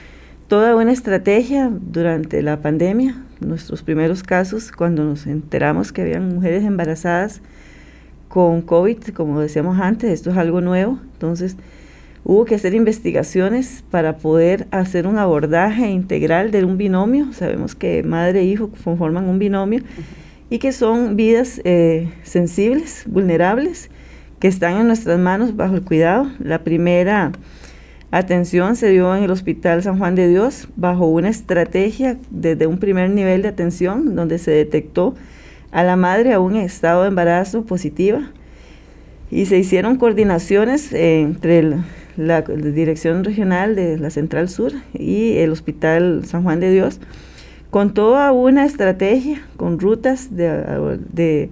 toda 0.49 0.75
una 0.75 0.93
estrategia 0.93 1.71
durante 1.71 2.43
la 2.43 2.61
pandemia, 2.63 3.23
nuestros 3.41 3.83
primeros 3.83 4.23
casos, 4.23 4.73
cuando 4.73 5.05
nos 5.05 5.27
enteramos 5.27 5.93
que 5.93 6.03
habían 6.03 6.35
mujeres 6.35 6.65
embarazadas 6.65 7.43
con 8.29 8.63
COVID, 8.63 8.99
como 9.15 9.41
decíamos 9.41 9.79
antes, 9.81 10.11
esto 10.11 10.31
es 10.31 10.37
algo 10.37 10.61
nuevo, 10.61 10.99
entonces 11.13 11.57
Hubo 12.31 12.45
que 12.45 12.57
hacer 12.57 12.75
investigaciones 12.75 13.83
para 13.91 14.19
poder 14.19 14.69
hacer 14.71 15.07
un 15.07 15.17
abordaje 15.17 15.89
integral 15.89 16.51
de 16.51 16.63
un 16.63 16.77
binomio. 16.77 17.33
Sabemos 17.33 17.75
que 17.75 18.03
madre 18.03 18.41
e 18.41 18.45
hijo 18.45 18.69
conforman 18.69 19.25
un 19.31 19.39
binomio 19.39 19.81
y 20.51 20.59
que 20.59 20.73
son 20.73 21.17
vidas 21.17 21.59
eh, 21.65 22.13
sensibles, 22.25 23.05
vulnerables, 23.07 23.89
que 24.41 24.49
están 24.49 24.77
en 24.77 24.89
nuestras 24.89 25.19
manos 25.19 25.57
bajo 25.57 25.75
el 25.75 25.81
cuidado. 25.81 26.31
La 26.39 26.65
primera 26.65 27.33
atención 28.11 28.77
se 28.77 28.91
dio 28.91 29.17
en 29.17 29.23
el 29.23 29.31
Hospital 29.31 29.83
San 29.83 29.97
Juan 29.97 30.15
de 30.15 30.29
Dios 30.29 30.69
bajo 30.77 31.07
una 31.07 31.31
estrategia 31.31 32.19
desde 32.29 32.67
un 32.67 32.77
primer 32.77 33.09
nivel 33.09 33.41
de 33.41 33.49
atención 33.49 34.15
donde 34.15 34.37
se 34.37 34.51
detectó 34.51 35.15
a 35.71 35.83
la 35.83 35.97
madre 35.97 36.35
aún 36.35 36.57
en 36.57 36.67
estado 36.67 37.05
de 37.05 37.09
embarazo 37.09 37.65
positiva 37.65 38.31
y 39.31 39.47
se 39.47 39.57
hicieron 39.57 39.97
coordinaciones 39.97 40.93
entre 40.93 41.61
el 41.61 41.77
la, 42.19 42.43
Dirección 42.43 43.25
Regional 43.25 43.75
de 43.77 43.97
la 43.97 44.11
Central 44.11 44.49
Sur 44.49 44.73
y 44.93 45.39
el 45.39 45.53
Hospital 45.53 46.25
San 46.27 46.43
Juan 46.43 46.61
de 46.61 46.71
Dios, 46.71 47.01
con 47.71 47.95
toda 47.95 48.33
una 48.33 48.65
estrategia, 48.65 49.41
con 49.57 49.79
rutas 49.79 50.35
de, 50.35 51.49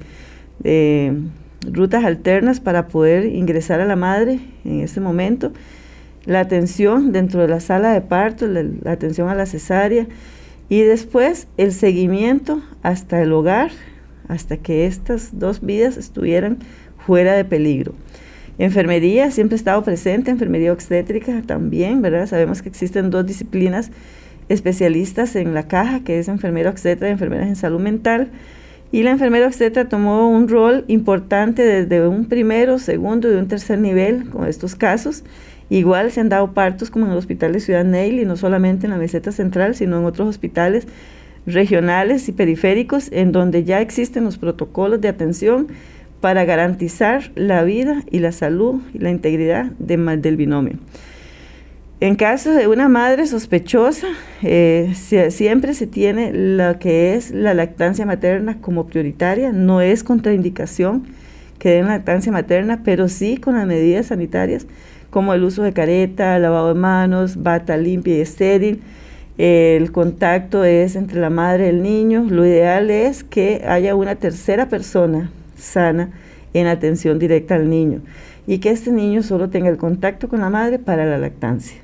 rutas 1.70 2.04
alternas 2.04 2.60
para 2.60 2.88
poder 2.88 3.26
ingresar 3.26 3.80
a 3.80 3.86
la 3.86 3.96
madre 3.96 4.40
en 4.64 4.80
ese 4.80 5.00
momento, 5.00 5.52
la 6.24 6.40
atención 6.40 7.12
dentro 7.12 7.40
de 7.40 7.48
la 7.48 7.60
sala 7.60 7.92
de 7.92 8.00
parto, 8.00 8.46
la 8.48 8.90
atención 8.90 9.28
a 9.28 9.34
la 9.34 9.46
cesárea 9.46 10.06
y 10.68 10.80
después 10.80 11.46
el 11.56 11.72
seguimiento 11.72 12.60
hasta 12.82 13.22
el 13.22 13.32
hogar, 13.32 13.70
hasta 14.26 14.56
que 14.56 14.86
estas 14.86 15.38
dos 15.38 15.60
vidas 15.60 15.96
estuvieran 15.96 16.58
fuera 16.98 17.34
de 17.34 17.44
peligro. 17.44 17.94
Enfermería 18.59 19.30
siempre 19.30 19.54
ha 19.54 19.59
estado 19.59 19.82
presente, 19.82 20.30
enfermería 20.30 20.72
obstétrica 20.72 21.42
también, 21.42 22.00
¿verdad? 22.00 22.26
Sabemos 22.26 22.62
que 22.62 22.70
existen 22.70 23.11
dos 23.11 23.26
disciplinas 23.26 23.90
especialistas 24.48 25.36
en 25.36 25.52
la 25.52 25.68
caja, 25.68 26.00
que 26.00 26.18
es 26.18 26.28
enfermera 26.28 26.70
obstetra 26.70 27.09
y 27.09 27.12
enfermeras 27.12 27.48
en 27.48 27.57
salud 27.57 27.80
mental. 27.80 28.28
Y 28.92 29.02
la 29.02 29.11
enfermera 29.11 29.46
obstetra 29.46 29.88
tomó 29.88 30.30
un 30.30 30.48
rol 30.48 30.84
importante 30.88 31.62
desde 31.62 32.07
un 32.09 32.26
primero, 32.26 32.78
segundo 32.78 33.30
y 33.30 33.34
un 33.34 33.48
tercer 33.48 33.78
nivel 33.78 34.30
con 34.30 34.46
estos 34.46 34.74
casos. 34.74 35.24
Igual 35.68 36.12
se 36.12 36.20
han 36.20 36.28
dado 36.28 36.52
partos 36.52 36.90
como 36.90 37.07
en 37.07 37.12
el 37.12 37.18
Hospital 37.18 37.52
de 37.52 37.61
Ciudad 37.61 37.84
Neil 37.84 38.20
y 38.20 38.24
no 38.24 38.36
solamente 38.36 38.86
en 38.86 38.92
la 38.92 38.98
meseta 38.98 39.32
central, 39.32 39.74
sino 39.74 39.98
en 39.98 40.04
otros 40.04 40.28
hospitales 40.28 40.86
regionales 41.44 42.28
y 42.28 42.32
periféricos 42.32 43.11
en 43.12 43.32
donde 43.32 43.64
ya 43.64 43.80
existen 43.80 44.24
los 44.24 44.38
protocolos 44.38 45.00
de 45.00 45.09
atención 45.09 45.68
para 46.26 46.44
garantizar 46.44 47.30
la 47.36 47.62
vida 47.62 48.02
y 48.10 48.18
la 48.18 48.32
salud 48.32 48.80
y 48.92 48.98
la 48.98 49.10
integridad 49.10 49.66
del 49.78 50.36
binomio. 50.36 50.72
En 52.00 52.16
caso 52.16 52.50
de 52.50 52.66
una 52.66 52.88
madre 52.88 53.28
sospechosa, 53.28 54.08
eh, 54.42 54.92
siempre 55.30 55.72
se 55.72 55.86
tiene 55.86 56.32
lo 56.32 56.80
que 56.80 57.14
es 57.14 57.30
la 57.30 57.54
lactancia 57.54 58.06
materna 58.06 58.60
como 58.60 58.88
prioritaria, 58.88 59.52
no 59.52 59.80
es 59.80 60.02
contraindicación 60.02 61.04
que 61.60 61.68
den 61.68 61.86
lactancia 61.86 62.32
materna, 62.32 62.82
pero 62.82 63.06
sí 63.08 63.36
con 63.36 63.54
las 63.54 63.68
medidas 63.68 64.06
sanitarias 64.06 64.66
como 65.10 65.32
el 65.32 65.44
uso 65.44 65.62
de 65.62 65.72
careta, 65.72 66.40
lavado 66.40 66.74
de 66.74 66.80
manos, 66.80 67.40
bata 67.40 67.76
limpia 67.76 68.16
y 68.16 68.20
estéril. 68.22 68.80
El 69.38 69.92
contacto 69.92 70.64
es 70.64 70.96
entre 70.96 71.20
la 71.20 71.30
madre 71.30 71.66
y 71.66 71.68
el 71.68 71.84
niño. 71.84 72.26
Lo 72.28 72.44
ideal 72.44 72.90
es 72.90 73.22
que 73.22 73.62
haya 73.64 73.94
una 73.94 74.16
tercera 74.16 74.68
persona 74.68 75.30
sana 75.57 76.11
en 76.54 76.66
atención 76.66 77.18
directa 77.18 77.54
al 77.54 77.68
niño 77.68 78.00
y 78.46 78.59
que 78.59 78.70
este 78.70 78.92
niño 78.92 79.22
solo 79.22 79.50
tenga 79.50 79.68
el 79.68 79.76
contacto 79.76 80.28
con 80.28 80.40
la 80.40 80.50
madre 80.50 80.78
para 80.78 81.04
la 81.04 81.18
lactancia. 81.18 81.78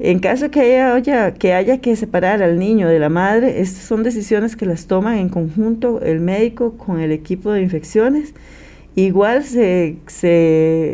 En 0.00 0.20
caso 0.20 0.50
que 0.50 0.80
haya, 0.80 1.34
que 1.34 1.54
haya 1.54 1.78
que 1.78 1.96
separar 1.96 2.40
al 2.42 2.58
niño 2.58 2.88
de 2.88 3.00
la 3.00 3.08
madre, 3.08 3.60
estas 3.60 3.82
son 3.82 4.04
decisiones 4.04 4.54
que 4.54 4.64
las 4.64 4.86
toman 4.86 5.18
en 5.18 5.28
conjunto 5.28 6.00
el 6.02 6.20
médico 6.20 6.74
con 6.78 7.00
el 7.00 7.10
equipo 7.10 7.50
de 7.50 7.62
infecciones. 7.62 8.32
Igual 8.94 9.42
se, 9.42 9.96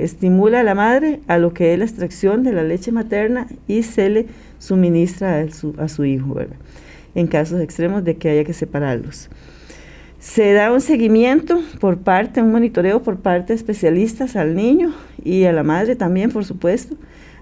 estimula 0.02 0.60
a 0.60 0.62
la 0.62 0.74
madre 0.74 1.20
a 1.26 1.36
lo 1.36 1.52
que 1.52 1.72
es 1.72 1.78
la 1.78 1.84
extracción 1.84 2.44
de 2.44 2.52
la 2.52 2.62
leche 2.62 2.92
materna 2.92 3.46
y 3.68 3.82
se 3.82 4.08
le 4.08 4.26
suministra 4.58 5.40
a 5.40 5.50
su, 5.50 5.74
a 5.78 5.88
su 5.88 6.06
hijo, 6.06 6.36
en 7.14 7.26
casos 7.26 7.60
extremos 7.60 8.04
de 8.04 8.16
que 8.16 8.30
haya 8.30 8.44
que 8.44 8.54
separarlos. 8.54 9.28
Se 10.24 10.54
da 10.54 10.72
un 10.72 10.80
seguimiento 10.80 11.60
por 11.80 11.98
parte, 11.98 12.40
un 12.40 12.50
monitoreo 12.50 13.02
por 13.02 13.18
parte 13.18 13.52
de 13.52 13.56
especialistas 13.56 14.36
al 14.36 14.56
niño 14.56 14.94
y 15.22 15.44
a 15.44 15.52
la 15.52 15.62
madre 15.62 15.96
también, 15.96 16.30
por 16.32 16.46
supuesto, 16.46 16.96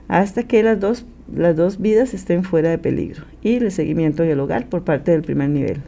hasta 0.08 0.42
que 0.42 0.64
las 0.64 0.80
dos, 0.80 1.06
las 1.32 1.54
dos 1.54 1.80
vidas 1.80 2.12
estén 2.12 2.42
fuera 2.42 2.70
de 2.70 2.78
peligro. 2.78 3.22
Y 3.40 3.54
el 3.54 3.70
seguimiento 3.70 4.24
en 4.24 4.30
el 4.30 4.40
hogar 4.40 4.68
por 4.68 4.82
parte 4.82 5.12
del 5.12 5.22
primer 5.22 5.48
nivel. 5.48 5.80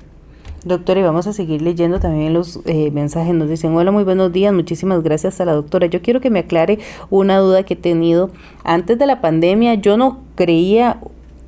Doctora, 0.65 1.01
y 1.01 1.03
vamos 1.03 1.27
a 1.27 1.33
seguir 1.33 1.63
leyendo 1.63 1.99
también 1.99 2.33
los 2.33 2.61
eh, 2.65 2.93
mensajes. 2.93 3.35
Nos 3.35 3.51
dicen, 3.51 3.75
hola, 3.75 3.91
muy 3.91 4.05
buenos 4.05 4.33
días, 4.33 4.55
muchísimas 4.55 5.03
gracias 5.03 5.41
a 5.41 5.45
la 5.45 5.53
doctora. 5.53 5.89
Yo 5.89 6.01
quiero 6.01 6.21
que 6.21 6.31
me 6.31 6.39
aclare 6.39 6.79
una 7.11 7.39
duda 7.39 7.65
que 7.65 7.75
he 7.75 7.77
tenido. 7.77 8.31
Antes 8.63 9.01
de 9.01 9.07
la 9.07 9.21
pandemia 9.21 9.75
yo 9.75 9.97
no 9.97 10.21
creía 10.37 11.01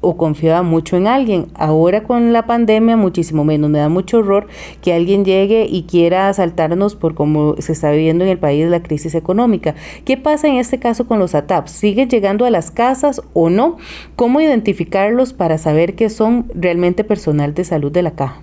o 0.07 0.17
confiaba 0.17 0.63
mucho 0.63 0.97
en 0.97 1.09
alguien. 1.09 1.47
Ahora 1.55 2.05
con 2.05 2.33
la 2.33 2.47
pandemia 2.47 2.97
muchísimo 2.97 3.45
menos. 3.45 3.71
Me 3.71 3.81
da 3.81 3.89
mucho 3.89 4.19
horror 4.19 4.47
que 4.81 4.93
alguien 4.93 5.25
llegue 5.25 5.67
y 5.69 5.83
quiera 5.83 6.29
asaltarnos 6.29 6.95
por 6.95 7.15
cómo 7.15 7.57
se 7.59 7.73
está 7.73 7.91
viviendo 7.91 8.23
en 8.23 8.31
el 8.31 8.39
país 8.39 8.69
la 8.69 8.85
crisis 8.85 9.17
económica. 9.17 9.75
¿Qué 10.05 10.17
pasa 10.17 10.47
en 10.47 10.59
este 10.59 10.79
caso 10.79 11.09
con 11.09 11.19
los 11.19 11.35
ATAPs? 11.35 11.73
¿Sigue 11.73 12.07
llegando 12.07 12.45
a 12.45 12.51
las 12.51 12.71
casas 12.71 13.21
o 13.33 13.51
no? 13.51 13.79
¿Cómo 14.15 14.41
identificarlos 14.41 15.33
para 15.33 15.59
saber 15.59 15.97
que 15.97 16.09
son 16.09 16.47
realmente 16.55 17.03
personal 17.03 17.53
de 17.53 17.65
salud 17.65 17.91
de 17.91 18.03
la 18.03 18.13
caja? 18.13 18.41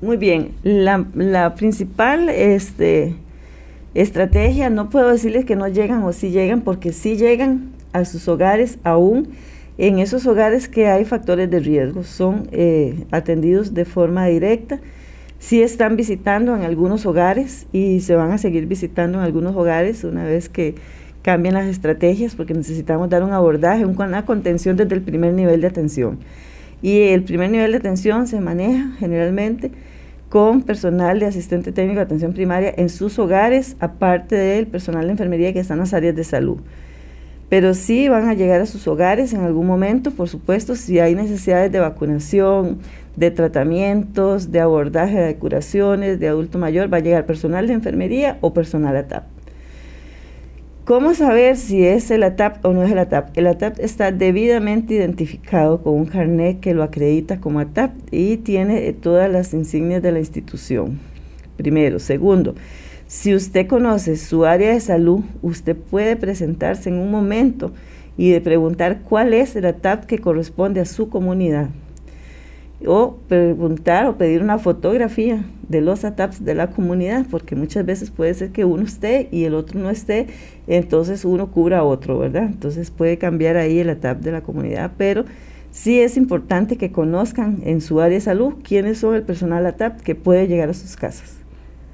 Muy 0.00 0.16
bien, 0.16 0.52
la, 0.62 1.04
la 1.14 1.56
principal 1.56 2.28
este, 2.28 3.16
estrategia, 3.94 4.70
no 4.70 4.88
puedo 4.88 5.08
decirles 5.08 5.44
que 5.44 5.56
no 5.56 5.66
llegan 5.66 6.04
o 6.04 6.12
sí 6.12 6.30
llegan, 6.30 6.60
porque 6.60 6.92
sí 6.92 7.16
llegan 7.16 7.72
a 7.92 8.04
sus 8.04 8.28
hogares 8.28 8.78
aún 8.84 9.30
en 9.78 9.98
esos 9.98 10.26
hogares 10.26 10.68
que 10.68 10.88
hay 10.88 11.04
factores 11.04 11.50
de 11.50 11.60
riesgo 11.60 12.02
son 12.02 12.48
eh, 12.52 13.04
atendidos 13.10 13.74
de 13.74 13.84
forma 13.84 14.26
directa. 14.26 14.80
Sí 15.38 15.62
están 15.62 15.96
visitando 15.96 16.56
en 16.56 16.62
algunos 16.62 17.04
hogares 17.04 17.66
y 17.72 18.00
se 18.00 18.16
van 18.16 18.32
a 18.32 18.38
seguir 18.38 18.66
visitando 18.66 19.18
en 19.18 19.24
algunos 19.24 19.54
hogares 19.54 20.02
una 20.04 20.24
vez 20.24 20.48
que 20.48 20.74
cambien 21.20 21.54
las 21.54 21.66
estrategias 21.66 22.34
porque 22.34 22.54
necesitamos 22.54 23.10
dar 23.10 23.22
un 23.22 23.32
abordaje, 23.32 23.84
una 23.84 24.24
contención 24.24 24.76
desde 24.76 24.94
el 24.94 25.02
primer 25.02 25.34
nivel 25.34 25.60
de 25.60 25.66
atención. 25.66 26.20
Y 26.80 27.00
el 27.08 27.22
primer 27.24 27.50
nivel 27.50 27.72
de 27.72 27.78
atención 27.78 28.26
se 28.26 28.40
maneja 28.40 28.92
generalmente 28.98 29.72
con 30.28 30.62
personal 30.62 31.20
de 31.20 31.26
asistente 31.26 31.72
técnico 31.72 31.98
de 31.98 32.04
atención 32.04 32.32
primaria 32.32 32.72
en 32.76 32.88
sus 32.88 33.18
hogares, 33.18 33.76
aparte 33.80 34.36
del 34.36 34.66
personal 34.66 35.06
de 35.06 35.12
enfermería 35.12 35.52
que 35.52 35.60
está 35.60 35.74
en 35.74 35.80
las 35.80 35.94
áreas 35.94 36.16
de 36.16 36.24
salud. 36.24 36.58
Pero 37.48 37.74
sí 37.74 38.08
van 38.08 38.28
a 38.28 38.34
llegar 38.34 38.60
a 38.60 38.66
sus 38.66 38.88
hogares 38.88 39.32
en 39.32 39.40
algún 39.40 39.66
momento, 39.66 40.10
por 40.10 40.28
supuesto, 40.28 40.74
si 40.74 40.98
hay 40.98 41.14
necesidades 41.14 41.70
de 41.70 41.78
vacunación, 41.78 42.78
de 43.14 43.30
tratamientos, 43.30 44.50
de 44.50 44.60
abordaje 44.60 45.18
de 45.18 45.36
curaciones, 45.36 46.18
de 46.18 46.28
adulto 46.28 46.58
mayor, 46.58 46.92
va 46.92 46.98
a 46.98 47.00
llegar 47.00 47.24
personal 47.24 47.66
de 47.66 47.74
enfermería 47.74 48.38
o 48.40 48.52
personal 48.52 48.96
ATAP. 48.96 49.24
¿Cómo 50.84 51.14
saber 51.14 51.56
si 51.56 51.84
es 51.84 52.12
el 52.12 52.22
ATAP 52.22 52.64
o 52.64 52.72
no 52.72 52.84
es 52.84 52.92
el 52.92 52.98
ATAP? 52.98 53.36
El 53.36 53.48
ATAP 53.48 53.80
está 53.80 54.12
debidamente 54.12 54.94
identificado 54.94 55.82
con 55.82 55.94
un 55.94 56.06
carnet 56.06 56.60
que 56.60 56.74
lo 56.74 56.84
acredita 56.84 57.40
como 57.40 57.58
ATAP 57.58 57.92
y 58.12 58.36
tiene 58.36 58.92
todas 58.92 59.28
las 59.28 59.52
insignias 59.52 60.00
de 60.00 60.12
la 60.12 60.20
institución. 60.20 61.00
Primero. 61.56 61.98
Segundo, 61.98 62.54
si 63.06 63.34
usted 63.34 63.66
conoce 63.66 64.16
su 64.16 64.44
área 64.44 64.72
de 64.72 64.80
salud, 64.80 65.20
usted 65.42 65.76
puede 65.76 66.16
presentarse 66.16 66.88
en 66.88 66.98
un 66.98 67.10
momento 67.10 67.72
y 68.16 68.30
de 68.30 68.40
preguntar 68.40 69.02
cuál 69.02 69.34
es 69.34 69.54
el 69.56 69.66
ATAP 69.66 70.06
que 70.06 70.18
corresponde 70.18 70.80
a 70.80 70.86
su 70.86 71.08
comunidad 71.08 71.68
o 72.84 73.16
preguntar 73.28 74.06
o 74.06 74.18
pedir 74.18 74.42
una 74.42 74.58
fotografía 74.58 75.44
de 75.68 75.80
los 75.80 76.04
ATAPs 76.04 76.44
de 76.44 76.54
la 76.54 76.70
comunidad, 76.70 77.26
porque 77.30 77.56
muchas 77.56 77.86
veces 77.86 78.10
puede 78.10 78.34
ser 78.34 78.50
que 78.50 78.64
uno 78.64 78.84
esté 78.84 79.28
y 79.32 79.44
el 79.44 79.54
otro 79.54 79.80
no 79.80 79.90
esté, 79.90 80.26
entonces 80.66 81.24
uno 81.24 81.50
cubra 81.50 81.78
a 81.78 81.84
otro, 81.84 82.18
¿verdad? 82.18 82.44
Entonces 82.44 82.90
puede 82.90 83.18
cambiar 83.18 83.56
ahí 83.56 83.78
el 83.78 83.90
ATAP 83.90 84.20
de 84.20 84.32
la 84.32 84.42
comunidad, 84.42 84.92
pero 84.98 85.24
sí 85.70 86.00
es 86.00 86.16
importante 86.16 86.76
que 86.76 86.92
conozcan 86.92 87.60
en 87.64 87.80
su 87.80 88.00
área 88.00 88.18
de 88.18 88.20
salud 88.20 88.54
quiénes 88.62 88.98
son 88.98 89.14
el 89.14 89.22
personal 89.22 89.64
ATAP 89.66 90.00
que 90.00 90.14
puede 90.14 90.46
llegar 90.46 90.68
a 90.68 90.74
sus 90.74 90.96
casas. 90.96 91.35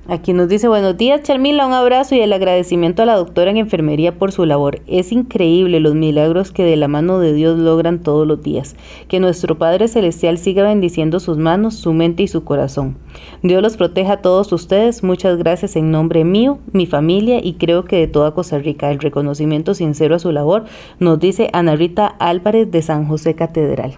Aquí 0.09 0.33
nos 0.33 0.49
dice, 0.49 0.67
buenos 0.67 0.97
días 0.97 1.23
Charmila, 1.23 1.65
un 1.65 1.75
abrazo 1.75 2.17
y 2.17 2.21
el 2.21 2.33
agradecimiento 2.33 3.05
a 3.05 3.07
la 3.07 3.15
doctora 3.15 3.53
en 3.53 3.57
enfermería 3.57 4.19
por 4.19 4.33
su 4.33 4.45
labor. 4.45 4.81
Es 4.89 5.13
increíble 5.13 5.79
los 5.79 5.95
milagros 5.95 6.51
que 6.51 6.65
de 6.65 6.77
la 6.77 6.89
mano 6.89 7.21
de 7.21 7.33
Dios 7.33 7.57
logran 7.57 8.01
todos 8.01 8.27
los 8.27 8.43
días. 8.43 8.75
Que 9.07 9.21
nuestro 9.21 9.59
Padre 9.59 9.87
Celestial 9.87 10.39
siga 10.39 10.65
bendiciendo 10.65 11.21
sus 11.21 11.39
manos, 11.39 11.77
su 11.77 11.93
mente 11.93 12.25
y 12.25 12.29
su 12.29 12.43
corazón. 12.43 12.97
Dios 13.45 13.63
los 13.63 13.77
proteja 13.77 14.15
a 14.15 14.23
todos 14.23 14.53
ustedes. 14.53 15.05
Muchas 15.05 15.39
gracias 15.39 15.77
en 15.77 15.93
nombre 15.93 16.25
mío, 16.25 16.59
mi 16.73 16.87
familia 16.87 17.39
y 17.41 17.55
creo 17.55 17.85
que 17.85 17.99
de 17.99 18.09
toda 18.09 18.35
Costa 18.35 18.59
Rica. 18.59 18.91
El 18.91 18.99
reconocimiento 18.99 19.73
sincero 19.73 20.17
a 20.17 20.19
su 20.19 20.33
labor 20.33 20.65
nos 20.99 21.21
dice 21.21 21.49
Ana 21.53 21.77
Rita 21.77 22.09
Álvarez 22.09 22.73
de 22.73 22.83
San 22.83 23.07
José 23.07 23.37
Catedral. 23.37 23.95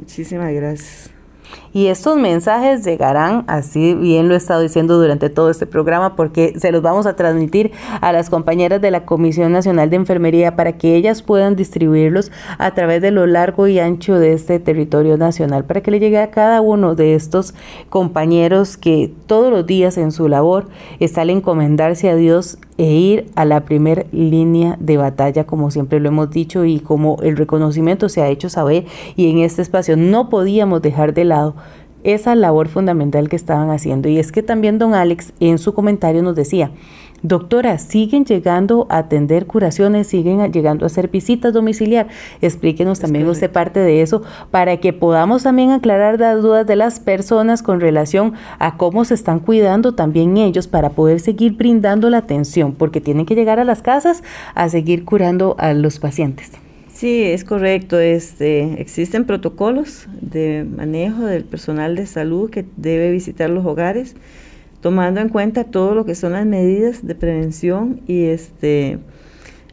Muchísimas 0.00 0.52
gracias. 0.52 1.17
Y 1.72 1.86
estos 1.88 2.16
mensajes 2.16 2.84
llegarán, 2.84 3.44
así 3.46 3.94
bien 3.94 4.28
lo 4.28 4.34
he 4.34 4.36
estado 4.36 4.62
diciendo 4.62 4.98
durante 4.98 5.30
todo 5.30 5.50
este 5.50 5.66
programa, 5.66 6.16
porque 6.16 6.54
se 6.58 6.72
los 6.72 6.82
vamos 6.82 7.06
a 7.06 7.14
transmitir 7.14 7.72
a 8.00 8.12
las 8.12 8.30
compañeras 8.30 8.80
de 8.80 8.90
la 8.90 9.04
Comisión 9.04 9.52
Nacional 9.52 9.90
de 9.90 9.96
Enfermería 9.96 10.56
para 10.56 10.72
que 10.72 10.96
ellas 10.96 11.22
puedan 11.22 11.56
distribuirlos 11.56 12.32
a 12.58 12.72
través 12.72 13.02
de 13.02 13.10
lo 13.10 13.26
largo 13.26 13.66
y 13.68 13.78
ancho 13.78 14.18
de 14.18 14.32
este 14.32 14.58
territorio 14.58 15.16
nacional, 15.18 15.64
para 15.64 15.82
que 15.82 15.90
le 15.90 16.00
llegue 16.00 16.18
a 16.18 16.30
cada 16.30 16.60
uno 16.60 16.94
de 16.94 17.14
estos 17.14 17.54
compañeros 17.90 18.76
que 18.76 19.12
todos 19.26 19.52
los 19.52 19.66
días 19.66 19.98
en 19.98 20.10
su 20.10 20.28
labor 20.28 20.68
están 21.00 21.28
a 21.28 21.32
encomendarse 21.32 22.08
a 22.08 22.16
Dios 22.16 22.58
e 22.78 22.84
ir 22.84 23.26
a 23.34 23.44
la 23.44 23.64
primer 23.64 24.06
línea 24.12 24.76
de 24.80 24.96
batalla, 24.96 25.44
como 25.44 25.70
siempre 25.70 26.00
lo 26.00 26.08
hemos 26.08 26.30
dicho 26.30 26.64
y 26.64 26.80
como 26.80 27.18
el 27.22 27.36
reconocimiento 27.36 28.08
se 28.08 28.22
ha 28.22 28.28
hecho 28.28 28.48
saber 28.48 28.86
y 29.16 29.30
en 29.30 29.38
este 29.38 29.62
espacio 29.62 29.96
no 29.96 30.30
podíamos 30.30 30.80
dejar 30.80 31.12
de 31.12 31.24
lado 31.24 31.54
esa 32.04 32.34
labor 32.34 32.68
fundamental 32.68 33.28
que 33.28 33.36
estaban 33.36 33.70
haciendo. 33.70 34.08
Y 34.08 34.18
es 34.18 34.32
que 34.32 34.42
también 34.42 34.78
don 34.78 34.94
Alex 34.94 35.32
en 35.40 35.58
su 35.58 35.74
comentario 35.74 36.22
nos 36.22 36.36
decía, 36.36 36.70
Doctora, 37.22 37.78
siguen 37.78 38.24
llegando 38.24 38.86
a 38.90 38.98
atender 38.98 39.46
curaciones, 39.46 40.06
siguen 40.06 40.52
llegando 40.52 40.84
a 40.84 40.86
hacer 40.86 41.08
visitas 41.08 41.52
domiciliar. 41.52 42.06
Explíquenos 42.40 43.00
también 43.00 43.26
usted 43.26 43.50
parte 43.50 43.80
de 43.80 44.02
eso 44.02 44.22
para 44.52 44.76
que 44.76 44.92
podamos 44.92 45.42
también 45.42 45.72
aclarar 45.72 46.20
las 46.20 46.40
dudas 46.40 46.66
de 46.66 46.76
las 46.76 47.00
personas 47.00 47.62
con 47.62 47.80
relación 47.80 48.34
a 48.60 48.76
cómo 48.76 49.04
se 49.04 49.14
están 49.14 49.40
cuidando 49.40 49.94
también 49.94 50.36
ellos 50.36 50.68
para 50.68 50.90
poder 50.90 51.18
seguir 51.18 51.52
brindando 51.52 52.08
la 52.08 52.18
atención, 52.18 52.74
porque 52.74 53.00
tienen 53.00 53.26
que 53.26 53.34
llegar 53.34 53.58
a 53.58 53.64
las 53.64 53.82
casas 53.82 54.22
a 54.54 54.68
seguir 54.68 55.04
curando 55.04 55.56
a 55.58 55.72
los 55.74 55.98
pacientes. 55.98 56.52
Sí, 56.92 57.22
es 57.22 57.44
correcto. 57.44 57.98
Este, 57.98 58.80
existen 58.80 59.24
protocolos 59.24 60.08
de 60.20 60.64
manejo 60.64 61.24
del 61.24 61.44
personal 61.44 61.96
de 61.96 62.06
salud 62.06 62.50
que 62.50 62.64
debe 62.76 63.10
visitar 63.10 63.50
los 63.50 63.64
hogares 63.64 64.14
tomando 64.80 65.20
en 65.20 65.28
cuenta 65.28 65.64
todo 65.64 65.94
lo 65.94 66.04
que 66.04 66.14
son 66.14 66.32
las 66.32 66.46
medidas 66.46 67.06
de 67.06 67.14
prevención 67.14 68.00
y 68.06 68.24
este 68.24 68.98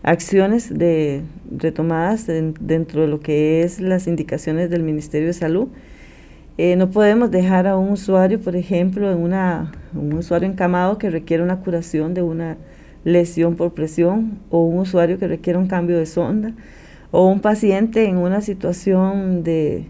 acciones 0.06 0.72
de 0.72 1.24
retomadas 1.50 2.28
dentro 2.28 3.02
de 3.02 3.08
lo 3.08 3.20
que 3.20 3.64
es 3.64 3.82
las 3.82 4.06
indicaciones 4.06 4.70
del 4.70 4.84
Ministerio 4.84 5.28
de 5.28 5.34
Salud. 5.34 5.68
Eh, 6.58 6.76
no 6.76 6.92
podemos 6.92 7.32
dejar 7.32 7.66
a 7.66 7.76
un 7.76 7.90
usuario, 7.90 8.40
por 8.40 8.56
ejemplo, 8.56 9.12
en 9.12 9.18
un 9.18 10.14
usuario 10.14 10.48
encamado 10.48 11.00
que 11.00 11.10
requiere 11.10 11.42
una 11.42 11.60
curación 11.60 12.14
de 12.14 12.22
una 12.22 12.58
lesión 13.04 13.56
por 13.56 13.74
presión 13.74 14.40
o 14.50 14.64
un 14.64 14.80
usuario 14.80 15.18
que 15.18 15.28
requiere 15.28 15.58
un 15.58 15.68
cambio 15.68 15.98
de 15.98 16.06
sonda 16.06 16.54
o 17.12 17.28
un 17.28 17.40
paciente 17.40 18.06
en 18.06 18.18
una 18.18 18.42
situación 18.42 19.44
de, 19.44 19.86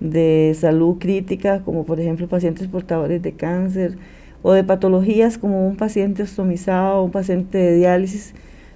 de 0.00 0.54
salud 0.58 0.98
crítica, 0.98 1.62
como 1.64 1.84
por 1.84 1.98
ejemplo 1.98 2.28
pacientes 2.28 2.68
portadores 2.68 3.22
de 3.22 3.32
cáncer, 3.32 3.98
o 4.42 4.52
de 4.52 4.64
patologías 4.64 5.38
como 5.38 5.66
un 5.66 5.76
paciente 5.76 6.22
ostomizado, 6.22 7.02
un 7.02 7.10
paciente 7.10 7.58
de 7.58 7.76
diálisis. 7.76 8.34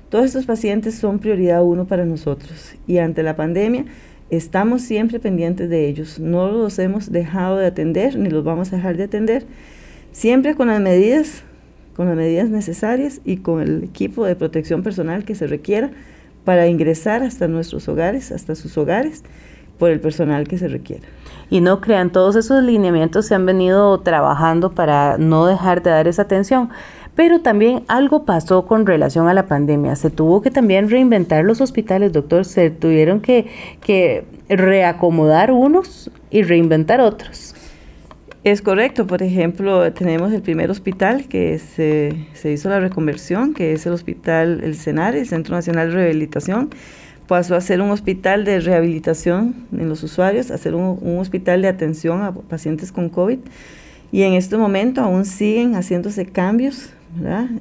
Todos 0.08 0.26
estos 0.26 0.44
pacientes 0.44 0.94
son 0.94 1.18
prioridad 1.18 1.64
uno 1.64 1.86
para 1.86 2.04
nosotros 2.04 2.74
y 2.86 2.98
ante 2.98 3.22
la 3.22 3.36
pandemia 3.36 3.86
estamos 4.30 4.82
siempre 4.82 5.20
pendientes 5.20 5.68
de 5.68 5.88
ellos. 5.88 6.18
No 6.18 6.50
los 6.50 6.78
hemos 6.78 7.12
dejado 7.12 7.58
de 7.58 7.66
atender 7.66 8.16
ni 8.16 8.30
los 8.30 8.44
vamos 8.44 8.72
a 8.72 8.76
dejar 8.76 8.96
de 8.96 9.04
atender, 9.04 9.44
siempre 10.10 10.54
con 10.54 10.68
las 10.68 10.80
medidas, 10.80 11.44
con 11.94 12.06
las 12.06 12.16
medidas 12.16 12.48
necesarias 12.48 13.20
y 13.24 13.38
con 13.38 13.60
el 13.60 13.84
equipo 13.84 14.24
de 14.24 14.36
protección 14.36 14.82
personal 14.82 15.24
que 15.24 15.34
se 15.34 15.46
requiera 15.46 15.90
para 16.44 16.66
ingresar 16.66 17.22
hasta 17.22 17.46
nuestros 17.46 17.88
hogares, 17.88 18.32
hasta 18.32 18.54
sus 18.54 18.76
hogares, 18.76 19.22
por 19.82 19.90
el 19.90 19.98
personal 19.98 20.46
que 20.46 20.58
se 20.58 20.68
requiera. 20.68 21.02
Y 21.50 21.60
no 21.60 21.80
crean, 21.80 22.12
todos 22.12 22.36
esos 22.36 22.62
lineamientos 22.62 23.26
se 23.26 23.34
han 23.34 23.44
venido 23.44 23.98
trabajando 23.98 24.70
para 24.70 25.18
no 25.18 25.44
dejar 25.46 25.82
de 25.82 25.90
dar 25.90 26.06
esa 26.06 26.22
atención. 26.22 26.70
Pero 27.16 27.40
también 27.40 27.82
algo 27.88 28.24
pasó 28.24 28.64
con 28.64 28.86
relación 28.86 29.26
a 29.26 29.34
la 29.34 29.46
pandemia. 29.46 29.96
Se 29.96 30.08
tuvo 30.08 30.40
que 30.40 30.52
también 30.52 30.88
reinventar 30.88 31.44
los 31.44 31.60
hospitales, 31.60 32.12
doctor. 32.12 32.44
Se 32.44 32.70
tuvieron 32.70 33.18
que, 33.18 33.48
que 33.80 34.24
reacomodar 34.48 35.50
unos 35.50 36.12
y 36.30 36.44
reinventar 36.44 37.00
otros. 37.00 37.56
Es 38.44 38.62
correcto, 38.62 39.08
por 39.08 39.20
ejemplo, 39.20 39.92
tenemos 39.92 40.32
el 40.32 40.42
primer 40.42 40.70
hospital 40.70 41.26
que 41.26 41.58
se, 41.58 42.28
se 42.34 42.52
hizo 42.52 42.68
la 42.68 42.78
reconversión, 42.78 43.52
que 43.52 43.72
es 43.72 43.84
el 43.84 43.94
hospital 43.94 44.60
El 44.62 44.76
CENAR, 44.76 45.16
el 45.16 45.26
Centro 45.26 45.56
Nacional 45.56 45.88
de 45.88 45.96
Rehabilitación, 45.96 46.70
pasó 47.26 47.54
a 47.54 47.60
ser 47.60 47.80
un 47.80 47.90
hospital 47.90 48.44
de 48.44 48.60
rehabilitación 48.60 49.54
en 49.72 49.88
los 49.88 50.02
usuarios, 50.02 50.50
a 50.50 50.58
ser 50.58 50.74
un, 50.74 51.18
hospital 51.18 51.62
de 51.62 51.68
atención 51.68 52.22
a 52.22 52.32
pacientes 52.32 52.92
con 52.92 53.08
COVID. 53.08 53.38
Y 54.10 54.22
en 54.22 54.34
este 54.34 54.56
momento 54.56 55.00
aún 55.00 55.24
siguen 55.24 55.74
haciéndose 55.74 56.26
cambios, 56.26 56.90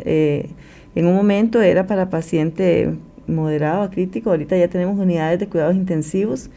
eh, 0.05 0.49
en 0.95 1.05
un 1.05 1.15
momento 1.15 1.61
era 1.61 1.87
para 1.87 2.09
paciente 2.09 2.93
moderado 3.27 3.83
a 3.83 3.89
crítico, 3.89 4.31
ahorita 4.31 4.57
ya 4.57 4.67
tenemos 4.67 4.99
unidades 4.99 5.39
de 5.39 5.47
cuidados 5.47 5.75
intensivos 5.75 6.49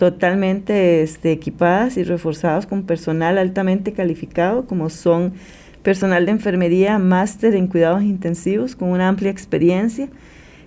totalmente 0.00 1.02
este, 1.02 1.30
equipadas 1.30 1.98
y 1.98 2.04
reforzadas 2.04 2.66
con 2.66 2.84
personal 2.84 3.36
altamente 3.36 3.92
calificado, 3.92 4.64
como 4.64 4.88
son 4.88 5.34
personal 5.82 6.24
de 6.24 6.32
enfermería, 6.32 6.98
máster 6.98 7.54
en 7.54 7.66
cuidados 7.66 8.02
intensivos, 8.02 8.74
con 8.74 8.88
una 8.88 9.08
amplia 9.08 9.30
experiencia, 9.30 10.08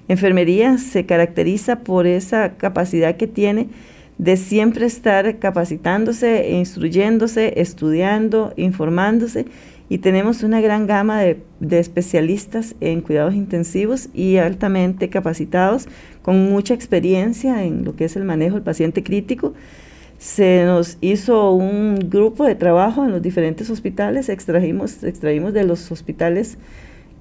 Enfermería 0.07 0.77
se 0.77 1.05
caracteriza 1.05 1.79
por 1.79 2.07
esa 2.07 2.57
capacidad 2.57 3.15
que 3.15 3.27
tiene 3.27 3.69
de 4.17 4.37
siempre 4.37 4.85
estar 4.85 5.39
capacitándose, 5.39 6.51
instruyéndose, 6.51 7.53
estudiando, 7.59 8.53
informándose 8.57 9.45
y 9.89 9.99
tenemos 9.99 10.43
una 10.43 10.61
gran 10.61 10.87
gama 10.87 11.21
de, 11.21 11.39
especialistas 11.79 12.75
en 12.79 13.01
cuidados 13.01 13.35
intensivos 13.35 14.09
y 14.13 14.37
altamente 14.37 15.09
capacitados 15.09 15.87
con 16.21 16.49
mucha 16.49 16.73
experiencia 16.73 17.63
en 17.63 17.83
lo 17.83 17.95
que 17.95 18.05
es 18.05 18.15
el 18.15 18.23
manejo 18.23 18.55
del 18.55 18.63
paciente 18.63 19.03
crítico. 19.03 19.53
Se 20.17 20.63
nos 20.65 20.97
hizo 21.01 21.51
un 21.51 22.09
grupo 22.09 22.45
de 22.45 22.55
trabajo 22.55 23.03
en 23.03 23.11
los 23.11 23.21
diferentes 23.21 23.69
hospitales, 23.69 24.29
extrajimos, 24.29 25.03
extraímos 25.03 25.53
de 25.53 25.63
los 25.65 25.91
hospitales 25.91 26.57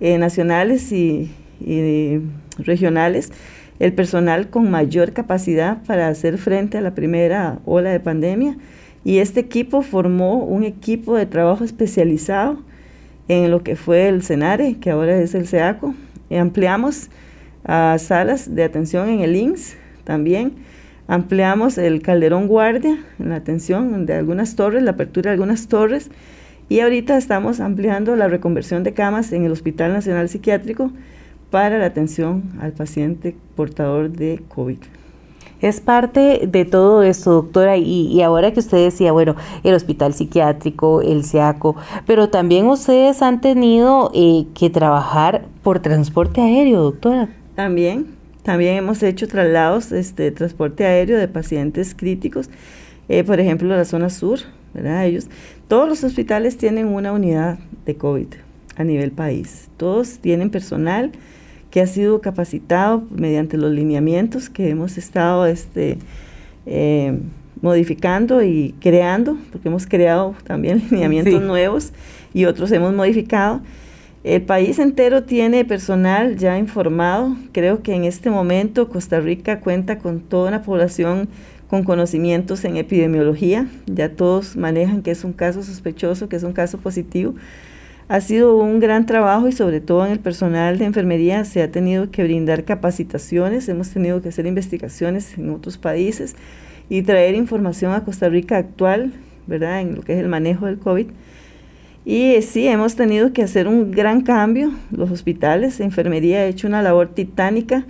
eh, 0.00 0.18
nacionales 0.18 0.92
y, 0.92 1.30
y 1.60 2.20
regionales 2.58 3.32
el 3.78 3.92
personal 3.92 4.48
con 4.48 4.70
mayor 4.70 5.12
capacidad 5.12 5.82
para 5.84 6.08
hacer 6.08 6.38
frente 6.38 6.78
a 6.78 6.80
la 6.80 6.94
primera 6.94 7.58
ola 7.64 7.90
de 7.90 8.00
pandemia 8.00 8.56
Y 9.04 9.18
este 9.18 9.40
equipo 9.40 9.82
formó 9.82 10.44
un 10.44 10.62
equipo 10.62 11.16
de 11.16 11.26
trabajo 11.26 11.64
especializado 11.64 12.60
en 13.26 13.50
lo 13.50 13.62
que 13.64 13.74
fue 13.74 14.08
el 14.08 14.22
CENARE, 14.22 14.76
que 14.78 14.90
ahora 14.90 15.16
es 15.16 15.34
el 15.34 15.48
SEACO. 15.48 15.94
Y 16.30 16.36
ampliamos 16.36 17.10
a 17.64 17.96
salas 17.98 18.54
de 18.54 18.62
atención 18.62 19.08
en 19.08 19.20
el 19.20 19.34
INS 19.34 19.76
también. 20.04 20.52
Ampliamos 21.08 21.78
el 21.78 22.02
Calderón 22.02 22.46
Guardia 22.46 22.98
en 23.18 23.30
la 23.30 23.36
atención 23.36 24.06
de 24.06 24.14
algunas 24.14 24.54
torres, 24.54 24.82
la 24.82 24.92
apertura 24.92 25.30
de 25.30 25.34
algunas 25.34 25.66
torres. 25.66 26.10
Y 26.68 26.80
ahorita 26.80 27.16
estamos 27.16 27.58
ampliando 27.58 28.14
la 28.14 28.28
reconversión 28.28 28.84
de 28.84 28.94
camas 28.94 29.32
en 29.32 29.44
el 29.44 29.52
Hospital 29.52 29.92
Nacional 29.92 30.28
Psiquiátrico 30.28 30.92
para 31.52 31.78
la 31.78 31.84
atención 31.84 32.50
al 32.60 32.72
paciente 32.72 33.36
portador 33.54 34.10
de 34.10 34.42
COVID. 34.48 34.78
Es 35.60 35.80
parte 35.80 36.48
de 36.48 36.64
todo 36.64 37.04
esto, 37.04 37.30
doctora, 37.30 37.76
y, 37.76 38.20
ahora 38.22 38.52
que 38.52 38.58
usted 38.58 38.78
decía, 38.78 39.12
bueno, 39.12 39.36
el 39.62 39.74
hospital 39.74 40.14
psiquiátrico, 40.14 41.02
el 41.02 41.22
SIACO, 41.22 41.76
pero 42.04 42.30
también 42.30 42.66
ustedes 42.66 43.22
han 43.22 43.40
tenido 43.40 44.10
eh, 44.14 44.46
que 44.54 44.70
trabajar 44.70 45.44
por 45.62 45.78
transporte 45.78 46.40
aéreo, 46.40 46.82
doctora. 46.82 47.28
También, 47.54 48.06
también 48.42 48.76
hemos 48.76 49.02
hecho 49.04 49.28
traslados, 49.28 49.92
este, 49.92 50.32
transporte 50.32 50.84
aéreo 50.84 51.18
de 51.18 51.28
pacientes 51.28 51.94
críticos, 51.94 52.48
eh, 53.08 53.22
por 53.22 53.38
ejemplo, 53.38 53.68
la 53.68 53.84
zona 53.84 54.08
sur, 54.08 54.40
¿verdad? 54.72 55.04
Ellos, 55.04 55.28
todos 55.68 55.86
los 55.86 56.02
hospitales 56.02 56.56
tienen 56.56 56.88
una 56.88 57.12
unidad 57.12 57.58
de 57.84 57.94
COVID 57.94 58.28
a 58.76 58.84
nivel 58.84 59.12
país, 59.12 59.68
todos 59.76 60.18
tienen 60.18 60.50
personal, 60.50 61.12
que 61.72 61.80
ha 61.80 61.86
sido 61.86 62.20
capacitado 62.20 63.02
mediante 63.10 63.56
los 63.56 63.72
lineamientos 63.72 64.50
que 64.50 64.68
hemos 64.68 64.98
estado 64.98 65.46
este, 65.46 65.96
eh, 66.66 67.18
modificando 67.62 68.42
y 68.42 68.74
creando, 68.78 69.38
porque 69.50 69.68
hemos 69.68 69.86
creado 69.86 70.36
también 70.44 70.82
lineamientos 70.90 71.40
nuevos 71.40 71.94
y 72.34 72.44
otros 72.44 72.70
hemos 72.72 72.92
modificado. 72.92 73.62
El 74.22 74.42
país 74.42 74.78
entero 74.78 75.24
tiene 75.24 75.64
personal 75.64 76.36
ya 76.36 76.58
informado. 76.58 77.34
Creo 77.52 77.82
que 77.82 77.94
en 77.94 78.04
este 78.04 78.28
momento 78.28 78.90
Costa 78.90 79.18
Rica 79.20 79.60
cuenta 79.60 79.98
con 79.98 80.20
toda 80.20 80.48
una 80.48 80.62
población 80.62 81.30
con 81.68 81.84
conocimientos 81.84 82.66
en 82.66 82.76
epidemiología. 82.76 83.66
Ya 83.86 84.10
todos 84.10 84.56
manejan 84.56 85.00
que 85.00 85.10
es 85.10 85.24
un 85.24 85.32
caso 85.32 85.62
sospechoso, 85.62 86.28
que 86.28 86.36
es 86.36 86.42
un 86.42 86.52
caso 86.52 86.76
positivo. 86.76 87.34
Ha 88.08 88.20
sido 88.20 88.56
un 88.56 88.80
gran 88.80 89.06
trabajo 89.06 89.48
y 89.48 89.52
sobre 89.52 89.80
todo 89.80 90.04
en 90.04 90.12
el 90.12 90.18
personal 90.18 90.78
de 90.78 90.84
enfermería 90.84 91.44
se 91.44 91.62
ha 91.62 91.70
tenido 91.70 92.10
que 92.10 92.24
brindar 92.24 92.64
capacitaciones, 92.64 93.68
hemos 93.68 93.90
tenido 93.90 94.20
que 94.20 94.28
hacer 94.28 94.46
investigaciones 94.46 95.38
en 95.38 95.50
otros 95.50 95.78
países 95.78 96.34
y 96.88 97.02
traer 97.02 97.34
información 97.34 97.92
a 97.92 98.04
Costa 98.04 98.28
Rica 98.28 98.58
actual, 98.58 99.12
¿verdad? 99.46 99.80
En 99.80 99.94
lo 99.94 100.02
que 100.02 100.14
es 100.14 100.18
el 100.18 100.28
manejo 100.28 100.66
del 100.66 100.78
COVID. 100.78 101.06
Y 102.04 102.34
eh, 102.34 102.42
sí, 102.42 102.66
hemos 102.66 102.96
tenido 102.96 103.32
que 103.32 103.42
hacer 103.42 103.68
un 103.68 103.92
gran 103.92 104.22
cambio. 104.22 104.72
Los 104.90 105.10
hospitales, 105.10 105.78
enfermería 105.78 106.40
ha 106.40 106.46
hecho 106.46 106.66
una 106.66 106.82
labor 106.82 107.14
titánica 107.14 107.86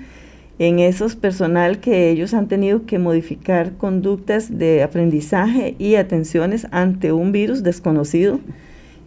en 0.59 0.79
esos 0.79 1.17
personal 1.17 1.81
que 1.81 2.11
ellos 2.11 2.35
han 2.35 2.47
tenido 2.47 2.85
que 2.85 2.99
modificar 2.99 3.73
conductas 3.79 4.59
de 4.59 4.83
aprendizaje 4.83 5.75
y 5.79 5.95
atenciones 5.95 6.67
ante 6.71 7.13
un 7.13 7.33
virus 7.33 7.63
desconocido 7.63 8.39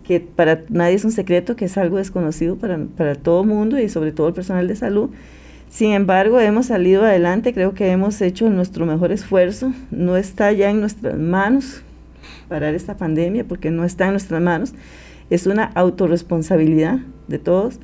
que 0.08 0.20
para 0.20 0.64
nadie 0.70 0.95
es 0.95 1.06
un 1.06 1.12
secreto, 1.12 1.56
que 1.56 1.66
es 1.66 1.78
algo 1.78 1.97
desconocido 1.97 2.56
para, 2.56 2.78
para 2.97 3.16
todo 3.16 3.41
el 3.41 3.47
mundo 3.47 3.80
y 3.80 3.89
sobre 3.89 4.12
todo 4.12 4.28
el 4.28 4.34
personal 4.34 4.68
de 4.68 4.76
salud. 4.76 5.10
Sin 5.70 5.91
embargo, 5.91 6.39
hemos 6.39 6.68
salido 6.68 7.03
adelante, 7.03 7.53
creo 7.53 7.74
que 7.74 7.89
hemos 7.91 8.22
hecho 8.22 8.49
nuestro 8.49 8.86
mejor 8.86 9.12
esfuerzo. 9.12 9.74
No 9.91 10.16
está 10.16 10.51
ya 10.51 10.70
en 10.70 10.80
nuestras 10.80 11.18
manos 11.18 11.82
parar 12.47 12.76
esta 12.76 12.97
pandemia, 12.97 13.43
porque 13.43 13.72
no 13.72 13.84
está 13.84 14.06
en 14.06 14.12
nuestras 14.12 14.41
manos. 14.41 14.74
Es 15.30 15.47
una 15.47 15.66
autorresponsabilidad 15.66 16.99
de 17.28 17.39
todos. 17.39 17.80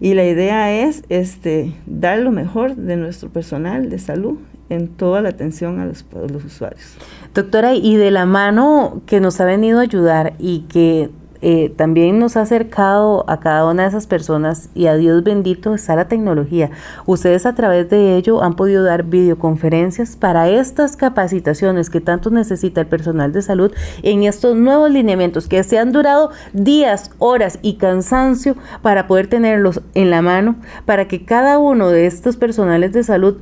Y 0.00 0.14
la 0.14 0.24
idea 0.24 0.72
es 0.72 1.04
este, 1.10 1.74
dar 1.86 2.18
lo 2.20 2.30
mejor 2.30 2.74
de 2.74 2.96
nuestro 2.96 3.28
personal 3.28 3.90
de 3.90 3.98
salud 3.98 4.38
en 4.70 4.88
toda 4.88 5.20
la 5.20 5.28
atención 5.28 5.78
a 5.78 5.84
los, 5.84 6.06
a 6.14 6.32
los 6.32 6.44
usuarios. 6.44 6.96
Doctora, 7.34 7.74
y 7.74 7.96
de 7.96 8.10
la 8.10 8.24
mano 8.24 9.02
que 9.04 9.20
nos 9.20 9.40
ha 9.40 9.44
venido 9.44 9.78
a 9.78 9.82
ayudar 9.82 10.32
y 10.38 10.60
que 10.62 11.10
eh, 11.42 11.72
también 11.76 12.18
nos 12.18 12.36
ha 12.36 12.42
acercado 12.42 13.24
a 13.28 13.40
cada 13.40 13.66
una 13.70 13.84
de 13.84 13.88
esas 13.88 14.06
personas 14.06 14.68
y 14.74 14.86
a 14.86 14.96
Dios 14.96 15.22
bendito 15.24 15.74
está 15.74 15.96
la 15.96 16.08
tecnología. 16.08 16.70
Ustedes 17.06 17.46
a 17.46 17.54
través 17.54 17.88
de 17.88 18.16
ello 18.16 18.42
han 18.42 18.56
podido 18.56 18.84
dar 18.84 19.04
videoconferencias 19.04 20.16
para 20.16 20.48
estas 20.48 20.96
capacitaciones 20.96 21.90
que 21.90 22.00
tanto 22.00 22.30
necesita 22.30 22.82
el 22.82 22.86
personal 22.86 23.32
de 23.32 23.42
salud 23.42 23.72
en 24.02 24.24
estos 24.24 24.56
nuevos 24.56 24.90
lineamientos 24.90 25.48
que 25.48 25.62
se 25.64 25.78
han 25.78 25.92
durado 25.92 26.30
días, 26.52 27.10
horas 27.18 27.58
y 27.62 27.74
cansancio 27.74 28.56
para 28.82 29.06
poder 29.06 29.26
tenerlos 29.26 29.80
en 29.94 30.10
la 30.10 30.22
mano, 30.22 30.56
para 30.84 31.08
que 31.08 31.24
cada 31.24 31.58
uno 31.58 31.88
de 31.88 32.06
estos 32.06 32.36
personales 32.36 32.92
de 32.92 33.02
salud 33.02 33.36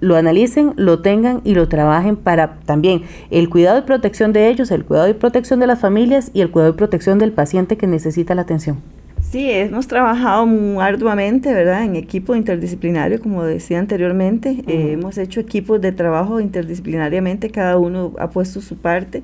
lo 0.00 0.16
analicen, 0.16 0.72
lo 0.76 1.00
tengan 1.00 1.40
y 1.44 1.54
lo 1.54 1.68
trabajen 1.68 2.16
para 2.16 2.58
también 2.64 3.02
el 3.30 3.48
cuidado 3.48 3.78
y 3.78 3.82
protección 3.82 4.32
de 4.32 4.48
ellos, 4.48 4.70
el 4.70 4.84
cuidado 4.84 5.08
y 5.08 5.14
protección 5.14 5.60
de 5.60 5.66
las 5.66 5.80
familias 5.80 6.30
y 6.34 6.40
el 6.40 6.50
cuidado 6.50 6.72
y 6.72 6.76
protección 6.76 7.18
del 7.18 7.32
paciente 7.32 7.76
que 7.76 7.86
necesita 7.86 8.34
la 8.34 8.42
atención. 8.42 8.80
Sí, 9.20 9.50
hemos 9.50 9.88
trabajado 9.88 10.46
muy 10.46 10.82
arduamente, 10.82 11.52
¿verdad? 11.52 11.84
En 11.84 11.96
equipo 11.96 12.34
interdisciplinario, 12.34 13.20
como 13.20 13.44
decía 13.44 13.78
anteriormente. 13.78 14.62
Eh, 14.66 14.92
hemos 14.92 15.18
hecho 15.18 15.40
equipos 15.40 15.80
de 15.80 15.92
trabajo 15.92 16.40
interdisciplinariamente, 16.40 17.50
cada 17.50 17.76
uno 17.76 18.14
ha 18.18 18.30
puesto 18.30 18.60
su 18.62 18.76
parte. 18.76 19.22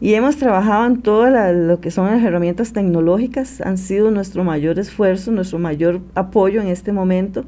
Y 0.00 0.14
hemos 0.14 0.36
trabajado 0.36 0.86
en 0.86 1.02
todo 1.02 1.28
lo 1.52 1.80
que 1.80 1.90
son 1.90 2.06
las 2.06 2.22
herramientas 2.22 2.72
tecnológicas, 2.72 3.60
han 3.60 3.78
sido 3.78 4.12
nuestro 4.12 4.44
mayor 4.44 4.78
esfuerzo, 4.78 5.32
nuestro 5.32 5.58
mayor 5.58 6.00
apoyo 6.14 6.60
en 6.60 6.68
este 6.68 6.92
momento 6.92 7.44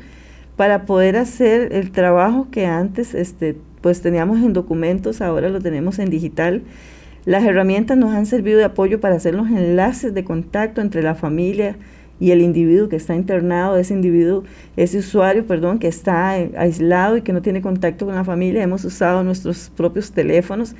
para 0.60 0.84
poder 0.84 1.16
hacer 1.16 1.72
el 1.72 1.90
trabajo 1.90 2.48
que 2.50 2.66
antes 2.66 3.14
este, 3.14 3.56
pues 3.80 4.02
teníamos 4.02 4.40
en 4.40 4.52
documentos, 4.52 5.22
ahora 5.22 5.48
lo 5.48 5.58
tenemos 5.58 5.98
en 5.98 6.10
digital. 6.10 6.64
Las 7.24 7.44
herramientas 7.44 7.96
nos 7.96 8.14
han 8.14 8.26
servido 8.26 8.58
de 8.58 8.64
apoyo 8.64 9.00
para 9.00 9.14
hacer 9.14 9.34
los 9.34 9.48
enlaces 9.48 10.12
de 10.12 10.22
contacto 10.22 10.82
entre 10.82 11.02
la 11.02 11.14
familia 11.14 11.76
y 12.18 12.32
el 12.32 12.42
individuo 12.42 12.90
que 12.90 12.96
está 12.96 13.14
internado, 13.14 13.78
ese 13.78 13.94
individuo, 13.94 14.44
ese 14.76 14.98
usuario, 14.98 15.46
perdón, 15.46 15.78
que 15.78 15.88
está 15.88 16.28
aislado 16.28 17.16
y 17.16 17.22
que 17.22 17.32
no 17.32 17.40
tiene 17.40 17.62
contacto 17.62 18.04
con 18.04 18.14
la 18.14 18.24
familia. 18.24 18.62
Hemos 18.62 18.84
usado 18.84 19.24
nuestros 19.24 19.72
propios 19.74 20.12
teléfonos 20.12 20.74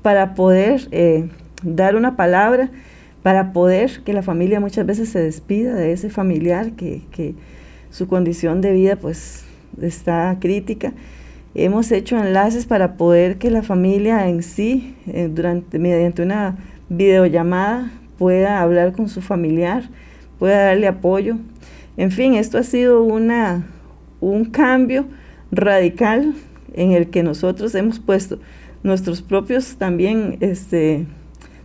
para 0.00 0.32
poder 0.32 0.88
eh, 0.92 1.28
dar 1.62 1.94
una 1.94 2.16
palabra, 2.16 2.70
para 3.22 3.52
poder 3.52 4.00
que 4.02 4.14
la 4.14 4.22
familia 4.22 4.60
muchas 4.60 4.86
veces 4.86 5.10
se 5.10 5.18
despida 5.18 5.74
de 5.74 5.92
ese 5.92 6.08
familiar 6.08 6.72
que, 6.72 7.02
que 7.10 7.34
su 7.96 8.08
condición 8.08 8.60
de 8.60 8.74
vida 8.74 8.96
pues 8.96 9.44
está 9.80 10.36
crítica. 10.38 10.92
Hemos 11.54 11.90
hecho 11.92 12.18
enlaces 12.18 12.66
para 12.66 12.98
poder 12.98 13.38
que 13.38 13.50
la 13.50 13.62
familia 13.62 14.28
en 14.28 14.42
sí, 14.42 14.94
eh, 15.06 15.30
durante, 15.32 15.78
mediante 15.78 16.20
una 16.20 16.58
videollamada, 16.90 17.90
pueda 18.18 18.60
hablar 18.60 18.92
con 18.92 19.08
su 19.08 19.22
familiar, 19.22 19.88
pueda 20.38 20.66
darle 20.66 20.88
apoyo. 20.88 21.36
En 21.96 22.10
fin, 22.10 22.34
esto 22.34 22.58
ha 22.58 22.64
sido 22.64 23.02
una, 23.02 23.66
un 24.20 24.44
cambio 24.44 25.06
radical 25.50 26.34
en 26.74 26.92
el 26.92 27.08
que 27.08 27.22
nosotros 27.22 27.74
hemos 27.74 27.98
puesto 27.98 28.38
nuestros 28.82 29.22
propios 29.22 29.76
también 29.76 30.36
este, 30.40 31.06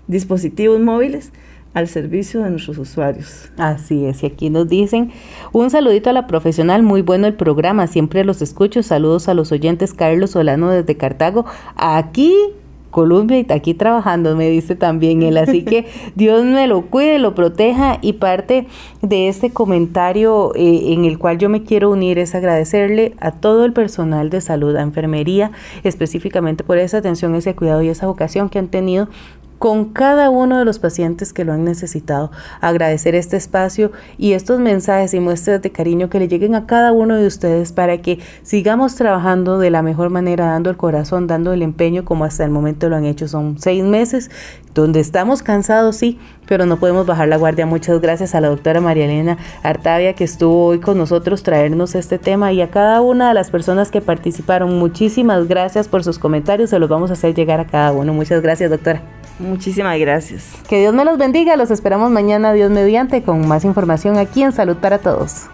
dispositivos 0.07 0.79
móviles 0.79 1.33
al 1.73 1.87
servicio 1.87 2.41
de 2.41 2.49
nuestros 2.49 2.77
usuarios. 2.77 3.49
Así 3.57 4.05
es, 4.05 4.23
y 4.23 4.25
aquí 4.25 4.49
nos 4.49 4.67
dicen 4.67 5.11
un 5.51 5.69
saludito 5.69 6.09
a 6.09 6.13
la 6.13 6.27
profesional, 6.27 6.83
muy 6.83 7.01
bueno 7.01 7.27
el 7.27 7.33
programa, 7.33 7.87
siempre 7.87 8.23
los 8.23 8.41
escucho, 8.41 8.83
saludos 8.83 9.27
a 9.29 9.33
los 9.33 9.51
oyentes, 9.51 9.93
Carlos 9.93 10.31
Solano 10.31 10.69
desde 10.69 10.97
Cartago, 10.97 11.45
aquí 11.75 12.33
Colombia 12.91 13.39
y 13.39 13.51
aquí 13.51 13.73
trabajando, 13.73 14.35
me 14.35 14.49
dice 14.49 14.75
también 14.75 15.23
él. 15.23 15.37
Así 15.37 15.63
que 15.63 15.87
Dios 16.15 16.43
me 16.43 16.67
lo 16.67 16.81
cuide, 16.83 17.17
lo 17.17 17.33
proteja 17.33 17.97
y 18.01 18.13
parte 18.13 18.67
de 19.01 19.29
este 19.29 19.49
comentario 19.49 20.53
eh, 20.55 20.93
en 20.93 21.05
el 21.05 21.17
cual 21.17 21.39
yo 21.39 21.49
me 21.49 21.63
quiero 21.63 21.89
unir 21.89 22.19
es 22.19 22.35
agradecerle 22.35 23.15
a 23.19 23.31
todo 23.31 23.65
el 23.65 23.73
personal 23.73 24.29
de 24.29 24.41
salud, 24.41 24.75
a 24.75 24.81
enfermería, 24.81 25.51
específicamente 25.83 26.63
por 26.63 26.77
esa 26.77 26.97
atención, 26.97 27.33
ese 27.33 27.55
cuidado 27.55 27.81
y 27.81 27.89
esa 27.89 28.05
vocación 28.05 28.49
que 28.49 28.59
han 28.59 28.67
tenido 28.67 29.07
con 29.61 29.85
cada 29.85 30.31
uno 30.31 30.57
de 30.57 30.65
los 30.65 30.79
pacientes 30.79 31.33
que 31.33 31.45
lo 31.45 31.53
han 31.53 31.63
necesitado. 31.63 32.31
Agradecer 32.61 33.13
este 33.13 33.37
espacio 33.37 33.91
y 34.17 34.33
estos 34.33 34.59
mensajes 34.59 35.13
y 35.13 35.19
muestras 35.19 35.61
de 35.61 35.71
cariño 35.71 36.09
que 36.09 36.17
le 36.17 36.27
lleguen 36.27 36.55
a 36.55 36.65
cada 36.65 36.91
uno 36.91 37.15
de 37.15 37.27
ustedes 37.27 37.71
para 37.71 37.99
que 37.99 38.17
sigamos 38.41 38.95
trabajando 38.95 39.59
de 39.59 39.69
la 39.69 39.83
mejor 39.83 40.09
manera, 40.09 40.47
dando 40.47 40.71
el 40.71 40.77
corazón, 40.77 41.27
dando 41.27 41.53
el 41.53 41.61
empeño 41.61 42.03
como 42.05 42.25
hasta 42.25 42.43
el 42.43 42.49
momento 42.49 42.89
lo 42.89 42.95
han 42.95 43.05
hecho. 43.05 43.27
Son 43.27 43.59
seis 43.59 43.83
meses 43.83 44.31
donde 44.73 44.99
estamos 44.99 45.43
cansados, 45.43 45.97
sí, 45.97 46.19
pero 46.47 46.65
no 46.65 46.77
podemos 46.77 47.05
bajar 47.05 47.27
la 47.27 47.37
guardia. 47.37 47.65
Muchas 47.65 48.01
gracias 48.01 48.35
a 48.35 48.41
la 48.41 48.49
doctora 48.49 48.81
María 48.81 49.05
Elena 49.05 49.37
Artavia 49.63 50.13
que 50.13 50.23
estuvo 50.23 50.67
hoy 50.67 50.79
con 50.79 50.97
nosotros 50.97 51.43
traernos 51.43 51.95
este 51.95 52.17
tema 52.17 52.51
y 52.51 52.61
a 52.61 52.69
cada 52.69 53.01
una 53.01 53.29
de 53.29 53.33
las 53.33 53.49
personas 53.49 53.91
que 53.91 54.01
participaron. 54.01 54.77
Muchísimas 54.79 55.47
gracias 55.47 55.87
por 55.87 56.03
sus 56.03 56.19
comentarios, 56.19 56.69
se 56.69 56.79
los 56.79 56.89
vamos 56.89 57.09
a 57.09 57.13
hacer 57.13 57.33
llegar 57.33 57.59
a 57.59 57.65
cada 57.65 57.91
uno. 57.91 58.13
Muchas 58.13 58.41
gracias, 58.41 58.69
doctora. 58.69 59.01
Muchísimas 59.39 59.97
gracias. 59.99 60.53
Que 60.67 60.79
Dios 60.79 60.93
me 60.93 61.03
los 61.03 61.17
bendiga, 61.17 61.55
los 61.55 61.71
esperamos 61.71 62.11
mañana, 62.11 62.53
Dios 62.53 62.69
mediante, 62.69 63.23
con 63.23 63.47
más 63.47 63.65
información 63.65 64.17
aquí 64.17 64.43
en 64.43 64.51
Salud 64.51 64.77
para 64.77 64.99
Todos. 64.99 65.47